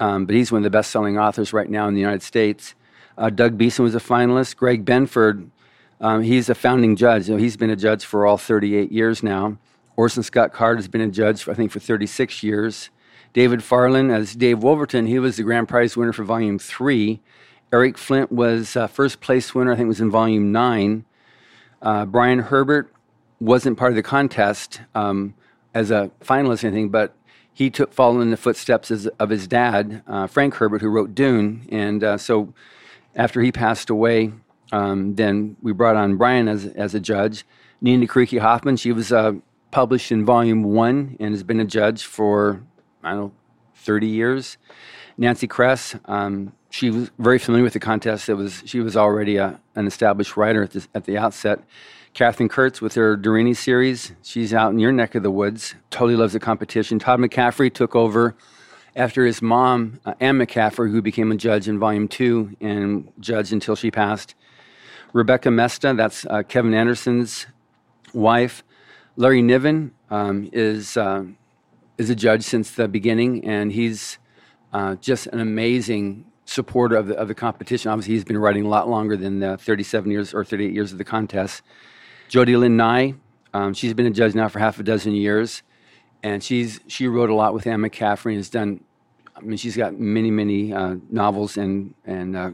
um, 0.00 0.26
but 0.26 0.34
he's 0.34 0.50
one 0.50 0.58
of 0.58 0.64
the 0.64 0.70
best 0.70 0.90
selling 0.90 1.18
authors 1.18 1.52
right 1.52 1.70
now 1.70 1.88
in 1.88 1.94
the 1.94 2.00
United 2.00 2.22
States. 2.22 2.74
Uh, 3.16 3.30
Doug 3.30 3.56
Beason 3.56 3.84
was 3.84 3.94
a 3.94 4.00
finalist. 4.00 4.56
Greg 4.56 4.84
Benford, 4.84 5.48
um, 6.00 6.22
he's 6.22 6.50
a 6.50 6.54
founding 6.54 6.96
judge. 6.96 7.28
You 7.28 7.34
know, 7.34 7.40
he's 7.40 7.56
been 7.56 7.70
a 7.70 7.76
judge 7.76 8.04
for 8.04 8.26
all 8.26 8.36
38 8.36 8.92
years 8.92 9.22
now. 9.22 9.56
Orson 9.96 10.22
Scott 10.22 10.52
Card 10.52 10.76
has 10.76 10.88
been 10.88 11.00
a 11.00 11.08
judge, 11.08 11.42
for, 11.42 11.52
I 11.52 11.54
think, 11.54 11.72
for 11.72 11.80
36 11.80 12.42
years. 12.42 12.90
David 13.32 13.62
Farland 13.62 14.10
as 14.10 14.34
Dave 14.34 14.62
Wolverton. 14.62 15.06
He 15.06 15.18
was 15.18 15.36
the 15.36 15.42
grand 15.42 15.68
prize 15.68 15.96
winner 15.96 16.12
for 16.12 16.24
Volume 16.24 16.58
3. 16.58 17.20
Eric 17.72 17.98
Flint 17.98 18.30
was 18.32 18.76
uh, 18.76 18.86
first 18.86 19.20
place 19.20 19.54
winner, 19.54 19.72
I 19.72 19.76
think 19.76 19.86
it 19.86 19.88
was 19.88 20.00
in 20.00 20.10
Volume 20.10 20.52
9. 20.52 21.04
Uh, 21.82 22.06
Brian 22.06 22.38
Herbert 22.40 22.92
wasn't 23.40 23.76
part 23.76 23.92
of 23.92 23.96
the 23.96 24.02
contest 24.02 24.80
um, 24.94 25.34
as 25.74 25.90
a 25.90 26.10
finalist 26.22 26.64
or 26.64 26.68
anything, 26.68 26.88
but 26.88 27.14
he 27.52 27.70
took 27.70 27.92
following 27.92 28.22
in 28.22 28.30
the 28.30 28.36
footsteps 28.36 28.90
as, 28.90 29.06
of 29.18 29.30
his 29.30 29.48
dad, 29.48 30.02
uh, 30.06 30.26
Frank 30.26 30.54
Herbert, 30.54 30.82
who 30.82 30.88
wrote 30.88 31.14
Dune. 31.14 31.66
And 31.70 32.04
uh, 32.04 32.18
so 32.18 32.52
after 33.14 33.40
he 33.40 33.50
passed 33.50 33.90
away, 33.90 34.32
um, 34.72 35.14
then 35.14 35.56
we 35.62 35.72
brought 35.72 35.96
on 35.96 36.16
Brian 36.16 36.48
as, 36.48 36.66
as 36.66 36.94
a 36.94 37.00
judge. 37.00 37.44
Nina 37.80 38.06
Kiriki 38.06 38.40
Hoffman, 38.40 38.76
she 38.76 38.92
was 38.92 39.12
uh, 39.12 39.32
published 39.70 40.12
in 40.12 40.24
volume 40.24 40.62
one 40.62 41.16
and 41.18 41.32
has 41.32 41.42
been 41.42 41.60
a 41.60 41.64
judge 41.64 42.04
for, 42.04 42.62
I 43.06 43.10
don't 43.10 43.18
know, 43.18 43.32
30 43.76 44.06
years. 44.08 44.58
Nancy 45.16 45.46
Kress, 45.46 45.96
um, 46.06 46.52
she 46.70 46.90
was 46.90 47.10
very 47.18 47.38
familiar 47.38 47.64
with 47.64 47.72
the 47.72 47.80
contest. 47.80 48.28
It 48.28 48.34
was 48.34 48.62
she 48.66 48.80
was 48.80 48.96
already 48.96 49.36
a, 49.36 49.60
an 49.76 49.86
established 49.86 50.36
writer 50.36 50.64
at, 50.64 50.72
this, 50.72 50.88
at 50.94 51.04
the 51.04 51.16
outset. 51.16 51.60
Katherine 52.12 52.48
Kurtz 52.48 52.80
with 52.80 52.94
her 52.94 53.16
Deryni 53.16 53.56
series. 53.56 54.12
She's 54.22 54.52
out 54.52 54.72
in 54.72 54.78
your 54.78 54.92
neck 54.92 55.14
of 55.14 55.22
the 55.22 55.30
woods. 55.30 55.74
Totally 55.90 56.16
loves 56.16 56.32
the 56.32 56.40
competition. 56.40 56.98
Todd 56.98 57.20
McCaffrey 57.20 57.72
took 57.72 57.94
over 57.94 58.34
after 58.96 59.24
his 59.26 59.42
mom, 59.42 60.00
uh, 60.04 60.14
Anne 60.18 60.38
McCaffrey, 60.38 60.90
who 60.90 61.02
became 61.02 61.30
a 61.30 61.36
judge 61.36 61.68
in 61.68 61.78
Volume 61.78 62.08
2 62.08 62.56
and 62.60 63.12
judged 63.20 63.52
until 63.52 63.76
she 63.76 63.90
passed. 63.90 64.34
Rebecca 65.12 65.50
Moesta, 65.50 65.94
that's 65.94 66.26
uh, 66.26 66.42
Kevin 66.42 66.74
Anderson's 66.74 67.46
wife. 68.12 68.64
Larry 69.16 69.42
Niven 69.42 69.92
um, 70.10 70.48
is, 70.52 70.96
uh, 70.96 71.24
is 71.98 72.10
a 72.10 72.14
judge 72.14 72.42
since 72.42 72.72
the 72.72 72.88
beginning, 72.88 73.44
and 73.44 73.72
he's 73.72 74.18
uh, 74.72 74.96
just 74.96 75.26
an 75.28 75.40
amazing 75.40 76.24
supporter 76.44 76.96
of 76.96 77.08
the, 77.08 77.16
of 77.16 77.28
the 77.28 77.34
competition. 77.34 77.90
Obviously, 77.90 78.14
he's 78.14 78.24
been 78.24 78.38
writing 78.38 78.64
a 78.64 78.68
lot 78.68 78.88
longer 78.88 79.16
than 79.16 79.40
the 79.40 79.56
37 79.58 80.10
years 80.10 80.34
or 80.34 80.44
38 80.44 80.72
years 80.72 80.92
of 80.92 80.98
the 80.98 81.04
contest. 81.04 81.62
Jody 82.28 82.56
Lynn 82.56 82.76
Nye, 82.76 83.14
um, 83.54 83.74
she's 83.74 83.94
been 83.94 84.06
a 84.06 84.10
judge 84.10 84.34
now 84.34 84.48
for 84.48 84.58
half 84.58 84.78
a 84.78 84.82
dozen 84.82 85.12
years, 85.14 85.62
and 86.22 86.42
she's 86.42 86.80
she 86.86 87.06
wrote 87.06 87.30
a 87.30 87.34
lot 87.34 87.54
with 87.54 87.66
Anne 87.66 87.80
McCaffrey 87.80 88.32
and 88.32 88.36
has 88.36 88.50
done. 88.50 88.80
I 89.36 89.40
mean, 89.40 89.58
she's 89.58 89.76
got 89.76 89.98
many, 89.98 90.30
many 90.30 90.72
uh, 90.72 90.96
novels 91.10 91.56
and 91.56 91.94
and 92.04 92.36
uh, 92.36 92.50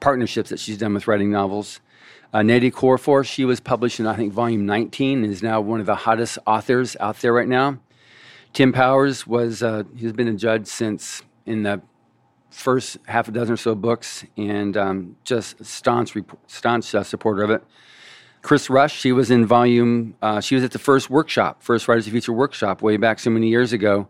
partnerships 0.00 0.50
that 0.50 0.60
she's 0.60 0.78
done 0.78 0.94
with 0.94 1.06
writing 1.06 1.30
novels. 1.30 1.80
Uh, 2.32 2.38
Nnedi 2.38 2.72
Okorafor, 2.72 3.24
she 3.24 3.44
was 3.44 3.60
published 3.60 4.00
in 4.00 4.06
I 4.06 4.16
think 4.16 4.32
volume 4.32 4.66
19 4.66 5.22
and 5.22 5.32
is 5.32 5.42
now 5.42 5.60
one 5.60 5.80
of 5.80 5.86
the 5.86 5.94
hottest 5.94 6.38
authors 6.46 6.96
out 7.00 7.18
there 7.20 7.32
right 7.32 7.48
now. 7.48 7.78
Tim 8.56 8.72
Powers 8.72 9.26
was 9.26 9.62
uh, 9.62 9.82
he's 9.94 10.14
been 10.14 10.28
a 10.28 10.32
judge 10.32 10.66
since 10.66 11.22
in 11.44 11.64
the 11.64 11.82
first 12.48 12.96
half 13.06 13.28
a 13.28 13.30
dozen 13.30 13.52
or 13.52 13.56
so 13.58 13.74
books 13.74 14.24
and 14.38 14.78
um, 14.78 15.16
just 15.24 15.62
staunch 15.62 16.16
staunch 16.46 16.94
uh, 16.94 17.02
supporter 17.02 17.42
of 17.42 17.50
it. 17.50 17.62
Kris 18.40 18.70
Rusch, 18.70 18.94
she 18.94 19.12
was 19.12 19.30
in 19.30 19.44
volume, 19.44 20.14
uh, 20.22 20.40
she 20.40 20.54
was 20.54 20.64
at 20.64 20.70
the 20.70 20.78
first 20.78 21.10
workshop, 21.10 21.62
first 21.62 21.86
Writers 21.86 22.06
of 22.06 22.12
Future 22.12 22.32
workshop 22.32 22.80
way 22.80 22.96
back 22.96 23.18
so 23.18 23.28
many 23.28 23.48
years 23.48 23.74
ago. 23.74 24.08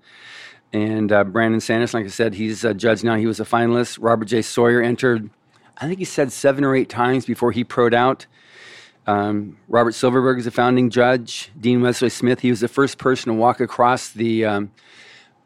And 0.73 1.11
uh, 1.11 1.25
Brandon 1.25 1.61
Sanderson, 1.61 1.99
like 1.99 2.07
I 2.07 2.11
said, 2.11 2.35
he's 2.35 2.63
a 2.63 2.73
judge 2.73 3.03
now. 3.03 3.17
He 3.17 3.27
was 3.27 3.41
a 3.41 3.45
finalist. 3.45 3.99
Robert 4.01 4.27
J. 4.27 4.43
Sawyer 4.43 4.81
entered, 4.81 5.29
I 5.79 5.89
think 5.89 5.99
he 5.99 6.05
said 6.05 6.31
seven 6.31 6.63
or 6.63 6.77
eight 6.77 6.89
times 6.89 7.27
before 7.27 7.51
he 7.51 7.65
proed 7.65 7.95
out. 7.95 8.27
Um, 9.07 9.59
Robert 9.69 9.93
Silverberg 9.93 10.39
is 10.39 10.47
a 10.47 10.51
founding 10.51 10.91
judge. 10.91 11.51
Dean 11.59 11.81
Wesley 11.81 12.09
Smith, 12.09 12.41
he 12.41 12.51
was 12.51 12.61
the 12.61 12.69
first 12.69 12.99
person 12.99 13.33
to 13.33 13.35
walk 13.35 13.61
across 13.61 14.11
the, 14.11 14.45
um, 14.45 14.73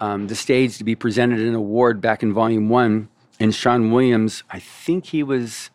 um, 0.01 0.29
the 0.29 0.35
stage 0.35 0.79
to 0.79 0.85
be 0.85 0.95
presented 0.95 1.41
an 1.41 1.55
award 1.55 2.01
back 2.01 2.23
in 2.23 2.33
volume 2.33 2.69
one. 2.69 3.09
And 3.39 3.55
Sean 3.55 3.91
Williams, 3.91 4.45
I 4.51 4.59
think 4.59 5.07
he 5.07 5.23
was 5.23 5.71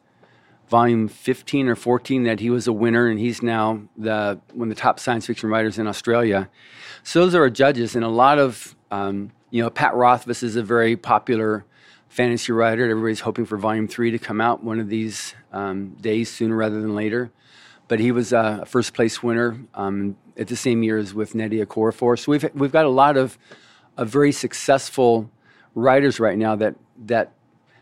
volume 0.70 1.08
15 1.08 1.68
or 1.68 1.76
14 1.76 2.24
that 2.24 2.40
he 2.40 2.50
was 2.50 2.68
a 2.68 2.74
winner 2.74 3.08
and 3.08 3.20
he's 3.20 3.44
now 3.44 3.82
the 3.98 4.40
one 4.54 4.70
of 4.70 4.76
the 4.76 4.82
top 4.82 5.00
science 5.00 5.28
fiction 5.28 5.50
writers 5.50 5.78
in 5.78 5.88
Australia. 5.88 6.50
So 7.04 7.22
those 7.22 7.36
are 7.36 7.42
our 7.42 7.50
judges 7.50 7.96
and 7.96 8.04
a 8.04 8.10
lot 8.10 8.40
of 8.40 8.76
um, 8.92 9.32
you 9.52 9.62
know 9.62 9.70
Pat 9.70 9.96
Rothfuss 9.96 10.42
is 10.44 10.56
a 10.56 10.64
very 10.64 10.98
popular 10.98 11.66
fantasy 12.10 12.52
writer. 12.52 12.90
Everybody's 12.90 13.20
hoping 13.20 13.46
for 13.46 13.58
volume 13.58 13.88
three 13.88 14.12
to 14.12 14.20
come 14.20 14.42
out 14.42 14.64
one 14.64 14.80
of 14.80 14.90
these 14.90 15.36
um, 15.54 15.96
days 16.02 16.32
sooner 16.32 16.56
rather 16.56 16.82
than 16.82 16.96
later. 16.96 17.32
But 17.88 18.00
he 18.00 18.12
was 18.12 18.34
a 18.34 18.64
first 18.66 18.94
place 18.94 19.22
winner 19.22 19.60
um, 19.74 20.18
at 20.38 20.48
the 20.48 20.56
same 20.56 20.82
year 20.84 20.98
as 20.98 21.14
with 21.14 21.34
Nnedi 21.34 21.64
Okorafor. 21.66 22.18
So 22.18 22.32
we've 22.32 22.50
we've 22.54 22.72
got 22.72 22.86
a 22.86 22.90
lot 22.90 23.16
of, 23.16 23.38
of 23.96 24.10
very 24.10 24.32
successful 24.32 25.30
writers 25.76 26.20
right 26.20 26.38
now 26.38 26.56
that 26.56 26.76
that 27.06 27.32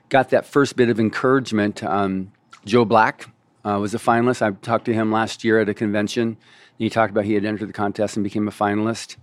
got 0.09 0.29
that 0.29 0.45
first 0.45 0.75
bit 0.75 0.89
of 0.89 0.99
encouragement. 0.99 1.83
Um, 1.83 2.31
Joe 2.65 2.85
Black 2.85 3.29
uh, 3.65 3.77
was 3.79 3.93
a 3.93 3.97
finalist. 3.97 4.41
I 4.41 4.51
talked 4.51 4.85
to 4.85 4.93
him 4.93 5.11
last 5.11 5.43
year 5.43 5.59
at 5.59 5.69
a 5.69 5.73
convention. 5.73 6.37
he 6.77 6.89
talked 6.89 7.11
about 7.11 7.25
he 7.25 7.33
had 7.33 7.45
entered 7.45 7.69
the 7.69 7.73
contest 7.73 8.17
and 8.17 8.23
became 8.23 8.47
a 8.47 8.51
finalist. 8.51 9.17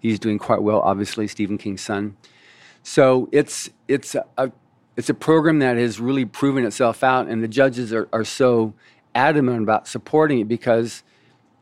He's 0.00 0.18
doing 0.18 0.38
quite 0.38 0.62
well, 0.62 0.80
obviously, 0.80 1.26
Stephen 1.26 1.58
King's 1.58 1.80
son. 1.80 2.16
So 2.82 3.28
it's 3.32 3.70
it's 3.88 4.14
a 4.14 4.52
it's 4.96 5.08
a 5.08 5.14
program 5.14 5.60
that 5.60 5.76
has 5.76 6.00
really 6.00 6.24
proven 6.24 6.64
itself 6.64 7.02
out, 7.04 7.28
and 7.28 7.42
the 7.42 7.48
judges 7.48 7.92
are, 7.92 8.08
are 8.12 8.24
so 8.24 8.74
adamant 9.18 9.62
about 9.62 9.88
supporting 9.88 10.38
it 10.38 10.48
because 10.48 11.02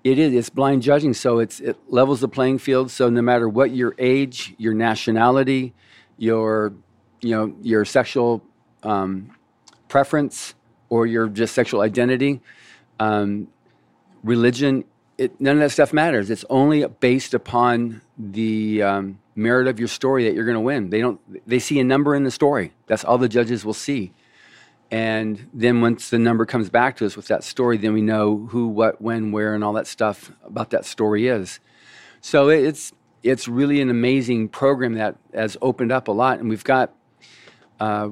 it 0.04 0.18
is 0.18 0.34
it's 0.34 0.50
blind 0.50 0.82
judging. 0.82 1.14
So 1.14 1.38
it's 1.38 1.58
it 1.58 1.76
levels 1.88 2.20
the 2.20 2.28
playing 2.28 2.58
field. 2.58 2.90
So 2.90 3.08
no 3.08 3.22
matter 3.22 3.48
what 3.48 3.70
your 3.70 3.94
age, 3.98 4.54
your 4.58 4.74
nationality, 4.74 5.72
your 6.18 6.74
you 7.22 7.30
know 7.34 7.56
your 7.62 7.84
sexual 7.84 8.42
um, 8.82 9.30
preference, 9.88 10.54
or 10.90 11.06
your 11.06 11.28
just 11.28 11.54
sexual 11.54 11.80
identity, 11.80 12.40
um, 13.00 13.48
religion, 14.22 14.84
it, 15.18 15.40
none 15.40 15.54
of 15.56 15.60
that 15.60 15.70
stuff 15.70 15.92
matters. 15.92 16.30
It's 16.30 16.44
only 16.50 16.86
based 16.86 17.32
upon 17.32 18.02
the 18.18 18.82
um, 18.82 19.18
merit 19.34 19.66
of 19.66 19.78
your 19.78 19.88
story 19.88 20.24
that 20.24 20.34
you're 20.34 20.44
going 20.44 20.54
to 20.54 20.60
win. 20.60 20.90
They 20.90 21.00
don't. 21.00 21.20
They 21.48 21.58
see 21.58 21.80
a 21.80 21.84
number 21.84 22.14
in 22.14 22.22
the 22.22 22.30
story. 22.30 22.74
That's 22.86 23.02
all 23.02 23.18
the 23.18 23.28
judges 23.28 23.64
will 23.64 23.74
see. 23.74 24.12
And 24.90 25.48
then 25.52 25.80
once 25.80 26.10
the 26.10 26.18
number 26.18 26.46
comes 26.46 26.70
back 26.70 26.96
to 26.98 27.06
us 27.06 27.16
with 27.16 27.26
that 27.28 27.42
story, 27.42 27.76
then 27.76 27.92
we 27.92 28.02
know 28.02 28.46
who, 28.50 28.68
what, 28.68 29.00
when, 29.00 29.32
where, 29.32 29.54
and 29.54 29.64
all 29.64 29.72
that 29.72 29.86
stuff 29.86 30.30
about 30.44 30.70
that 30.70 30.84
story 30.84 31.26
is. 31.26 31.60
So 32.20 32.48
it's 32.48 32.92
it's 33.22 33.48
really 33.48 33.80
an 33.80 33.90
amazing 33.90 34.48
program 34.48 34.94
that 34.94 35.16
has 35.34 35.56
opened 35.60 35.90
up 35.90 36.06
a 36.06 36.12
lot, 36.12 36.38
and 36.38 36.48
we've 36.48 36.62
got 36.62 36.94
uh, 37.80 38.10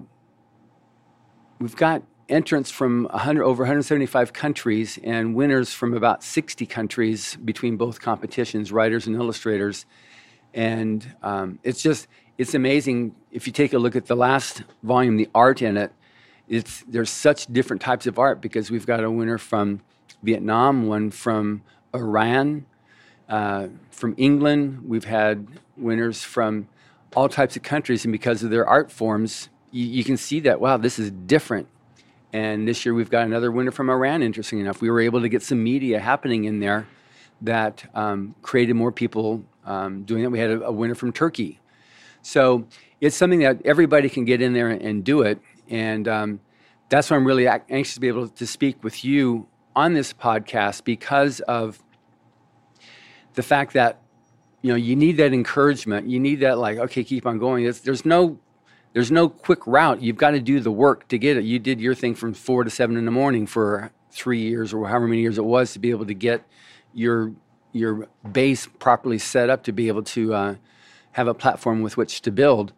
we've 1.61 1.77
got 1.77 2.03
entrants 2.29 2.71
from 2.71 3.05
100, 3.05 3.45
over 3.45 3.63
175 3.63 4.33
countries 4.33 4.99
and 5.03 5.35
winners 5.35 5.73
from 5.73 5.95
about 5.95 6.23
60 6.23 6.67
countries 6.67 7.37
between 7.37 7.77
both 7.77 8.01
competitions, 8.01 8.73
writers 8.73 9.07
and 9.07 9.17
illustrators. 9.17 9.85
And 10.53 11.15
um, 11.23 11.59
it's 11.63 11.83
just, 11.83 12.07
it's 12.39 12.55
amazing. 12.55 13.15
If 13.31 13.47
you 13.47 13.53
take 13.53 13.73
a 13.73 13.79
look 13.79 13.97
at 13.97 14.07
the 14.07 14.17
last 14.17 14.63
volume, 14.83 15.17
the 15.17 15.29
art 15.35 15.61
in 15.63 15.77
it, 15.77 15.93
it's, 16.49 16.85
there's 16.89 17.11
such 17.11 17.47
different 17.47 17.83
types 17.83 18.07
of 18.07 18.19
art 18.19 18.41
because 18.41 18.71
we've 18.71 18.87
got 18.87 19.03
a 19.03 19.11
winner 19.11 19.39
from 19.39 19.81
Vietnam, 20.23 20.87
one 20.87 21.11
from 21.11 21.63
Iran, 21.95 22.67
uh, 23.29 23.69
from 23.91 24.15
England. 24.17 24.83
We've 24.87 25.05
had 25.05 25.47
winners 25.77 26.23
from 26.23 26.69
all 27.17 27.29
types 27.29 27.57
of 27.57 27.63
countries. 27.63 28.05
And 28.05 28.13
because 28.13 28.43
of 28.43 28.51
their 28.51 28.67
art 28.67 28.91
forms, 28.91 29.49
you, 29.71 29.87
you 29.87 30.05
can 30.05 30.17
see 30.17 30.41
that, 30.41 30.61
wow, 30.61 30.77
this 30.77 30.99
is 30.99 31.11
different 31.11 31.69
and 32.35 32.67
this 32.67 32.85
year 32.85 32.93
we've 32.93 33.11
got 33.11 33.27
another 33.27 33.53
winner 33.53 33.71
from 33.71 33.89
Iran, 33.89 34.21
interesting 34.21 34.59
enough. 34.59 34.81
We 34.81 34.91
were 34.91 35.01
able 35.01 35.21
to 35.21 35.29
get 35.29 35.41
some 35.41 35.63
media 35.63 36.01
happening 36.01 36.47
in 36.47 36.59
there 36.59 36.89
that 37.43 37.89
um, 37.95 38.35
created 38.43 38.75
more 38.75 38.91
people 38.91 39.45
um, 39.65 40.03
doing 40.03 40.25
it. 40.25 40.33
We 40.33 40.41
had 40.41 40.51
a, 40.51 40.65
a, 40.65 40.73
winner 40.73 40.97
from 40.97 41.13
Turkey. 41.13 41.61
So 42.23 42.67
it's 43.01 43.15
something 43.15 43.39
that 43.39 43.65
everybody 43.65 44.09
can 44.09 44.25
get 44.25 44.43
in 44.43 44.53
there 44.53 44.69
and, 44.69 44.83
and 44.83 45.05
do 45.05 45.23
it. 45.23 45.39
And 45.69 46.07
um, 46.09 46.41
that's 46.89 47.11
why 47.11 47.17
I'm 47.17 47.27
really 47.27 47.49
anxious 47.49 47.95
to 47.95 48.01
be 48.01 48.09
able 48.09 48.29
to 48.29 48.47
speak 48.47 48.83
with 48.85 49.05
you 49.05 49.47
on 49.77 49.95
this 49.95 50.13
podcast 50.13 50.85
because 50.85 51.41
of 51.41 51.83
the 53.35 53.43
fact 53.43 53.73
that 53.73 54.01
you 54.63 54.71
know 54.71 54.77
you 54.77 54.95
need 54.95 55.17
that 55.17 55.33
encouragement 55.35 56.09
you 56.09 56.21
need 56.21 56.37
that 56.37 56.57
like 56.59 56.79
okay 56.79 57.03
keep 57.03 57.27
on 57.27 57.39
going 57.39 57.65
there's, 57.65 57.81
there's 57.81 58.05
no 58.05 58.39
there's 58.95 59.11
no 59.11 59.29
quick 59.29 59.67
route. 59.67 60.01
You've 60.01 60.17
got 60.17 60.31
to 60.31 60.41
do 60.41 60.61
the 60.61 60.71
work 60.71 61.09
to 61.09 61.19
get 61.19 61.37
it. 61.37 61.45
You 61.45 61.59
did 61.59 61.81
your 61.81 61.97
thing 61.97 62.15
from 62.15 62.33
four 62.33 62.63
to 62.63 62.71
seven 62.71 62.97
in 62.97 63.05
the 63.05 63.11
morning 63.11 63.45
for 63.45 63.91
three 64.11 64.41
years 64.41 64.73
or 64.73 64.87
however 64.87 65.09
many 65.09 65.21
years 65.21 65.37
it 65.37 65.45
was 65.45 65.73
to 65.73 65.81
be 65.81 65.91
able 65.91 66.07
to 66.07 66.15
get 66.15 66.45
your 66.95 67.33
your 67.73 68.09
base 68.31 68.69
properly 68.79 69.19
set 69.19 69.51
up 69.51 69.65
to 69.65 69.73
be 69.73 69.89
able 69.89 70.05
to 70.05 70.33
uh, 70.33 70.55
have 71.13 71.27
a 71.27 71.35
platform 71.35 71.83
with 71.83 71.97
which 71.97 72.23
to 72.23 72.31
build. 72.31 72.73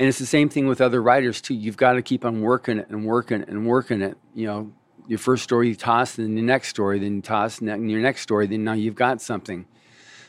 And 0.00 0.08
it's 0.08 0.18
the 0.18 0.24
same 0.24 0.48
thing 0.48 0.66
with 0.66 0.80
other 0.80 1.02
writers 1.02 1.42
too. 1.42 1.52
You've 1.52 1.76
got 1.76 1.92
to 1.92 2.00
keep 2.00 2.24
on 2.24 2.40
working 2.40 2.78
it 2.78 2.88
and 2.88 3.04
working 3.04 3.42
it 3.42 3.48
and 3.48 3.66
working 3.66 4.00
it. 4.00 4.16
You 4.34 4.46
know, 4.46 4.72
your 5.06 5.18
first 5.18 5.44
story 5.44 5.68
you 5.68 5.74
toss, 5.74 6.14
then 6.16 6.34
the 6.34 6.40
next 6.40 6.68
story, 6.68 6.98
then 6.98 7.16
you 7.16 7.20
toss, 7.20 7.58
and 7.58 7.68
then 7.68 7.86
your 7.86 8.00
next 8.00 8.22
story, 8.22 8.46
then 8.46 8.64
now 8.64 8.72
you've 8.72 8.94
got 8.94 9.20
something. 9.20 9.66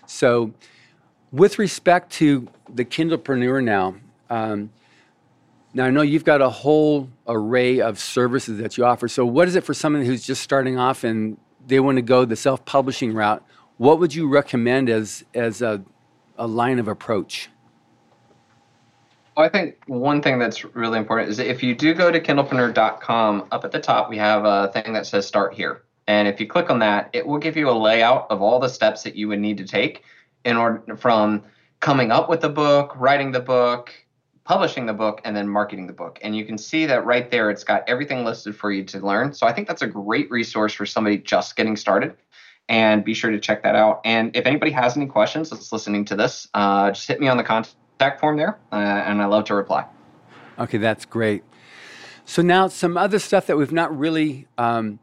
So, 0.06 0.52
with 1.32 1.58
respect 1.58 2.12
to 2.14 2.50
the 2.68 2.84
Kindlepreneur 2.84 3.64
now, 3.64 3.96
um, 4.30 4.72
now, 5.74 5.86
I 5.86 5.90
know 5.90 6.02
you've 6.02 6.26
got 6.26 6.42
a 6.42 6.50
whole 6.50 7.08
array 7.26 7.80
of 7.80 7.98
services 7.98 8.58
that 8.58 8.78
you 8.78 8.84
offer. 8.84 9.08
So, 9.08 9.26
what 9.26 9.48
is 9.48 9.56
it 9.56 9.64
for 9.64 9.74
someone 9.74 10.04
who's 10.04 10.26
just 10.26 10.44
starting 10.44 10.78
off 10.78 11.06
and 11.06 11.38
they 11.66 11.80
want 11.80 11.96
to 11.96 12.02
go 12.02 12.26
the 12.26 12.36
self 12.36 12.66
publishing 12.66 13.14
route? 13.14 13.42
What 13.78 14.00
would 14.00 14.14
you 14.14 14.28
recommend 14.28 14.90
as, 14.90 15.24
as 15.34 15.62
a, 15.62 15.82
a 16.38 16.46
line 16.46 16.78
of 16.78 16.90
approach? 16.90 17.51
Well, 19.36 19.46
I 19.46 19.50
think 19.50 19.78
one 19.88 20.22
thing 20.22 20.40
that's 20.40 20.66
really 20.76 20.98
important 20.98 21.30
is 21.30 21.40
if 21.40 21.64
you 21.64 21.74
do 21.74 21.94
go 21.94 22.12
to 22.12 22.20
kindlepreneur.com, 22.20 23.48
up 23.52 23.64
at 23.64 23.72
the 23.72 23.80
top, 23.80 24.10
we 24.10 24.18
have 24.18 24.44
a 24.44 24.70
thing 24.74 24.92
that 24.94 25.06
says 25.06 25.26
start 25.26 25.54
here. 25.54 25.84
And 26.08 26.28
if 26.28 26.40
you 26.40 26.48
click 26.48 26.70
on 26.70 26.80
that, 26.80 27.10
it 27.14 27.26
will 27.26 27.38
give 27.38 27.56
you 27.56 27.70
a 27.70 27.72
layout 27.72 28.28
of 28.30 28.42
all 28.42 28.60
the 28.60 28.68
steps 28.68 29.04
that 29.04 29.16
you 29.16 29.30
would 29.30 29.40
need 29.40 29.58
to 29.58 29.66
take 29.66 30.04
in 30.44 30.58
order 30.58 30.98
from 30.98 31.44
coming 31.80 32.12
up 32.12 32.30
with 32.30 32.42
the 32.42 32.50
book, 32.50 32.94
writing 32.98 33.32
the 33.32 33.40
book, 33.40 33.94
publishing 34.44 34.86
the 34.86 34.94
book, 34.94 35.22
and 35.24 35.34
then 35.34 35.48
marketing 35.48 35.88
the 35.88 35.94
book. 35.94 36.20
And 36.22 36.36
you 36.36 36.44
can 36.44 36.58
see 36.58 36.86
that 36.88 37.06
right 37.06 37.32
there, 37.32 37.50
it's 37.50 37.64
got 37.64 37.88
everything 37.88 38.26
listed 38.26 38.54
for 38.56 38.72
you 38.72 38.84
to 38.86 39.00
learn. 39.00 39.34
So 39.34 39.48
I 39.48 39.54
think 39.54 39.68
that's 39.68 39.82
a 39.82 39.88
great 39.88 40.30
resource 40.30 40.74
for 40.74 40.86
somebody 40.86 41.18
just 41.18 41.56
getting 41.56 41.78
started. 41.78 42.16
And 42.68 43.04
be 43.04 43.14
sure 43.14 43.32
to 43.32 43.40
check 43.40 43.64
that 43.64 43.76
out. 43.76 44.02
And 44.06 44.36
if 44.36 44.46
anybody 44.46 44.72
has 44.72 44.96
any 44.96 45.06
questions 45.06 45.50
that's 45.50 45.72
listening 45.72 46.06
to 46.06 46.16
this, 46.16 46.48
uh, 46.54 46.92
just 46.92 47.08
hit 47.08 47.20
me 47.20 47.28
on 47.28 47.38
the 47.38 47.44
contact 47.44 47.76
form 48.20 48.38
there, 48.38 48.60
uh, 48.72 48.76
and 48.76 49.22
I 49.22 49.26
love 49.26 49.46
to 49.46 49.56
reply. 49.56 49.86
Okay, 50.60 50.78
that's 50.78 51.06
great. 51.06 51.44
So 52.26 52.42
now 52.42 52.68
some 52.68 52.98
other 52.98 53.20
stuff 53.20 53.48
that 53.48 53.58
we've 53.58 53.72
not 53.72 53.98
really 53.98 54.48
um, 54.58 55.00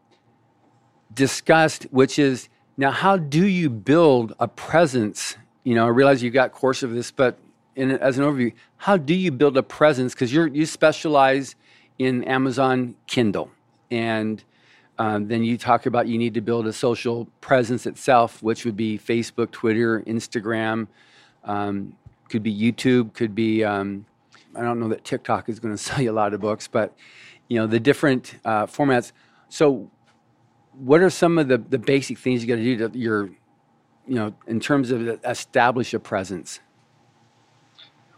discussed, 1.12 1.84
which 1.90 2.18
is 2.18 2.49
now 2.76 2.90
how 2.90 3.16
do 3.16 3.46
you 3.46 3.68
build 3.68 4.34
a 4.38 4.49
presence? 4.49 5.36
You 5.64 5.74
know, 5.74 5.84
I 5.86 5.88
realize 5.88 6.22
you've 6.22 6.34
got 6.34 6.53
course 6.53 6.82
of 6.82 6.92
this, 6.92 7.11
but 7.11 7.38
in, 7.76 7.90
as 7.90 8.18
an 8.18 8.24
overview, 8.24 8.53
how 8.76 8.96
do 8.96 9.14
you 9.14 9.30
build 9.30 9.57
a 9.57 9.62
presence? 9.62 10.14
Because 10.14 10.32
you 10.32 10.44
you 10.44 10.66
specialize 10.66 11.55
in 11.99 12.24
Amazon 12.24 12.94
Kindle, 13.07 13.51
and 13.90 14.42
um, 14.99 15.28
then 15.28 15.44
you 15.44 15.59
talk 15.59 15.86
about 15.86 16.09
you 16.09 16.18
need 16.18 16.34
to 16.34 16.40
build 16.40 16.66
a 16.66 16.72
social 16.72 17.26
presence 17.40 17.86
itself, 17.86 18.42
which 18.42 18.64
would 18.64 18.76
be 18.76 18.99
Facebook, 18.99 19.51
Twitter, 19.51 20.03
Instagram, 20.03 20.88
um, 21.44 21.94
could 22.28 22.42
be 22.42 22.54
YouTube, 22.54 23.14
could 23.14 23.34
be 23.34 23.64
um, 23.64 24.06
I 24.54 24.62
don't 24.62 24.80
know 24.80 24.88
that 24.88 25.04
TikTok 25.04 25.48
is 25.48 25.60
going 25.60 25.74
to 25.76 25.82
sell 25.82 26.00
you 26.00 26.10
a 26.10 26.12
lot 26.12 26.34
of 26.34 26.40
books, 26.40 26.68
but 26.68 26.94
you 27.48 27.58
know 27.58 27.66
the 27.66 27.80
different 27.80 28.34
uh, 28.44 28.66
formats. 28.66 29.12
So, 29.48 29.90
what 30.72 31.00
are 31.00 31.10
some 31.10 31.38
of 31.38 31.48
the, 31.48 31.58
the 31.58 31.78
basic 31.78 32.18
things 32.18 32.42
you 32.42 32.48
got 32.48 32.56
to 32.56 32.62
do 32.62 32.88
to 32.88 32.98
your, 32.98 33.26
you 34.06 34.14
know, 34.14 34.34
in 34.46 34.60
terms 34.60 34.90
of 34.90 35.08
establish 35.24 35.94
a 35.94 35.98
presence? 35.98 36.60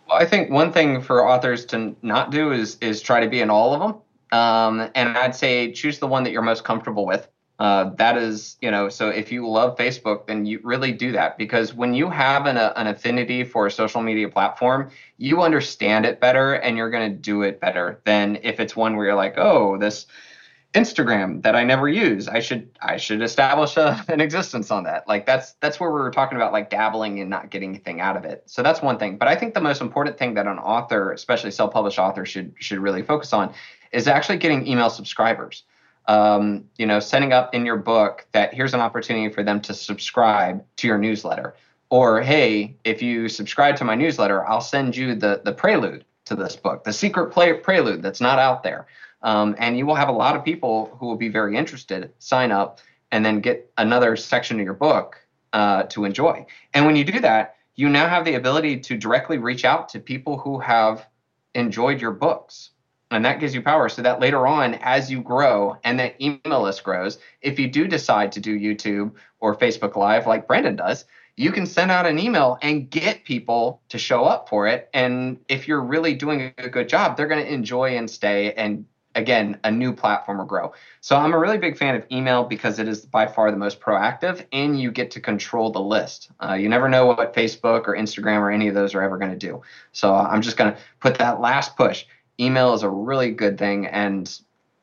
Well, 0.09 0.19
I 0.19 0.27
think 0.27 0.51
one 0.51 0.73
thing 0.73 1.01
for 1.01 1.29
authors 1.29 1.65
to 1.67 1.95
not 2.03 2.31
do 2.31 2.53
is 2.53 2.77
is 2.81 3.01
try 3.01 3.21
to 3.21 3.29
be 3.29 3.41
in 3.41 3.51
all 3.51 3.75
of 3.75 3.81
them. 3.81 4.03
Um, 4.33 4.91
and 4.95 5.17
I'd 5.17 5.35
say 5.35 5.73
choose 5.73 5.99
the 5.99 6.07
one 6.07 6.23
that 6.25 6.31
you're 6.33 6.43
most 6.43 6.65
comfortable 6.65 7.07
with. 7.07 7.29
Uh, 7.61 7.91
that 7.97 8.17
is, 8.17 8.57
you 8.63 8.71
know, 8.71 8.89
so 8.89 9.11
if 9.11 9.31
you 9.31 9.47
love 9.47 9.77
Facebook, 9.77 10.27
then 10.27 10.47
you 10.47 10.59
really 10.65 10.93
do 10.93 11.13
that 11.13 11.37
because 11.37 11.75
when 11.75 11.93
you 11.93 12.09
have 12.09 12.47
an, 12.47 12.57
a, 12.57 12.73
an 12.77 12.87
affinity 12.87 13.45
for 13.45 13.67
a 13.67 13.71
social 13.71 14.01
media 14.01 14.31
platform, 14.31 14.91
you 15.19 15.43
understand 15.43 16.07
it 16.07 16.21
better 16.21 16.55
and 16.55 16.79
you're 16.79 16.89
going 16.89 17.13
to 17.13 17.15
do 17.15 17.43
it 17.43 17.61
better 17.61 18.01
than 18.07 18.39
if 18.43 18.61
it's 18.61 18.75
one 18.75 18.97
where 18.97 19.05
you're 19.05 19.15
like, 19.15 19.35
oh, 19.37 19.77
this 19.77 20.07
Instagram 20.73 21.43
that 21.43 21.55
I 21.55 21.63
never 21.63 21.87
use, 21.87 22.29
I 22.29 22.41
should 22.41 22.71
I 22.81 22.97
should 22.97 23.21
establish 23.21 23.77
a, 23.77 24.03
an 24.09 24.23
existence 24.23 24.71
on 24.71 24.85
that. 24.85 25.07
Like 25.07 25.27
that's 25.27 25.53
that's 25.61 25.79
where 25.79 25.91
we 25.91 26.01
were 26.01 26.11
talking 26.11 26.37
about 26.37 26.53
like 26.53 26.71
dabbling 26.71 27.21
and 27.21 27.29
not 27.29 27.51
getting 27.51 27.71
anything 27.71 28.01
out 28.01 28.17
of 28.17 28.25
it. 28.25 28.43
So 28.47 28.63
that's 28.63 28.81
one 28.81 28.97
thing. 28.97 29.19
But 29.19 29.29
I 29.29 29.37
think 29.37 29.53
the 29.53 29.61
most 29.61 29.83
important 29.83 30.17
thing 30.17 30.33
that 30.35 30.47
an 30.47 30.59
author, 30.59 31.13
especially 31.13 31.51
self-published 31.51 31.99
author, 31.99 32.25
should 32.25 32.55
should 32.59 32.79
really 32.79 33.03
focus 33.03 33.35
on 33.35 33.53
is 33.93 34.09
actually 34.09 34.39
getting 34.39 34.67
email 34.67 34.89
subscribers 34.89 35.65
um, 36.11 36.65
you 36.77 36.87
know, 36.87 36.99
setting 36.99 37.33
up 37.33 37.55
in 37.55 37.65
your 37.65 37.77
book 37.77 38.27
that 38.33 38.53
here's 38.53 38.75
an 38.75 38.81
opportunity 38.81 39.33
for 39.33 39.45
them 39.45 39.61
to 39.61 39.73
subscribe 39.73 40.65
to 40.79 40.89
your 40.89 40.99
newsletter. 40.99 41.55
Or, 41.89 42.21
hey, 42.21 42.75
if 42.83 43.01
you 43.01 43.29
subscribe 43.29 43.77
to 43.77 43.85
my 43.85 43.95
newsletter, 43.95 44.45
I'll 44.45 44.61
send 44.61 44.97
you 44.97 45.15
the, 45.15 45.41
the 45.45 45.53
prelude 45.53 46.05
to 46.25 46.35
this 46.35 46.57
book, 46.57 46.83
the 46.83 46.93
secret 46.93 47.31
play, 47.31 47.53
prelude 47.53 48.03
that's 48.03 48.21
not 48.21 48.41
out 48.41 48.65
there. 48.65 48.89
Um, 49.23 49.55
and 49.61 49.79
you 49.79 49.87
will 49.87 49.95
have 49.95 50.09
a 50.09 50.13
lot 50.13 50.35
of 50.35 50.45
people 50.45 50.97
who 50.99 51.07
will 51.07 51.17
be 51.17 51.29
very 51.29 51.57
interested 51.57 52.13
sign 52.19 52.51
up 52.51 52.81
and 53.13 53.25
then 53.25 53.39
get 53.39 53.71
another 53.79 54.17
section 54.17 54.59
of 54.59 54.65
your 54.65 54.75
book 54.75 55.17
uh, 55.53 55.85
to 55.85 56.05
enjoy. 56.05 56.45
And 56.75 56.87
when 56.87 56.97
you 56.97 57.05
do 57.05 57.21
that, 57.21 57.55
you 57.77 57.89
now 57.89 58.09
have 58.09 58.25
the 58.25 58.35
ability 58.35 58.81
to 58.81 58.97
directly 58.97 59.39
reach 59.39 59.65
out 59.65 59.89
to 59.91 60.01
people 60.01 60.39
who 60.39 60.59
have 60.59 61.07
enjoyed 61.55 62.01
your 62.01 62.13
books 62.13 62.71
and 63.11 63.25
that 63.25 63.41
gives 63.41 63.55
you 63.55 63.63
power 63.63 63.89
so 63.89 64.03
that 64.03 64.21
later 64.21 64.47
on 64.47 64.75
as 64.75 65.11
you 65.11 65.21
grow 65.21 65.77
and 65.85 65.99
that 65.99 66.21
email 66.21 66.63
list 66.63 66.85
grows 66.85 67.19
if 67.43 67.59
you 67.59 67.69
do 67.69 67.87
decide 67.87 68.33
to 68.33 68.41
do 68.41 68.59
youtube 68.59 69.13
or 69.41 69.57
facebook 69.57 69.97
live 69.97 70.27
like 70.27 70.47
brandon 70.47 70.77
does 70.77 71.05
you 71.37 71.53
can 71.53 71.65
send 71.65 71.91
out 71.91 72.07
an 72.07 72.19
email 72.19 72.59
and 72.61 72.91
get 72.91 73.25
people 73.25 73.81
to 73.89 73.99
show 73.99 74.25
up 74.25 74.49
for 74.49 74.67
it 74.67 74.89
and 74.93 75.39
if 75.49 75.67
you're 75.67 75.83
really 75.83 76.15
doing 76.15 76.53
a 76.59 76.69
good 76.69 76.89
job 76.89 77.17
they're 77.17 77.29
going 77.29 77.45
to 77.45 77.53
enjoy 77.53 77.97
and 77.97 78.11
stay 78.11 78.53
and 78.55 78.85
again 79.15 79.59
a 79.65 79.71
new 79.71 79.93
platform 79.93 80.39
will 80.39 80.45
grow. 80.45 80.73
So 81.01 81.17
i'm 81.17 81.33
a 81.33 81.39
really 81.39 81.59
big 81.59 81.77
fan 81.77 81.95
of 81.95 82.05
email 82.13 82.45
because 82.45 82.79
it 82.79 82.89
is 82.89 83.05
by 83.05 83.27
far 83.27 83.51
the 83.51 83.57
most 83.57 83.81
proactive 83.81 84.45
and 84.53 84.81
you 84.81 84.91
get 84.91 85.11
to 85.13 85.21
control 85.21 85.71
the 85.71 85.81
list. 85.81 86.31
Uh, 86.41 86.55
you 86.55 86.69
never 86.69 86.89
know 86.89 87.07
what 87.07 87.35
facebook 87.35 87.89
or 87.89 87.97
instagram 87.97 88.39
or 88.39 88.51
any 88.51 88.69
of 88.69 88.75
those 88.75 88.95
are 88.95 89.03
ever 89.03 89.19
going 89.19 89.31
to 89.31 89.37
do. 89.37 89.63
So 89.93 90.15
i'm 90.15 90.43
just 90.43 90.57
going 90.57 90.73
to 90.73 90.79
put 91.01 91.19
that 91.19 91.41
last 91.41 91.77
push 91.77 92.05
email 92.41 92.75
is 92.75 92.83
a 92.83 92.89
really 92.89 93.31
good 93.31 93.59
thing, 93.59 93.87
and 93.87 94.41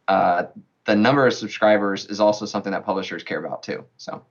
uh, 0.07 0.43
the 0.85 0.95
number 0.95 1.25
of 1.25 1.33
subscribers 1.33 2.05
is 2.05 2.19
also 2.19 2.45
something 2.45 2.71
that 2.71 2.85
publishers 2.85 3.23
care 3.23 3.43
about 3.43 3.63
too. 3.63 3.85
So, 3.97 4.23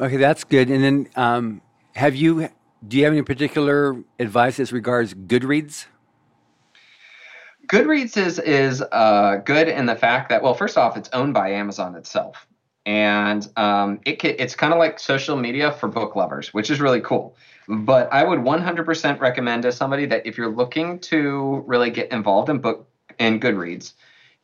okay, 0.00 0.16
that's 0.16 0.44
good. 0.44 0.70
And 0.70 0.82
then, 0.82 1.08
um, 1.16 1.60
have 1.94 2.14
you? 2.16 2.48
Do 2.86 2.96
you 2.96 3.04
have 3.04 3.12
any 3.12 3.22
particular 3.22 4.02
advice 4.18 4.58
as 4.58 4.72
regards 4.72 5.12
Goodreads? 5.12 5.86
Goodreads 7.66 8.16
is 8.16 8.38
is 8.40 8.82
uh, 8.82 9.36
good 9.44 9.68
in 9.68 9.86
the 9.86 9.94
fact 9.94 10.28
that 10.30 10.42
well, 10.42 10.54
first 10.54 10.76
off, 10.76 10.96
it's 10.96 11.08
owned 11.12 11.34
by 11.34 11.50
Amazon 11.50 11.94
itself, 11.94 12.46
and 12.86 13.48
um, 13.56 14.00
it 14.04 14.24
it's 14.24 14.56
kind 14.56 14.72
of 14.72 14.78
like 14.78 14.98
social 14.98 15.36
media 15.36 15.70
for 15.70 15.88
book 15.88 16.16
lovers, 16.16 16.52
which 16.52 16.70
is 16.70 16.80
really 16.80 17.00
cool. 17.00 17.36
But 17.68 18.12
I 18.12 18.24
would 18.24 18.40
100% 18.40 19.20
recommend 19.20 19.62
to 19.62 19.72
somebody 19.72 20.06
that 20.06 20.26
if 20.26 20.36
you're 20.36 20.50
looking 20.50 20.98
to 21.00 21.62
really 21.66 21.90
get 21.90 22.10
involved 22.10 22.48
in 22.48 22.58
book 22.58 22.88
and 23.18 23.40
Goodreads, 23.40 23.92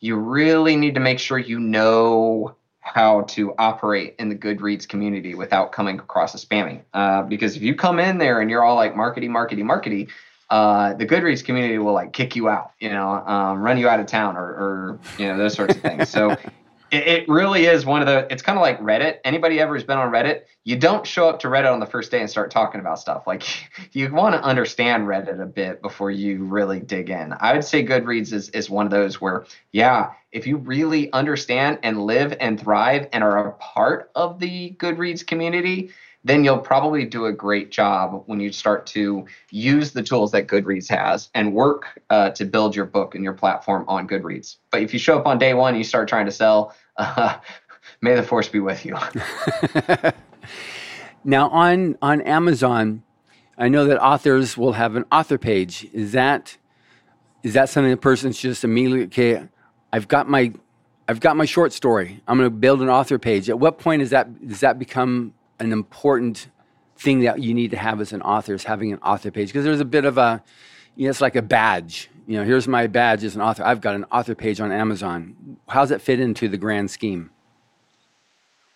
you 0.01 0.17
really 0.17 0.77
need 0.77 0.95
to 0.95 1.01
make 1.01 1.19
sure 1.19 1.39
you 1.39 1.59
know 1.59 2.55
how 2.81 3.23
to 3.23 3.53
operate 3.59 4.15
in 4.19 4.29
the 4.29 4.35
Goodreads 4.37 4.87
community 4.87 5.35
without 5.35 5.73
coming 5.73 5.99
across 5.99 6.35
as 6.35 6.45
spamming. 6.45 6.83
Uh, 6.95 7.23
because 7.23 7.57
if 7.57 7.63
you 7.63 7.75
come 7.75 7.99
in 7.99 8.19
there 8.19 8.41
and 8.41 8.49
you're 8.49 8.63
all 8.63 8.77
like 8.77 8.95
markety, 8.95 9.29
markety, 9.29 9.63
markety, 9.63 10.09
uh, 10.51 10.95
the 10.95 11.05
Goodreads 11.05 11.45
community 11.45 11.79
will 11.79 11.93
like 11.93 12.13
kick 12.13 12.37
you 12.37 12.49
out, 12.49 12.71
you 12.79 12.89
know, 12.89 13.09
um, 13.09 13.61
run 13.61 13.79
you 13.79 13.89
out 13.89 13.99
of 13.99 14.07
town 14.07 14.37
or, 14.37 14.45
or 14.45 15.01
you 15.19 15.27
know 15.27 15.37
those 15.37 15.55
sorts 15.55 15.75
of 15.75 15.83
things. 15.83 16.09
So 16.09 16.37
it, 16.97 17.07
it 17.07 17.29
really 17.29 17.67
is 17.67 17.85
one 17.85 18.01
of 18.01 18.07
the 18.07 18.27
it's 18.33 18.43
kind 18.43 18.59
of 18.59 18.63
like 18.63 18.81
reddit. 18.81 19.19
Anybody 19.25 19.61
ever 19.61 19.75
has 19.75 19.85
been 19.85 19.99
on 19.99 20.11
reddit 20.13 20.43
you 20.67 20.75
don't 20.75 21.07
show 21.07 21.29
up 21.29 21.39
to 21.39 21.47
reddit 21.47 21.73
on 21.73 21.79
the 21.79 21.87
first 21.87 22.11
day 22.11 22.19
and 22.21 22.29
start 22.29 22.51
talking 22.51 22.81
about 22.81 22.99
stuff. 22.99 23.25
Like 23.25 23.45
you 23.93 24.13
want 24.13 24.35
to 24.35 24.43
understand 24.43 25.07
reddit 25.07 25.41
a 25.41 25.47
bit 25.47 25.81
before 25.81 26.11
you 26.11 26.43
really 26.43 26.81
dig 26.81 27.09
in. 27.09 27.33
I 27.39 27.53
would 27.53 27.65
say 27.65 27.87
goodreads 27.87 28.33
is, 28.33 28.49
is 28.51 28.69
one 28.69 28.85
of 28.85 28.91
those 28.91 29.21
where 29.21 29.47
yeah 29.73 30.11
if 30.33 30.45
you 30.47 30.57
really 30.57 31.11
understand 31.13 31.79
and 31.85 32.03
live 32.03 32.37
and 32.41 32.61
thrive 32.61 33.09
and 33.13 33.23
are 33.23 33.47
a 33.47 33.53
part 33.53 34.11
of 34.17 34.41
the 34.41 34.73
goodreads 34.73 35.25
community 35.25 35.91
then 36.25 36.43
you'll 36.43 36.59
probably 36.59 37.05
do 37.05 37.27
a 37.27 37.33
great 37.33 37.71
job 37.71 38.25
when 38.27 38.41
you 38.41 38.51
start 38.51 38.85
to 38.85 39.25
use 39.51 39.93
the 39.93 40.03
tools 40.03 40.33
that 40.33 40.49
Goodreads 40.49 40.89
has 40.89 41.29
and 41.35 41.55
work 41.55 42.03
uh, 42.11 42.31
to 42.31 42.45
build 42.45 42.75
your 42.75 42.85
book 42.85 43.15
and 43.15 43.23
your 43.23 43.33
platform 43.33 43.85
on 43.87 44.09
Goodreads. 44.09 44.57
But 44.73 44.83
if 44.83 44.93
you 44.93 44.99
show 44.99 45.17
up 45.17 45.27
on 45.27 45.39
day 45.39 45.55
one 45.55 45.75
and 45.75 45.79
you 45.79 45.85
start 45.85 46.09
trying 46.09 46.27
to 46.27 46.33
sell, 46.33 46.75
uh, 46.99 47.39
may 48.01 48.15
the 48.15 48.23
force 48.23 48.49
be 48.49 48.61
with 48.61 48.85
you. 48.85 48.97
now 51.25 51.49
on 51.49 51.97
on 52.03 52.21
Amazon, 52.23 53.03
I 53.59 53.69
know 53.69 53.87
that 53.87 54.03
authors 54.03 54.57
will 54.57 54.73
have 54.73 54.97
an 54.97 55.05
author 55.11 55.39
page. 55.39 55.87
Is 55.93 56.13
that 56.13 56.57
is 57.43 57.55
that 57.55 57.69
something 57.69 57.91
the 57.91 57.97
person's 57.97 58.39
just 58.39 58.65
immediately 58.65 59.05
okay? 59.07 59.49
I've 59.93 60.09
got 60.09 60.29
my 60.29 60.53
I've 61.09 61.21
got 61.21 61.37
my 61.37 61.45
short 61.45 61.73
story. 61.73 62.21
I'm 62.27 62.39
going 62.39 62.51
to 62.51 62.57
build 62.57 62.83
an 62.83 62.89
author 62.89 63.19
page. 63.19 63.49
At 63.49 63.59
what 63.59 63.79
point 63.79 64.03
is 64.03 64.11
that 64.11 64.47
does 64.47 64.61
that 64.61 64.79
become 64.79 65.35
an 65.59 65.73
important 65.73 66.49
thing 66.97 67.21
that 67.21 67.43
you 67.43 67.55
need 67.55 67.71
to 67.71 67.77
have 67.77 68.01
as 68.01 68.13
an 68.13 68.23
author 68.23 68.55
is 68.55 68.65
having 68.65 68.93
an 68.93 68.99
author 69.01 69.31
page 69.31 69.49
because 69.49 69.65
there's 69.65 69.81
a 69.81 69.85
bit 69.85 70.05
of 70.05 70.19
a 70.19 70.43
you 70.97 71.05
know, 71.05 71.11
it's 71.11 71.21
like 71.21 71.37
a 71.37 71.43
badge. 71.43 72.09
You 72.27 72.39
know, 72.39 72.45
here's 72.45 72.67
my 72.67 72.89
badge 72.89 73.23
as 73.23 73.37
an 73.37 73.43
author. 73.43 73.65
I've 73.65 73.81
got 73.81 73.95
an 73.95 74.05
author 74.11 74.35
page 74.35 74.61
on 74.61 74.73
Amazon. 74.73 75.59
How 75.69 75.83
does 75.83 75.93
it 75.93 76.03
fit 76.03 76.19
into 76.19 76.49
the 76.49 76.57
grand 76.57 76.91
scheme? 76.91 77.31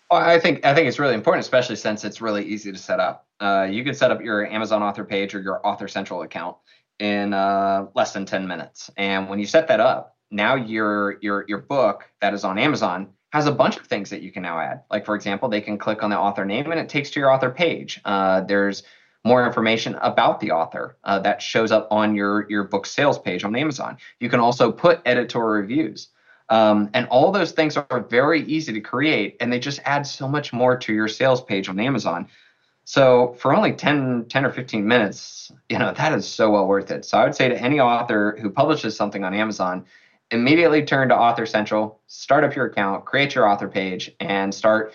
Well, 0.09 0.21
I 0.21 0.39
think 0.39 0.65
I 0.65 0.73
think 0.73 0.87
it's 0.87 0.99
really 0.99 1.13
important, 1.13 1.43
especially 1.43 1.75
since 1.75 2.03
it's 2.03 2.21
really 2.21 2.45
easy 2.45 2.71
to 2.71 2.77
set 2.77 2.99
up. 2.99 3.27
Uh, 3.39 3.67
you 3.69 3.83
can 3.83 3.93
set 3.93 4.11
up 4.11 4.21
your 4.21 4.45
Amazon 4.45 4.81
author 4.83 5.03
page 5.03 5.35
or 5.35 5.41
your 5.41 5.65
Author 5.65 5.87
Central 5.87 6.21
account 6.21 6.57
in 6.99 7.33
uh, 7.33 7.87
less 7.95 8.13
than 8.13 8.25
10 8.25 8.47
minutes. 8.47 8.89
And 8.97 9.29
when 9.29 9.39
you 9.39 9.45
set 9.45 9.67
that 9.67 9.79
up, 9.79 10.15
now 10.29 10.55
your 10.55 11.17
your 11.21 11.45
your 11.47 11.59
book 11.59 12.09
that 12.21 12.33
is 12.33 12.43
on 12.43 12.57
Amazon 12.57 13.09
has 13.33 13.47
a 13.47 13.51
bunch 13.51 13.77
of 13.77 13.87
things 13.87 14.09
that 14.09 14.21
you 14.21 14.31
can 14.31 14.43
now 14.43 14.59
add. 14.59 14.81
Like, 14.89 15.05
for 15.05 15.15
example, 15.15 15.47
they 15.49 15.61
can 15.61 15.77
click 15.77 16.03
on 16.03 16.09
the 16.09 16.17
author 16.17 16.45
name 16.45 16.71
and 16.71 16.79
it 16.79 16.89
takes 16.89 17.09
to 17.11 17.19
your 17.19 17.31
author 17.31 17.49
page. 17.49 17.99
Uh, 18.03 18.41
there's 18.41 18.83
more 19.23 19.45
information 19.45 19.95
about 20.01 20.39
the 20.39 20.51
author 20.51 20.97
uh, 21.03 21.19
that 21.19 21.41
shows 21.41 21.71
up 21.71 21.87
on 21.91 22.15
your, 22.15 22.49
your 22.49 22.63
book 22.63 22.85
sales 22.85 23.19
page 23.19 23.43
on 23.43 23.55
Amazon. 23.55 23.97
You 24.19 24.29
can 24.29 24.39
also 24.39 24.71
put 24.71 25.01
editorial 25.05 25.61
reviews. 25.61 26.07
Um, 26.49 26.89
and 26.93 27.07
all 27.07 27.31
those 27.31 27.51
things 27.51 27.77
are 27.77 28.05
very 28.09 28.41
easy 28.43 28.73
to 28.73 28.81
create, 28.81 29.37
and 29.39 29.53
they 29.53 29.59
just 29.59 29.79
add 29.85 30.05
so 30.05 30.27
much 30.27 30.51
more 30.51 30.75
to 30.77 30.93
your 30.93 31.07
sales 31.07 31.41
page 31.41 31.69
on 31.69 31.79
Amazon. 31.79 32.27
So 32.83 33.35
for 33.39 33.53
only 33.53 33.71
10, 33.71 34.25
10 34.27 34.45
or 34.45 34.51
15 34.51 34.85
minutes, 34.85 35.51
you 35.69 35.77
know, 35.77 35.93
that 35.93 36.13
is 36.13 36.27
so 36.27 36.49
well 36.49 36.67
worth 36.67 36.91
it. 36.91 37.05
So 37.05 37.17
I 37.17 37.23
would 37.23 37.35
say 37.35 37.47
to 37.47 37.61
any 37.61 37.79
author 37.79 38.37
who 38.41 38.49
publishes 38.49 38.97
something 38.97 39.23
on 39.23 39.33
Amazon, 39.33 39.85
immediately 40.31 40.83
turn 40.83 41.09
to 41.09 41.15
Author 41.15 41.45
Central, 41.45 42.01
start 42.07 42.43
up 42.43 42.55
your 42.55 42.65
account, 42.65 43.05
create 43.05 43.35
your 43.35 43.47
author 43.47 43.67
page, 43.67 44.11
and 44.19 44.53
start 44.53 44.93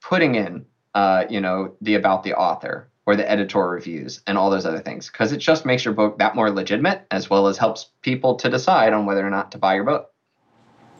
putting 0.00 0.36
in, 0.36 0.64
uh, 0.94 1.24
you 1.28 1.40
know, 1.40 1.74
the 1.80 1.96
about 1.96 2.22
the 2.22 2.34
author 2.34 2.88
or 3.08 3.16
the 3.16 3.28
editorial 3.30 3.70
reviews 3.70 4.20
and 4.26 4.36
all 4.36 4.50
those 4.50 4.66
other 4.66 4.80
things 4.80 5.08
because 5.08 5.32
it 5.32 5.38
just 5.38 5.64
makes 5.64 5.82
your 5.82 5.94
book 5.94 6.18
that 6.18 6.36
more 6.36 6.50
legitimate 6.50 7.06
as 7.10 7.30
well 7.30 7.46
as 7.46 7.56
helps 7.56 7.88
people 8.02 8.34
to 8.34 8.50
decide 8.50 8.92
on 8.92 9.06
whether 9.06 9.26
or 9.26 9.30
not 9.30 9.50
to 9.50 9.56
buy 9.56 9.74
your 9.74 9.84
book. 9.84 10.10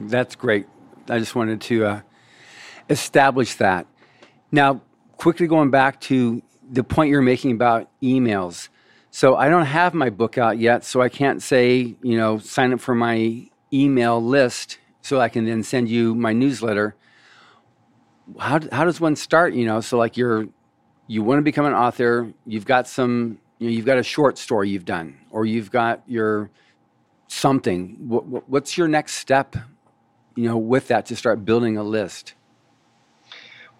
That's 0.01 0.35
great. 0.35 0.67
I 1.11 1.19
just 1.19 1.35
wanted 1.35 1.61
to 1.61 1.85
uh, 1.85 2.01
establish 2.89 3.57
that. 3.57 3.87
Now, 4.51 4.81
quickly 5.19 5.47
going 5.47 5.71
back 5.71 6.01
to 6.03 6.41
the 6.71 6.83
point 6.83 7.11
you're 7.11 7.21
making 7.21 7.53
about 7.53 7.91
emails. 8.03 8.71
So 9.11 9.37
I 9.37 9.51
don't 9.51 9.67
have 9.67 9.93
my 9.93 10.09
book 10.09 10.39
out 10.39 10.59
yet, 10.59 10.87
so 10.87 11.03
I 11.03 11.11
can't 11.11 11.43
say, 11.43 11.95
you 12.01 12.17
know, 12.17 12.39
sign 12.39 12.73
up 12.73 12.81
for 12.81 12.95
my 12.95 13.47
email 13.71 14.25
list 14.25 14.79
so 15.03 15.21
I 15.21 15.29
can 15.29 15.45
then 15.45 15.63
send 15.63 15.91
you 15.91 16.15
my 16.15 16.33
newsletter. 16.33 16.97
How, 18.39 18.61
how 18.73 18.87
does 18.87 18.99
one 18.99 19.15
start, 19.15 19.53
you 19.53 19.67
know? 19.67 19.83
So 19.83 19.99
like 19.99 20.17
you're 20.17 20.49
you 21.09 21.23
want 21.23 21.39
to 21.39 21.43
become 21.43 21.67
an 21.67 21.73
author, 21.73 22.33
you've 22.47 22.67
got 22.67 22.87
some 22.87 23.39
you 23.59 23.69
know, 23.69 23.75
you've 23.75 23.87
got 23.87 23.99
a 23.99 24.03
short 24.03 24.39
story 24.39 24.71
you've 24.71 24.85
done 24.85 25.19
or 25.31 25.45
you've 25.45 25.71
got 25.71 26.03
your 26.07 26.51
something. 27.27 27.97
What, 28.09 28.49
what's 28.49 28.79
your 28.79 28.87
next 28.87 29.15
step, 29.15 29.57
you 30.37 30.49
know, 30.49 30.57
with 30.57 30.89
that 30.89 31.07
to 31.07 31.17
start 31.17 31.45
building 31.45 31.77
a 31.77 31.83
list? 31.83 32.35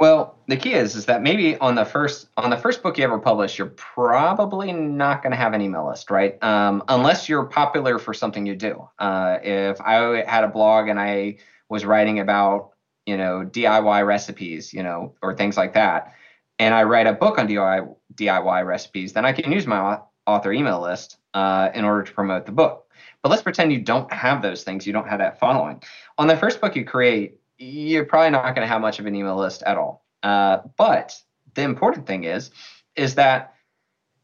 Well, 0.01 0.37
the 0.47 0.57
key 0.57 0.75
is 0.75 0.95
is 0.95 1.07
that 1.07 1.23
maybe 1.23 1.57
on 1.57 1.75
the 1.75 1.85
first 1.85 2.29
on 2.37 2.51
the 2.51 2.57
first 2.57 2.83
book 2.83 2.99
you 2.99 3.05
ever 3.05 3.19
publish, 3.19 3.59
you're 3.59 3.69
probably 3.77 4.73
not 4.73 5.23
going 5.23 5.33
to 5.33 5.37
have 5.37 5.55
an 5.55 5.61
email 5.61 5.89
list, 5.89 6.11
right? 6.11 6.43
Um, 6.43 6.85
unless 6.89 7.29
you're 7.29 7.47
popular 7.47 7.99
for 7.99 8.15
something 8.15 8.47
you 8.47 8.55
do. 8.55 8.89
Uh, 9.01 9.39
if 9.43 9.81
I 9.81 10.25
had 10.25 10.45
a 10.45 10.49
blog 10.49 10.89
and 10.89 11.01
I 11.01 11.39
was 11.69 11.85
writing 11.85 12.21
about 12.21 12.71
you 13.07 13.17
know 13.17 13.45
DIY 13.45 14.07
recipes, 14.07 14.73
you 14.73 14.85
know, 14.85 15.15
or 15.21 15.35
things 15.35 15.57
like 15.57 15.75
that, 15.75 16.15
and 16.59 16.75
I 16.75 16.83
write 16.85 17.07
a 17.07 17.13
book 17.13 17.39
on 17.39 17.49
DIY 17.49 17.95
DIY 18.15 18.67
recipes, 18.67 19.13
then 19.13 19.25
I 19.25 19.33
can 19.33 19.53
use 19.53 19.67
my 19.67 20.01
author 20.27 20.53
email 20.53 20.81
list 20.81 21.19
uh, 21.35 21.71
in 21.75 21.85
order 21.85 22.03
to 22.03 22.13
promote 22.13 22.47
the 22.47 22.53
book. 22.53 22.87
But 23.23 23.31
let's 23.31 23.43
pretend 23.43 23.73
you 23.73 23.81
don't 23.81 24.13
have 24.13 24.43
those 24.43 24.65
things, 24.65 24.87
you 24.87 24.93
don't 24.93 25.09
have 25.09 25.19
that 25.19 25.39
following. 25.39 25.83
On 26.19 26.27
the 26.27 26.37
first 26.37 26.61
book 26.61 26.77
you 26.77 26.85
create, 26.85 27.39
you're 27.59 28.05
probably 28.05 28.31
not 28.31 28.55
going 28.55 28.67
to 28.67 28.73
have 28.73 28.81
much 28.81 28.99
of 28.99 29.07
an 29.07 29.15
email 29.15 29.37
list 29.37 29.63
at 29.65 29.77
all. 29.77 30.05
Uh, 30.23 30.59
but 30.77 31.21
the 31.55 31.63
important 31.63 32.07
thing 32.07 32.25
is, 32.25 32.51
is 32.97 33.15
that 33.17 33.55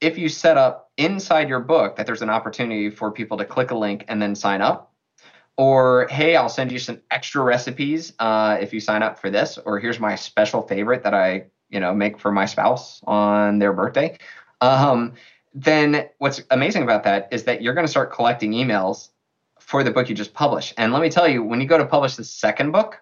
if 0.01 0.19
you 0.19 0.29
set 0.29 0.57
up 0.57 0.91
inside 0.97 1.49
your 1.49 1.61
book 1.61 1.97
that 1.97 2.07
there's 2.07 2.23
an 2.23 2.31
opportunity 2.31 2.91
for 2.91 3.11
people 3.11 3.37
to 3.39 3.45
click 3.45 3.71
a 3.71 3.75
link 3.75 4.05
and 4.09 4.21
then 4.21 4.35
sign 4.35 4.61
up, 4.61 4.93
or 5.57 6.09
hey, 6.11 6.37
I'll 6.37 6.49
send 6.49 6.73
you 6.73 6.79
some 6.79 7.01
extra 7.11 7.43
recipes 7.43 8.13
uh, 8.19 8.59
if 8.61 8.73
you 8.73 8.81
sign 8.81 9.03
up 9.03 9.19
for 9.19 9.31
this, 9.31 9.57
or 9.65 9.79
here's 9.79 10.01
my 10.01 10.17
special 10.17 10.63
favorite 10.63 11.05
that 11.05 11.15
I 11.15 11.47
you 11.75 11.81
know 11.81 11.93
make 11.93 12.19
for 12.19 12.33
my 12.33 12.47
spouse 12.47 13.03
on 13.07 13.59
their 13.59 13.73
birthday. 13.73 14.17
Um, 14.61 15.13
then 15.53 16.09
what's 16.19 16.41
amazing 16.51 16.85
about 16.85 17.05
that 17.05 17.29
is 17.31 17.45
that 17.45 17.61
you're 17.61 17.75
going 17.75 17.87
to 17.87 17.91
start 17.91 18.13
collecting 18.13 18.53
emails 18.53 19.11
for 19.61 19.85
the 19.85 19.91
book 19.91 20.09
you 20.09 20.15
just 20.15 20.33
published. 20.33 20.75
And 20.79 20.93
let 20.93 21.03
me 21.03 21.11
tell 21.11 21.29
you, 21.29 21.43
when 21.43 21.61
you 21.61 21.67
go 21.67 21.79
to 21.79 21.87
publish 21.87 22.17
the 22.17 22.25
second 22.25 22.71
book, 22.73 23.01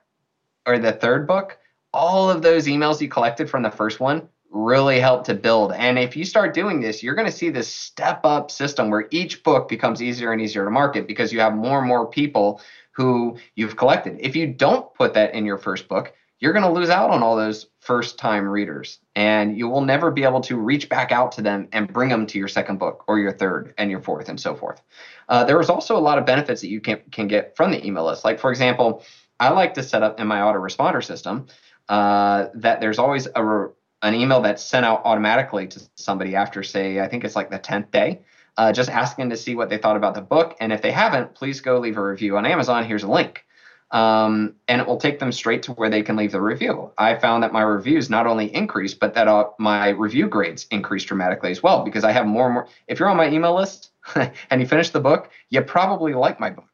or 0.66 0.78
the 0.78 0.92
third 0.92 1.26
book, 1.26 1.58
all 1.92 2.30
of 2.30 2.42
those 2.42 2.66
emails 2.66 3.00
you 3.00 3.08
collected 3.08 3.50
from 3.50 3.62
the 3.62 3.70
first 3.70 4.00
one 4.00 4.28
really 4.50 5.00
help 5.00 5.24
to 5.24 5.34
build. 5.34 5.72
And 5.72 5.98
if 5.98 6.16
you 6.16 6.24
start 6.24 6.54
doing 6.54 6.80
this, 6.80 7.02
you're 7.02 7.14
going 7.14 7.30
to 7.30 7.36
see 7.36 7.48
this 7.48 7.74
step 7.74 8.20
up 8.24 8.50
system 8.50 8.90
where 8.90 9.08
each 9.10 9.42
book 9.42 9.68
becomes 9.68 10.02
easier 10.02 10.32
and 10.32 10.40
easier 10.40 10.64
to 10.64 10.70
market 10.70 11.06
because 11.06 11.32
you 11.32 11.40
have 11.40 11.54
more 11.54 11.78
and 11.78 11.88
more 11.88 12.06
people 12.06 12.60
who 12.92 13.38
you've 13.54 13.76
collected. 13.76 14.18
If 14.20 14.36
you 14.36 14.46
don't 14.46 14.92
put 14.94 15.14
that 15.14 15.34
in 15.34 15.46
your 15.46 15.56
first 15.56 15.88
book, 15.88 16.12
you're 16.42 16.52
going 16.52 16.64
to 16.64 16.72
lose 16.72 16.90
out 16.90 17.10
on 17.10 17.22
all 17.22 17.36
those 17.36 17.68
first 17.78 18.18
time 18.18 18.48
readers 18.48 18.98
and 19.14 19.56
you 19.56 19.68
will 19.68 19.80
never 19.80 20.10
be 20.10 20.24
able 20.24 20.40
to 20.40 20.56
reach 20.56 20.88
back 20.88 21.12
out 21.12 21.30
to 21.30 21.40
them 21.40 21.68
and 21.70 21.92
bring 21.92 22.08
them 22.08 22.26
to 22.26 22.36
your 22.36 22.48
second 22.48 22.80
book 22.80 23.04
or 23.06 23.20
your 23.20 23.30
third 23.30 23.72
and 23.78 23.92
your 23.92 24.00
fourth 24.00 24.28
and 24.28 24.40
so 24.40 24.56
forth. 24.56 24.82
Uh, 25.28 25.44
there 25.44 25.60
is 25.60 25.70
also 25.70 25.96
a 25.96 26.00
lot 26.00 26.18
of 26.18 26.26
benefits 26.26 26.60
that 26.60 26.68
you 26.68 26.80
can, 26.80 27.00
can 27.12 27.28
get 27.28 27.54
from 27.56 27.70
the 27.70 27.86
email 27.86 28.04
list. 28.04 28.24
Like, 28.24 28.40
for 28.40 28.50
example, 28.50 29.04
I 29.38 29.50
like 29.50 29.74
to 29.74 29.84
set 29.84 30.02
up 30.02 30.18
in 30.18 30.26
my 30.26 30.38
autoresponder 30.38 31.04
system 31.04 31.46
uh, 31.88 32.46
that 32.54 32.80
there's 32.80 32.98
always 32.98 33.28
a 33.36 33.44
re- 33.44 33.70
an 34.02 34.14
email 34.14 34.40
that's 34.40 34.64
sent 34.64 34.84
out 34.84 35.02
automatically 35.04 35.68
to 35.68 35.80
somebody 35.94 36.34
after, 36.34 36.64
say, 36.64 36.98
I 36.98 37.06
think 37.06 37.22
it's 37.22 37.36
like 37.36 37.50
the 37.50 37.58
10th 37.60 37.92
day, 37.92 38.22
uh, 38.56 38.72
just 38.72 38.90
asking 38.90 39.30
to 39.30 39.36
see 39.36 39.54
what 39.54 39.68
they 39.68 39.78
thought 39.78 39.96
about 39.96 40.16
the 40.16 40.22
book. 40.22 40.56
And 40.58 40.72
if 40.72 40.82
they 40.82 40.90
haven't, 40.90 41.36
please 41.36 41.60
go 41.60 41.78
leave 41.78 41.96
a 41.96 42.04
review 42.04 42.36
on 42.36 42.46
Amazon. 42.46 42.84
Here's 42.84 43.04
a 43.04 43.08
link. 43.08 43.44
Um, 43.92 44.54
and 44.68 44.80
it 44.80 44.86
will 44.86 44.96
take 44.96 45.18
them 45.18 45.30
straight 45.30 45.62
to 45.64 45.72
where 45.72 45.90
they 45.90 46.02
can 46.02 46.16
leave 46.16 46.32
the 46.32 46.40
review. 46.40 46.90
I 46.96 47.14
found 47.14 47.42
that 47.42 47.52
my 47.52 47.60
reviews 47.60 48.08
not 48.08 48.26
only 48.26 48.52
increased, 48.54 48.98
but 48.98 49.12
that 49.14 49.28
uh, 49.28 49.50
my 49.58 49.90
review 49.90 50.28
grades 50.28 50.66
increased 50.70 51.08
dramatically 51.08 51.50
as 51.50 51.62
well 51.62 51.84
because 51.84 52.02
I 52.02 52.10
have 52.12 52.26
more 52.26 52.46
and 52.46 52.54
more. 52.54 52.68
If 52.88 52.98
you're 52.98 53.10
on 53.10 53.18
my 53.18 53.30
email 53.30 53.54
list 53.54 53.90
and 54.14 54.60
you 54.60 54.66
finish 54.66 54.90
the 54.90 55.00
book, 55.00 55.30
you 55.50 55.60
probably 55.60 56.14
like 56.14 56.40
my 56.40 56.48
book. 56.48 56.64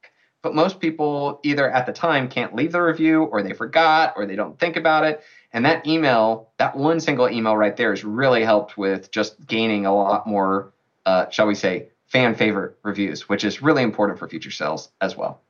But 0.43 0.55
most 0.55 0.79
people 0.79 1.41
either 1.43 1.69
at 1.69 1.87
the 1.87 1.93
time 1.93 2.29
can't 2.29 2.55
leave 2.55 2.71
the 2.71 2.81
review 2.81 3.25
or 3.25 3.43
they 3.43 3.53
forgot 3.53 4.15
or 4.17 4.25
they 4.25 4.37
don't 4.37 4.59
think 4.59 4.77
about 4.77 5.05
it. 5.05 5.21
And 5.53 5.65
that 5.65 5.87
email, 5.89 6.53
that 6.59 6.77
one 6.77 7.01
single 7.01 7.29
email 7.29 7.57
right 7.57 7.77
there 7.77 7.91
has 7.91 8.05
really 8.05 8.45
helped 8.45 8.79
with 8.79 9.11
just 9.11 9.45
gaining 9.45 9.87
a 9.87 9.95
lot 9.95 10.25
more, 10.25 10.73
uh, 11.05 11.29
shall 11.31 11.49
we 11.49 11.57
say, 11.57 11.89
fan 12.07 12.37
favorite 12.37 12.77
reviews, 12.85 13.29
which 13.29 13.43
is 13.43 13.61
really 13.61 13.83
important 13.83 14.21
for 14.21 14.29
future 14.29 14.53
sales 14.53 14.91
as 15.01 15.17
well. 15.17 15.43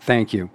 Thank 0.00 0.32
you. 0.32 0.50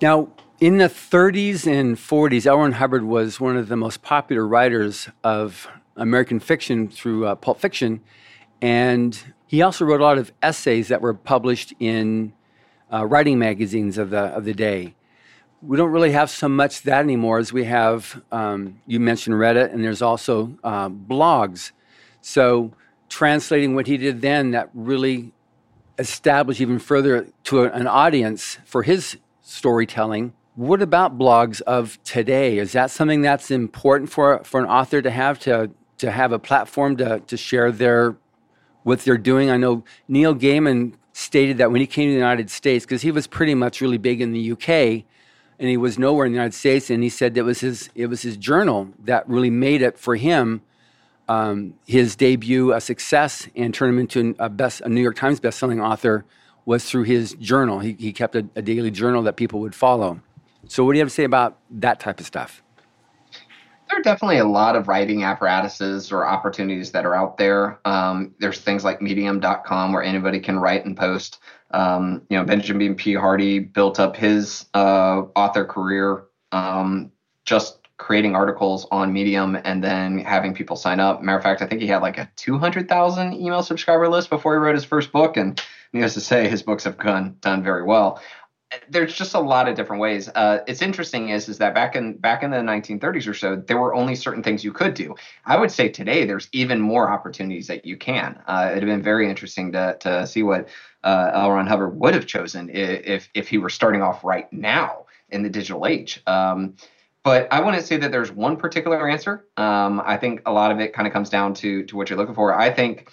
Now, 0.00 0.28
in 0.60 0.78
the 0.78 0.88
30s 0.88 1.66
and 1.66 1.96
40s, 1.96 2.46
L. 2.46 2.58
Ron 2.58 2.72
Hubbard 2.72 3.04
was 3.04 3.40
one 3.40 3.56
of 3.56 3.68
the 3.68 3.76
most 3.76 4.02
popular 4.02 4.46
writers 4.46 5.08
of 5.22 5.68
American 5.96 6.40
fiction 6.40 6.88
through 6.88 7.26
uh, 7.26 7.34
Pulp 7.34 7.60
Fiction. 7.60 8.00
And 8.62 9.18
he 9.46 9.62
also 9.62 9.84
wrote 9.84 10.00
a 10.00 10.04
lot 10.04 10.18
of 10.18 10.32
essays 10.42 10.88
that 10.88 11.00
were 11.00 11.14
published 11.14 11.74
in 11.78 12.32
uh, 12.92 13.06
writing 13.06 13.38
magazines 13.38 13.98
of 13.98 14.10
the 14.10 14.18
of 14.18 14.44
the 14.44 14.54
day. 14.54 14.94
We 15.62 15.76
don't 15.76 15.90
really 15.90 16.12
have 16.12 16.30
so 16.30 16.48
much 16.48 16.82
that 16.82 17.00
anymore 17.00 17.38
as 17.38 17.52
we 17.52 17.64
have. 17.64 18.22
Um, 18.32 18.80
you 18.86 18.98
mentioned 18.98 19.36
Reddit, 19.36 19.72
and 19.72 19.84
there's 19.84 20.02
also 20.02 20.58
uh, 20.64 20.88
blogs. 20.88 21.72
So 22.22 22.72
translating 23.08 23.74
what 23.74 23.86
he 23.86 23.96
did 23.96 24.22
then, 24.22 24.52
that 24.52 24.70
really 24.72 25.32
established 26.00 26.60
even 26.60 26.78
further 26.78 27.28
to 27.44 27.64
an 27.64 27.86
audience 27.86 28.58
for 28.64 28.82
his 28.82 29.18
storytelling. 29.42 30.32
What 30.56 30.82
about 30.82 31.18
blogs 31.18 31.60
of 31.62 32.02
today? 32.02 32.58
Is 32.58 32.72
that 32.72 32.90
something 32.90 33.22
that's 33.22 33.50
important 33.50 34.10
for 34.10 34.42
for 34.44 34.60
an 34.60 34.66
author 34.66 35.00
to 35.00 35.10
have 35.10 35.38
to 35.40 35.70
to 35.98 36.10
have 36.10 36.32
a 36.32 36.38
platform 36.38 36.96
to 36.96 37.20
to 37.20 37.36
share 37.36 37.70
their 37.70 38.16
what 38.82 39.00
they're 39.00 39.18
doing. 39.18 39.50
I 39.50 39.56
know 39.56 39.84
Neil 40.08 40.34
Gaiman 40.34 40.94
stated 41.12 41.58
that 41.58 41.70
when 41.70 41.80
he 41.80 41.86
came 41.86 42.08
to 42.08 42.12
the 42.12 42.18
United 42.18 42.50
States, 42.50 42.84
because 42.84 43.02
he 43.02 43.10
was 43.10 43.26
pretty 43.26 43.54
much 43.54 43.80
really 43.80 43.98
big 43.98 44.20
in 44.20 44.32
the 44.32 44.52
UK, 44.52 45.04
and 45.58 45.68
he 45.68 45.76
was 45.76 45.98
nowhere 45.98 46.26
in 46.26 46.32
the 46.32 46.36
United 46.36 46.54
States, 46.54 46.88
and 46.88 47.02
he 47.02 47.10
said 47.10 47.36
it 47.36 47.42
was 47.42 47.60
his 47.60 47.90
it 47.94 48.06
was 48.06 48.22
his 48.22 48.36
journal 48.36 48.88
that 49.04 49.28
really 49.28 49.50
made 49.50 49.82
it 49.82 49.98
for 49.98 50.16
him. 50.16 50.62
Um, 51.30 51.74
his 51.86 52.16
debut 52.16 52.72
a 52.72 52.80
success 52.80 53.48
and 53.54 53.72
turn 53.72 53.90
him 53.90 53.98
into 54.00 54.34
a 54.40 54.48
best 54.48 54.80
a 54.80 54.88
New 54.88 55.00
York 55.00 55.14
Times 55.14 55.38
bestselling 55.38 55.80
author 55.80 56.24
was 56.64 56.84
through 56.84 57.04
his 57.04 57.34
journal. 57.34 57.78
He, 57.78 57.92
he 57.98 58.12
kept 58.12 58.34
a, 58.34 58.46
a 58.56 58.62
daily 58.62 58.90
journal 58.90 59.22
that 59.22 59.36
people 59.36 59.60
would 59.60 59.74
follow. 59.74 60.20
So, 60.66 60.84
what 60.84 60.92
do 60.92 60.98
you 60.98 61.02
have 61.02 61.08
to 61.08 61.14
say 61.14 61.24
about 61.24 61.58
that 61.70 62.00
type 62.00 62.18
of 62.18 62.26
stuff? 62.26 62.62
there 63.90 63.98
are 63.98 64.02
definitely 64.02 64.38
a 64.38 64.44
lot 64.44 64.76
of 64.76 64.86
writing 64.86 65.24
apparatuses 65.24 66.12
or 66.12 66.26
opportunities 66.26 66.92
that 66.92 67.04
are 67.04 67.14
out 67.14 67.36
there. 67.36 67.80
Um, 67.84 68.34
there's 68.38 68.60
things 68.60 68.84
like 68.84 69.02
medium.com 69.02 69.92
where 69.92 70.02
anybody 70.02 70.38
can 70.38 70.58
write 70.60 70.84
and 70.84 70.96
post. 70.96 71.40
Um, 71.72 72.22
you 72.30 72.38
know, 72.38 72.44
Benjamin 72.44 72.94
P. 72.94 73.14
Hardy 73.14 73.58
built 73.58 73.98
up 73.98 74.16
his 74.16 74.66
uh, 74.74 75.22
author 75.34 75.64
career 75.64 76.24
um, 76.52 77.10
just 77.44 77.79
creating 78.00 78.34
articles 78.34 78.86
on 78.90 79.12
Medium 79.12 79.58
and 79.62 79.84
then 79.84 80.18
having 80.18 80.54
people 80.54 80.74
sign 80.74 80.98
up. 80.98 81.22
Matter 81.22 81.36
of 81.36 81.44
fact, 81.44 81.60
I 81.60 81.66
think 81.66 81.82
he 81.82 81.86
had 81.86 82.00
like 82.00 82.16
a 82.16 82.28
200,000 82.36 83.34
email 83.34 83.62
subscriber 83.62 84.08
list 84.08 84.30
before 84.30 84.54
he 84.54 84.58
wrote 84.58 84.74
his 84.74 84.84
first 84.84 85.12
book. 85.12 85.36
And 85.36 85.62
needless 85.92 86.14
to 86.14 86.20
say, 86.20 86.48
his 86.48 86.62
books 86.62 86.82
have 86.84 86.96
gone, 86.96 87.36
done 87.42 87.62
very 87.62 87.84
well. 87.84 88.20
there's 88.88 89.12
just 89.12 89.34
a 89.34 89.40
lot 89.40 89.68
of 89.68 89.76
different 89.76 90.00
ways. 90.00 90.30
Uh, 90.34 90.60
it's 90.66 90.80
interesting 90.80 91.28
is 91.28 91.48
is 91.48 91.58
that 91.58 91.74
back 91.74 91.94
in 91.94 92.16
back 92.16 92.42
in 92.42 92.50
the 92.50 92.56
1930s 92.56 93.26
or 93.28 93.34
so, 93.34 93.56
there 93.56 93.78
were 93.78 93.94
only 93.94 94.14
certain 94.14 94.42
things 94.42 94.64
you 94.64 94.72
could 94.72 94.94
do. 94.94 95.14
I 95.44 95.58
would 95.58 95.70
say 95.70 95.88
today 95.88 96.24
there's 96.24 96.48
even 96.52 96.80
more 96.80 97.10
opportunities 97.10 97.66
that 97.66 97.84
you 97.84 97.96
can. 97.96 98.40
Uh, 98.46 98.68
it'd 98.70 98.82
have 98.84 98.94
been 98.96 99.02
very 99.02 99.28
interesting 99.28 99.72
to 99.72 99.96
to 100.00 100.26
see 100.26 100.42
what 100.42 100.68
uh, 101.04 101.32
L. 101.34 101.50
Ron 101.50 101.66
Hubbard 101.66 101.98
would 102.00 102.14
have 102.14 102.26
chosen 102.26 102.70
if 102.70 103.28
if 103.34 103.48
he 103.48 103.58
were 103.58 103.70
starting 103.70 104.02
off 104.02 104.24
right 104.24 104.50
now 104.52 105.06
in 105.30 105.42
the 105.42 105.50
digital 105.50 105.86
age. 105.86 106.22
Um, 106.26 106.76
but 107.22 107.48
I 107.52 107.60
wouldn't 107.60 107.84
say 107.84 107.96
that 107.98 108.10
there's 108.10 108.32
one 108.32 108.56
particular 108.56 109.08
answer. 109.08 109.46
Um, 109.56 110.00
I 110.04 110.16
think 110.16 110.42
a 110.46 110.52
lot 110.52 110.70
of 110.70 110.80
it 110.80 110.92
kind 110.92 111.06
of 111.06 111.12
comes 111.12 111.28
down 111.28 111.54
to 111.54 111.84
to 111.84 111.96
what 111.96 112.08
you're 112.08 112.18
looking 112.18 112.34
for. 112.34 112.58
I 112.58 112.70
think 112.70 113.10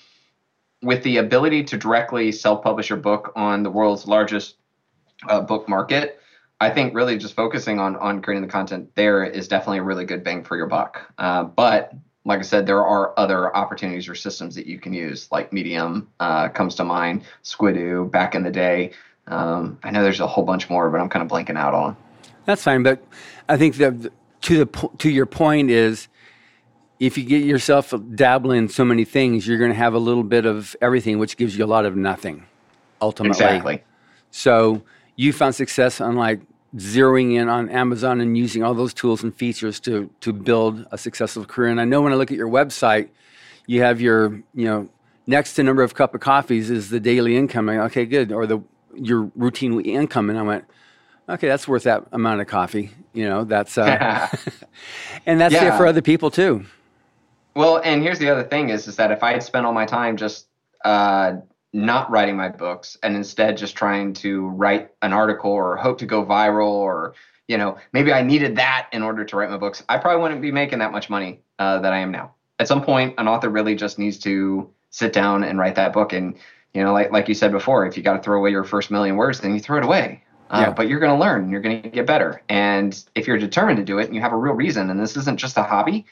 with 0.82 1.04
the 1.04 1.18
ability 1.18 1.64
to 1.66 1.78
directly 1.78 2.32
self-publish 2.32 2.90
your 2.90 3.00
book 3.00 3.32
on 3.36 3.64
the 3.64 3.72
world's 3.72 4.08
largest 4.08 4.58
uh, 5.28 5.42
book 5.42 5.68
market, 5.68 6.20
I 6.60 6.70
think 6.70 6.94
really 6.94 7.18
just 7.18 7.36
focusing 7.36 7.80
on 7.80 7.96
on 7.98 8.22
creating 8.22 8.46
the 8.46 8.52
content 8.52 8.90
there 8.96 9.24
is 9.24 9.48
definitely 9.48 9.80
a 9.80 9.84
really 9.84 10.06
good 10.06 10.24
bang 10.24 10.44
for 10.44 10.56
your 10.56 10.68
buck. 10.68 11.12
Uh, 11.18 11.44
but 11.44 11.94
like 12.26 12.40
I 12.40 12.44
said, 12.44 12.66
there 12.66 12.86
are 12.86 13.18
other 13.18 13.56
opportunities 13.56 14.10
or 14.10 14.16
systems 14.16 14.54
that 14.56 14.68
you 14.68 14.80
can 14.80 14.92
use, 14.92 15.30
like 15.32 15.54
Medium 15.54 16.10
uh, 16.20 16.50
comes 16.50 16.76
to 16.76 16.84
mind, 16.84 17.24
Squidoo 17.44 18.12
back 18.12 18.36
in 18.36 18.44
the 18.44 18.52
day. 18.52 18.92
Um, 19.28 19.80
I 19.82 19.92
know 19.92 20.04
there's 20.04 20.20
a 20.20 20.28
whole 20.28 20.44
bunch 20.44 20.70
more, 20.70 20.90
but 20.90 21.00
I'm 21.00 21.08
kind 21.08 21.24
of 21.24 21.32
blanking 21.32 21.58
out 21.58 21.74
on. 21.74 21.96
That's 22.48 22.64
fine, 22.64 22.82
but 22.82 23.04
I 23.50 23.58
think 23.58 23.76
that 23.76 24.10
to 24.44 24.66
the 24.66 24.90
to 25.00 25.10
your 25.10 25.26
point 25.26 25.70
is 25.70 26.08
if 26.98 27.18
you 27.18 27.26
get 27.26 27.44
yourself 27.44 27.94
dabbling 28.16 28.58
in 28.60 28.70
so 28.70 28.86
many 28.86 29.04
things, 29.04 29.46
you're 29.46 29.58
going 29.58 29.72
to 29.72 29.78
have 29.78 29.94
a 29.94 30.00
little 30.00 30.24
bit 30.24 30.46
of 30.46 30.74
everything, 30.82 31.20
which 31.20 31.36
gives 31.36 31.58
you 31.58 31.66
a 31.66 31.68
lot 31.68 31.86
of 31.86 31.98
nothing, 31.98 32.46
ultimately. 33.02 33.44
Exactly. 33.44 33.84
So 34.32 34.82
you 35.18 35.34
found 35.34 35.56
success 35.56 36.00
on 36.00 36.16
like 36.16 36.40
zeroing 36.78 37.36
in 37.36 37.50
on 37.50 37.70
Amazon 37.70 38.22
and 38.22 38.38
using 38.38 38.64
all 38.64 38.74
those 38.74 38.94
tools 38.94 39.24
and 39.24 39.36
features 39.36 39.82
to 39.82 40.10
to 40.22 40.32
build 40.32 40.88
a 40.92 40.98
successful 40.98 41.44
career. 41.44 41.70
And 41.70 41.82
I 41.82 41.86
know 41.86 42.02
when 42.02 42.14
I 42.14 42.16
look 42.16 42.32
at 42.32 42.38
your 42.38 42.50
website, 42.50 43.10
you 43.66 43.82
have 43.82 44.00
your 44.00 44.42
you 44.54 44.66
know 44.66 44.88
next 45.26 45.56
to 45.56 45.64
number 45.64 45.84
of 45.84 45.96
cup 45.96 46.16
of 46.16 46.22
coffees 46.22 46.70
is 46.70 46.92
the 46.92 47.02
daily 47.02 47.36
income. 47.36 47.68
Okay, 47.68 48.06
good, 48.06 48.32
or 48.32 48.48
the 48.48 48.62
your 48.96 49.30
routine 49.36 49.82
income, 49.82 50.30
and 50.30 50.40
I 50.40 50.44
went, 50.44 50.64
okay, 51.30 51.48
that's 51.48 51.68
worth 51.68 51.84
that 51.84 52.06
amount 52.12 52.42
of 52.42 52.48
coffee. 52.48 52.92
You 53.14 53.26
know, 53.26 53.44
that's 53.44 53.78
uh, 53.78 54.28
and 55.26 55.40
that's 55.40 55.54
yeah. 55.54 55.74
it 55.74 55.78
for 55.78 55.86
other 55.86 56.02
people 56.02 56.32
too. 56.32 56.66
Well, 57.56 57.82
and 57.84 58.04
here's 58.04 58.20
the 58.20 58.30
other 58.30 58.44
thing 58.44 58.70
is 58.70 58.88
is 58.88 58.96
that 58.98 59.12
if 59.12 59.24
I 59.24 59.32
had 59.34 59.44
spent 59.44 59.66
all 59.66 59.74
my 59.74 59.86
time 59.86 60.18
just 60.18 60.48
uh, 60.86 61.38
not 61.74 62.10
writing 62.12 62.38
my 62.38 62.50
books 62.50 62.98
and 63.04 63.16
instead 63.16 63.58
just 63.58 63.76
trying 63.76 64.14
to 64.14 64.48
write 64.50 64.92
an 65.02 65.14
article 65.14 65.52
or 65.52 65.76
hope 65.76 65.98
to 66.00 66.06
go 66.06 66.26
viral 66.26 66.70
or 66.70 67.14
you 67.48 67.58
know 67.58 67.78
maybe 67.94 68.14
I 68.14 68.22
needed 68.22 68.56
that 68.58 68.90
in 68.92 69.04
order 69.04 69.26
to 69.26 69.36
write 69.36 69.50
my 69.50 69.58
books, 69.58 69.84
I 69.90 69.98
probably 69.98 70.22
wouldn't 70.22 70.42
be 70.42 70.52
making 70.52 70.80
that 70.80 70.92
much 70.92 71.10
money 71.10 71.42
uh, 71.60 71.80
that 71.80 71.94
I 71.94 72.00
am 72.00 72.12
now. 72.12 72.34
At 72.60 72.68
some 72.68 72.84
point, 72.84 73.16
an 73.18 73.28
author 73.28 73.50
really 73.50 73.76
just 73.76 74.00
needs 74.00 74.18
to 74.20 74.70
sit 74.90 75.14
down 75.14 75.44
and 75.44 75.60
write 75.60 75.76
that 75.76 75.94
book. 75.94 76.14
And 76.14 76.38
you 76.74 76.84
know, 76.84 76.94
like 76.94 77.12
like 77.12 77.28
you 77.28 77.34
said 77.34 77.52
before, 77.52 77.86
if 77.86 77.98
you 77.98 78.04
got 78.04 78.18
to 78.18 78.22
throw 78.22 78.38
away 78.38 78.52
your 78.52 78.64
first 78.64 78.92
million 78.92 79.16
words, 79.16 79.40
then 79.40 79.54
you 79.54 79.60
throw 79.60 79.78
it 79.78 79.84
away. 79.84 80.24
Uh, 80.50 80.66
yeah. 80.68 80.72
But 80.72 80.88
you're 80.88 81.00
going 81.00 81.14
to 81.14 81.20
learn, 81.20 81.50
you're 81.50 81.62
going 81.62 81.82
to 81.82 81.90
get 81.90 82.06
better. 82.06 82.42
And 82.48 83.04
if 83.16 83.28
you're 83.28 83.38
determined 83.38 83.78
to 83.78 83.84
do 83.84 84.00
it 84.00 84.06
and 84.06 84.16
you 84.16 84.22
have 84.22 84.34
a 84.34 84.38
real 84.38 84.54
reason, 84.54 84.90
and 84.90 85.00
this 85.00 85.18
isn't 85.18 85.38
just 85.38 85.58
a 85.58 85.64
hobby, 85.64 86.06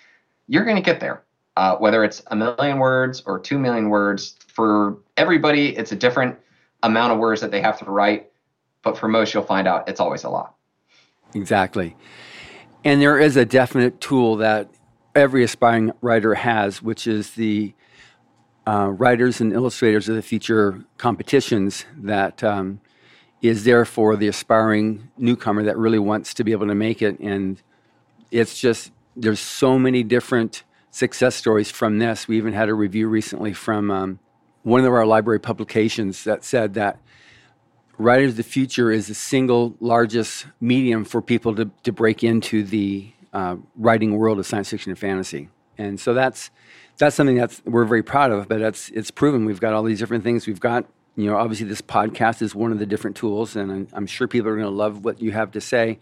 you're 0.47 0.65
going 0.65 0.75
to 0.75 0.81
get 0.81 0.99
there 0.99 1.23
uh, 1.57 1.75
whether 1.77 2.03
it's 2.03 2.21
a 2.27 2.35
million 2.35 2.79
words 2.79 3.23
or 3.25 3.39
two 3.39 3.57
million 3.57 3.89
words. 3.89 4.35
For 4.47 4.97
everybody, 5.17 5.75
it's 5.75 5.91
a 5.91 5.95
different 5.95 6.37
amount 6.83 7.13
of 7.13 7.19
words 7.19 7.41
that 7.41 7.51
they 7.51 7.61
have 7.61 7.79
to 7.79 7.85
write. 7.85 8.31
But 8.83 8.97
for 8.97 9.07
most, 9.07 9.33
you'll 9.33 9.43
find 9.43 9.67
out 9.67 9.87
it's 9.89 9.99
always 9.99 10.23
a 10.23 10.29
lot. 10.29 10.55
Exactly. 11.33 11.95
And 12.83 13.01
there 13.01 13.19
is 13.19 13.35
a 13.35 13.45
definite 13.45 13.99
tool 13.99 14.35
that 14.37 14.69
every 15.15 15.43
aspiring 15.43 15.91
writer 16.01 16.35
has, 16.35 16.81
which 16.81 17.07
is 17.07 17.31
the 17.31 17.73
uh, 18.67 18.89
Writers 18.91 19.41
and 19.41 19.51
Illustrators 19.51 20.07
of 20.07 20.15
the 20.15 20.21
Future 20.21 20.83
competitions 20.97 21.85
that 21.97 22.43
um, 22.43 22.79
is 23.47 23.63
there 23.63 23.85
for 23.85 24.15
the 24.15 24.27
aspiring 24.27 25.09
newcomer 25.17 25.63
that 25.63 25.77
really 25.77 25.99
wants 25.99 26.33
to 26.35 26.43
be 26.43 26.51
able 26.51 26.67
to 26.67 26.75
make 26.75 27.01
it. 27.01 27.19
And 27.19 27.61
it's 28.31 28.59
just, 28.59 28.91
there's 29.15 29.39
so 29.39 29.79
many 29.79 30.03
different 30.03 30.63
success 30.91 31.35
stories 31.35 31.71
from 31.71 31.99
this. 31.99 32.27
We 32.27 32.37
even 32.37 32.53
had 32.53 32.69
a 32.69 32.73
review 32.73 33.07
recently 33.07 33.53
from 33.53 33.91
um, 33.91 34.19
one 34.63 34.83
of 34.85 34.93
our 34.93 35.05
library 35.05 35.39
publications 35.39 36.23
that 36.23 36.43
said 36.43 36.73
that 36.75 36.99
Writers 37.97 38.31
of 38.31 38.37
the 38.37 38.43
Future 38.43 38.91
is 38.91 39.07
the 39.07 39.13
single 39.13 39.75
largest 39.79 40.47
medium 40.59 41.05
for 41.05 41.21
people 41.21 41.55
to, 41.55 41.69
to 41.83 41.91
break 41.91 42.23
into 42.23 42.63
the 42.63 43.11
uh, 43.31 43.55
writing 43.75 44.17
world 44.17 44.39
of 44.39 44.45
science 44.45 44.69
fiction 44.69 44.91
and 44.91 44.99
fantasy. 44.99 45.49
And 45.77 45.99
so 45.99 46.13
that's 46.13 46.51
that's 46.97 47.15
something 47.15 47.35
that 47.35 47.59
we're 47.65 47.83
very 47.85 48.03
proud 48.03 48.31
of, 48.31 48.47
but 48.47 48.61
it's 48.61 48.89
it's 48.89 49.11
proven. 49.11 49.45
We've 49.45 49.59
got 49.59 49.73
all 49.73 49.83
these 49.83 49.99
different 49.99 50.23
things. 50.23 50.47
We've 50.47 50.59
got, 50.59 50.85
you 51.15 51.29
know, 51.29 51.37
obviously 51.37 51.67
this 51.67 51.81
podcast 51.81 52.41
is 52.41 52.53
one 52.53 52.71
of 52.71 52.79
the 52.79 52.85
different 52.85 53.15
tools, 53.15 53.55
and 53.55 53.71
I'm, 53.71 53.87
I'm 53.93 54.07
sure 54.07 54.27
people 54.27 54.49
are 54.49 54.55
going 54.55 54.67
to 54.67 54.75
love 54.75 55.05
what 55.05 55.21
you 55.21 55.31
have 55.31 55.51
to 55.51 55.61
say. 55.61 55.99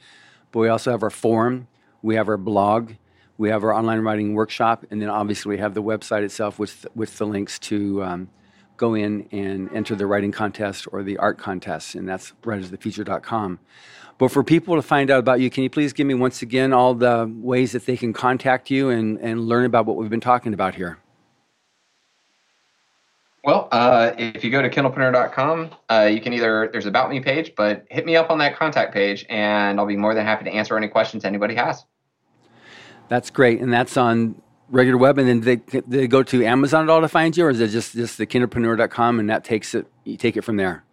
But 0.52 0.60
we 0.60 0.68
also 0.70 0.92
have 0.92 1.04
our 1.04 1.10
forum, 1.10 1.68
we 2.02 2.16
have 2.16 2.28
our 2.30 2.38
blog, 2.38 2.94
we 3.38 3.50
have 3.50 3.64
our 3.64 3.74
online 3.74 4.02
writing 4.02 4.34
workshop, 4.34 4.86
and 4.92 5.02
then 5.02 5.10
obviously 5.10 5.50
we 5.50 5.58
have 5.60 5.74
the 5.74 5.84
website 5.84 6.24
itself 6.24 6.60
with 6.60 6.86
with 6.96 7.18
the 7.18 7.26
links 7.26 7.60
to 7.60 8.04
um, 8.04 8.30
go 8.78 8.94
in 8.94 9.28
and 9.32 9.72
enter 9.74 9.96
the 9.96 10.06
writing 10.06 10.32
contest 10.32 10.88
or 10.92 11.04
the 11.04 11.18
art 11.18 11.38
contest, 11.38 11.96
and 11.96 12.08
that's 12.08 12.34
writersofthefuture.com. 12.44 13.60
But 14.18 14.32
for 14.32 14.44
people 14.44 14.76
to 14.76 14.82
find 14.82 15.10
out 15.10 15.20
about 15.20 15.40
you, 15.42 15.50
can 15.50 15.64
you 15.64 15.70
please 15.70 15.92
give 15.92 16.06
me 16.06 16.14
once 16.14 16.42
again 16.42 16.72
all 16.72 16.94
the 16.94 17.32
ways 17.36 17.72
that 17.72 17.86
they 17.86 17.98
can 17.98 18.14
contact 18.14 18.70
you 18.70 18.90
and, 18.90 19.20
and 19.20 19.48
learn 19.48 19.66
about 19.66 19.86
what 19.86 19.98
we've 19.98 20.10
been 20.10 20.22
talking 20.22 20.54
about 20.54 20.76
here? 20.76 21.00
Well, 23.44 23.68
uh, 23.72 24.12
if 24.18 24.44
you 24.44 24.50
go 24.50 24.62
to 24.62 24.70
kindlepreneur.com, 24.70 25.72
uh, 25.90 26.10
you 26.12 26.22
can 26.22 26.32
either, 26.32 26.70
there's 26.72 26.86
About 26.86 27.10
Me 27.10 27.20
page, 27.20 27.54
but 27.58 27.86
hit 27.90 28.06
me 28.06 28.16
up 28.16 28.30
on 28.30 28.38
that 28.38 28.56
contact 28.56 28.94
page 28.94 29.26
and 29.30 29.80
I'll 29.80 29.86
be 29.86 29.98
more 29.98 30.14
than 30.14 30.26
happy 30.26 30.46
to 30.46 30.52
answer 30.52 30.78
any 30.78 30.88
questions 30.88 31.26
anybody 31.26 31.56
has. 31.56 31.84
That's 33.10 33.30
great, 33.30 33.60
and 33.60 33.72
that's 33.72 33.98
on 33.98 34.42
regular 34.70 34.98
web, 34.98 35.18
and 35.18 35.28
then 35.28 35.42
they, 35.42 35.82
they 35.88 36.08
go 36.08 36.24
to 36.24 36.46
Amazon 36.46 36.84
at 36.84 36.90
all 36.90 37.02
to 37.02 37.10
find 37.10 37.36
you, 37.36 37.46
or 37.46 37.50
is 37.50 37.60
it 37.60 37.68
just 37.68 37.94
just 37.94 38.18
the 38.18 38.26
kindlepreneur.com 38.26 39.20
and 39.20 39.30
that 39.30 39.44
takes 39.44 39.76
it? 39.76 39.88
You 40.06 40.16
take 40.16 40.38
it 40.38 40.44
from 40.44 40.56
there. 40.56 40.86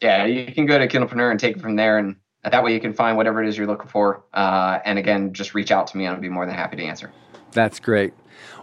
Yeah, 0.00 0.24
you 0.24 0.52
can 0.52 0.66
go 0.66 0.78
to 0.78 0.88
Kindlepreneur 0.88 1.30
and 1.30 1.38
take 1.38 1.56
it 1.56 1.62
from 1.62 1.76
there, 1.76 1.98
and 1.98 2.16
that 2.42 2.64
way 2.64 2.74
you 2.74 2.80
can 2.80 2.92
find 2.92 3.16
whatever 3.16 3.42
it 3.42 3.48
is 3.48 3.56
you're 3.56 3.66
looking 3.66 3.88
for. 3.88 4.24
Uh, 4.32 4.80
and 4.84 4.98
again, 4.98 5.32
just 5.32 5.54
reach 5.54 5.70
out 5.70 5.86
to 5.88 5.96
me, 5.96 6.06
and 6.06 6.14
I'll 6.14 6.20
be 6.20 6.28
more 6.28 6.46
than 6.46 6.54
happy 6.54 6.76
to 6.76 6.82
answer. 6.82 7.12
That's 7.52 7.78
great. 7.78 8.12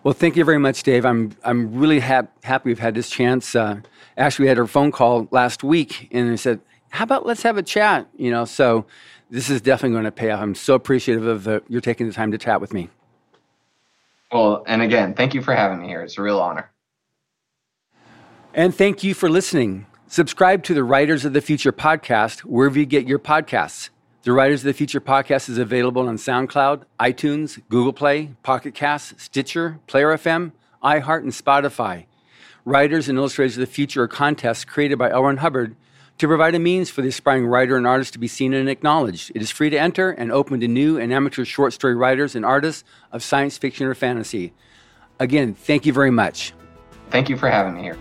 Well, 0.03 0.13
thank 0.15 0.35
you 0.35 0.43
very 0.43 0.57
much, 0.57 0.83
Dave. 0.83 1.05
I'm 1.05 1.31
I'm 1.43 1.75
really 1.75 1.99
hap- 1.99 2.43
happy 2.43 2.69
we've 2.69 2.79
had 2.79 2.95
this 2.95 3.09
chance. 3.09 3.55
Uh, 3.55 3.81
actually, 4.17 4.43
we 4.45 4.49
had 4.49 4.57
a 4.57 4.65
phone 4.65 4.91
call 4.91 5.27
last 5.31 5.63
week, 5.63 6.09
and 6.11 6.31
they 6.31 6.37
said, 6.37 6.59
"How 6.89 7.03
about 7.03 7.25
let's 7.25 7.43
have 7.43 7.57
a 7.57 7.63
chat?" 7.63 8.07
You 8.17 8.31
know, 8.31 8.45
so 8.45 8.85
this 9.31 9.49
is 9.49 9.61
definitely 9.61 9.93
going 9.93 10.05
to 10.05 10.11
pay 10.11 10.29
off. 10.31 10.41
I'm 10.41 10.55
so 10.55 10.75
appreciative 10.75 11.25
of 11.25 11.45
the, 11.45 11.63
you're 11.69 11.81
taking 11.81 12.05
the 12.05 12.13
time 12.13 12.31
to 12.31 12.37
chat 12.37 12.59
with 12.59 12.73
me. 12.73 12.89
Well, 14.31 14.63
and 14.67 14.81
again, 14.81 15.13
thank 15.13 15.33
you 15.33 15.41
for 15.41 15.55
having 15.55 15.79
me 15.79 15.87
here. 15.87 16.01
It's 16.01 16.17
a 16.17 16.21
real 16.21 16.39
honor. 16.39 16.69
And 18.53 18.75
thank 18.75 19.03
you 19.03 19.13
for 19.13 19.29
listening. 19.29 19.85
Subscribe 20.07 20.63
to 20.63 20.73
the 20.73 20.83
Writers 20.83 21.23
of 21.23 21.31
the 21.31 21.39
Future 21.39 21.71
podcast 21.71 22.41
wherever 22.41 22.77
you 22.77 22.85
get 22.85 23.07
your 23.07 23.19
podcasts. 23.19 23.90
The 24.23 24.31
Writers 24.31 24.61
of 24.61 24.65
the 24.65 24.73
Future 24.73 25.01
podcast 25.01 25.49
is 25.49 25.57
available 25.57 26.07
on 26.07 26.15
SoundCloud, 26.15 26.83
iTunes, 26.99 27.59
Google 27.69 27.91
Play, 27.91 28.35
Pocket 28.43 28.75
Casts, 28.75 29.15
Stitcher, 29.23 29.79
Player 29.87 30.09
FM, 30.09 30.51
iHeart, 30.83 31.23
and 31.23 31.31
Spotify. 31.31 32.05
Writers 32.63 33.09
and 33.09 33.17
Illustrators 33.17 33.57
of 33.57 33.61
the 33.61 33.65
Future 33.65 34.03
are 34.03 34.07
contests 34.07 34.63
created 34.63 34.99
by 34.99 35.09
L. 35.09 35.23
Ron 35.23 35.37
Hubbard 35.37 35.75
to 36.19 36.27
provide 36.27 36.53
a 36.53 36.59
means 36.59 36.91
for 36.91 37.01
the 37.01 37.07
aspiring 37.07 37.47
writer 37.47 37.75
and 37.75 37.87
artist 37.87 38.13
to 38.13 38.19
be 38.19 38.27
seen 38.27 38.53
and 38.53 38.69
acknowledged. 38.69 39.31
It 39.33 39.41
is 39.41 39.49
free 39.49 39.71
to 39.71 39.79
enter 39.79 40.11
and 40.11 40.31
open 40.31 40.59
to 40.59 40.67
new 40.67 40.99
and 40.99 41.11
amateur 41.11 41.43
short 41.43 41.73
story 41.73 41.95
writers 41.95 42.35
and 42.35 42.45
artists 42.45 42.83
of 43.11 43.23
science 43.23 43.57
fiction 43.57 43.87
or 43.87 43.95
fantasy. 43.95 44.53
Again, 45.19 45.55
thank 45.55 45.87
you 45.87 45.93
very 45.93 46.11
much. 46.11 46.53
Thank 47.09 47.27
you 47.27 47.37
for 47.37 47.49
having 47.49 47.73
me 47.73 47.81
here. 47.81 47.97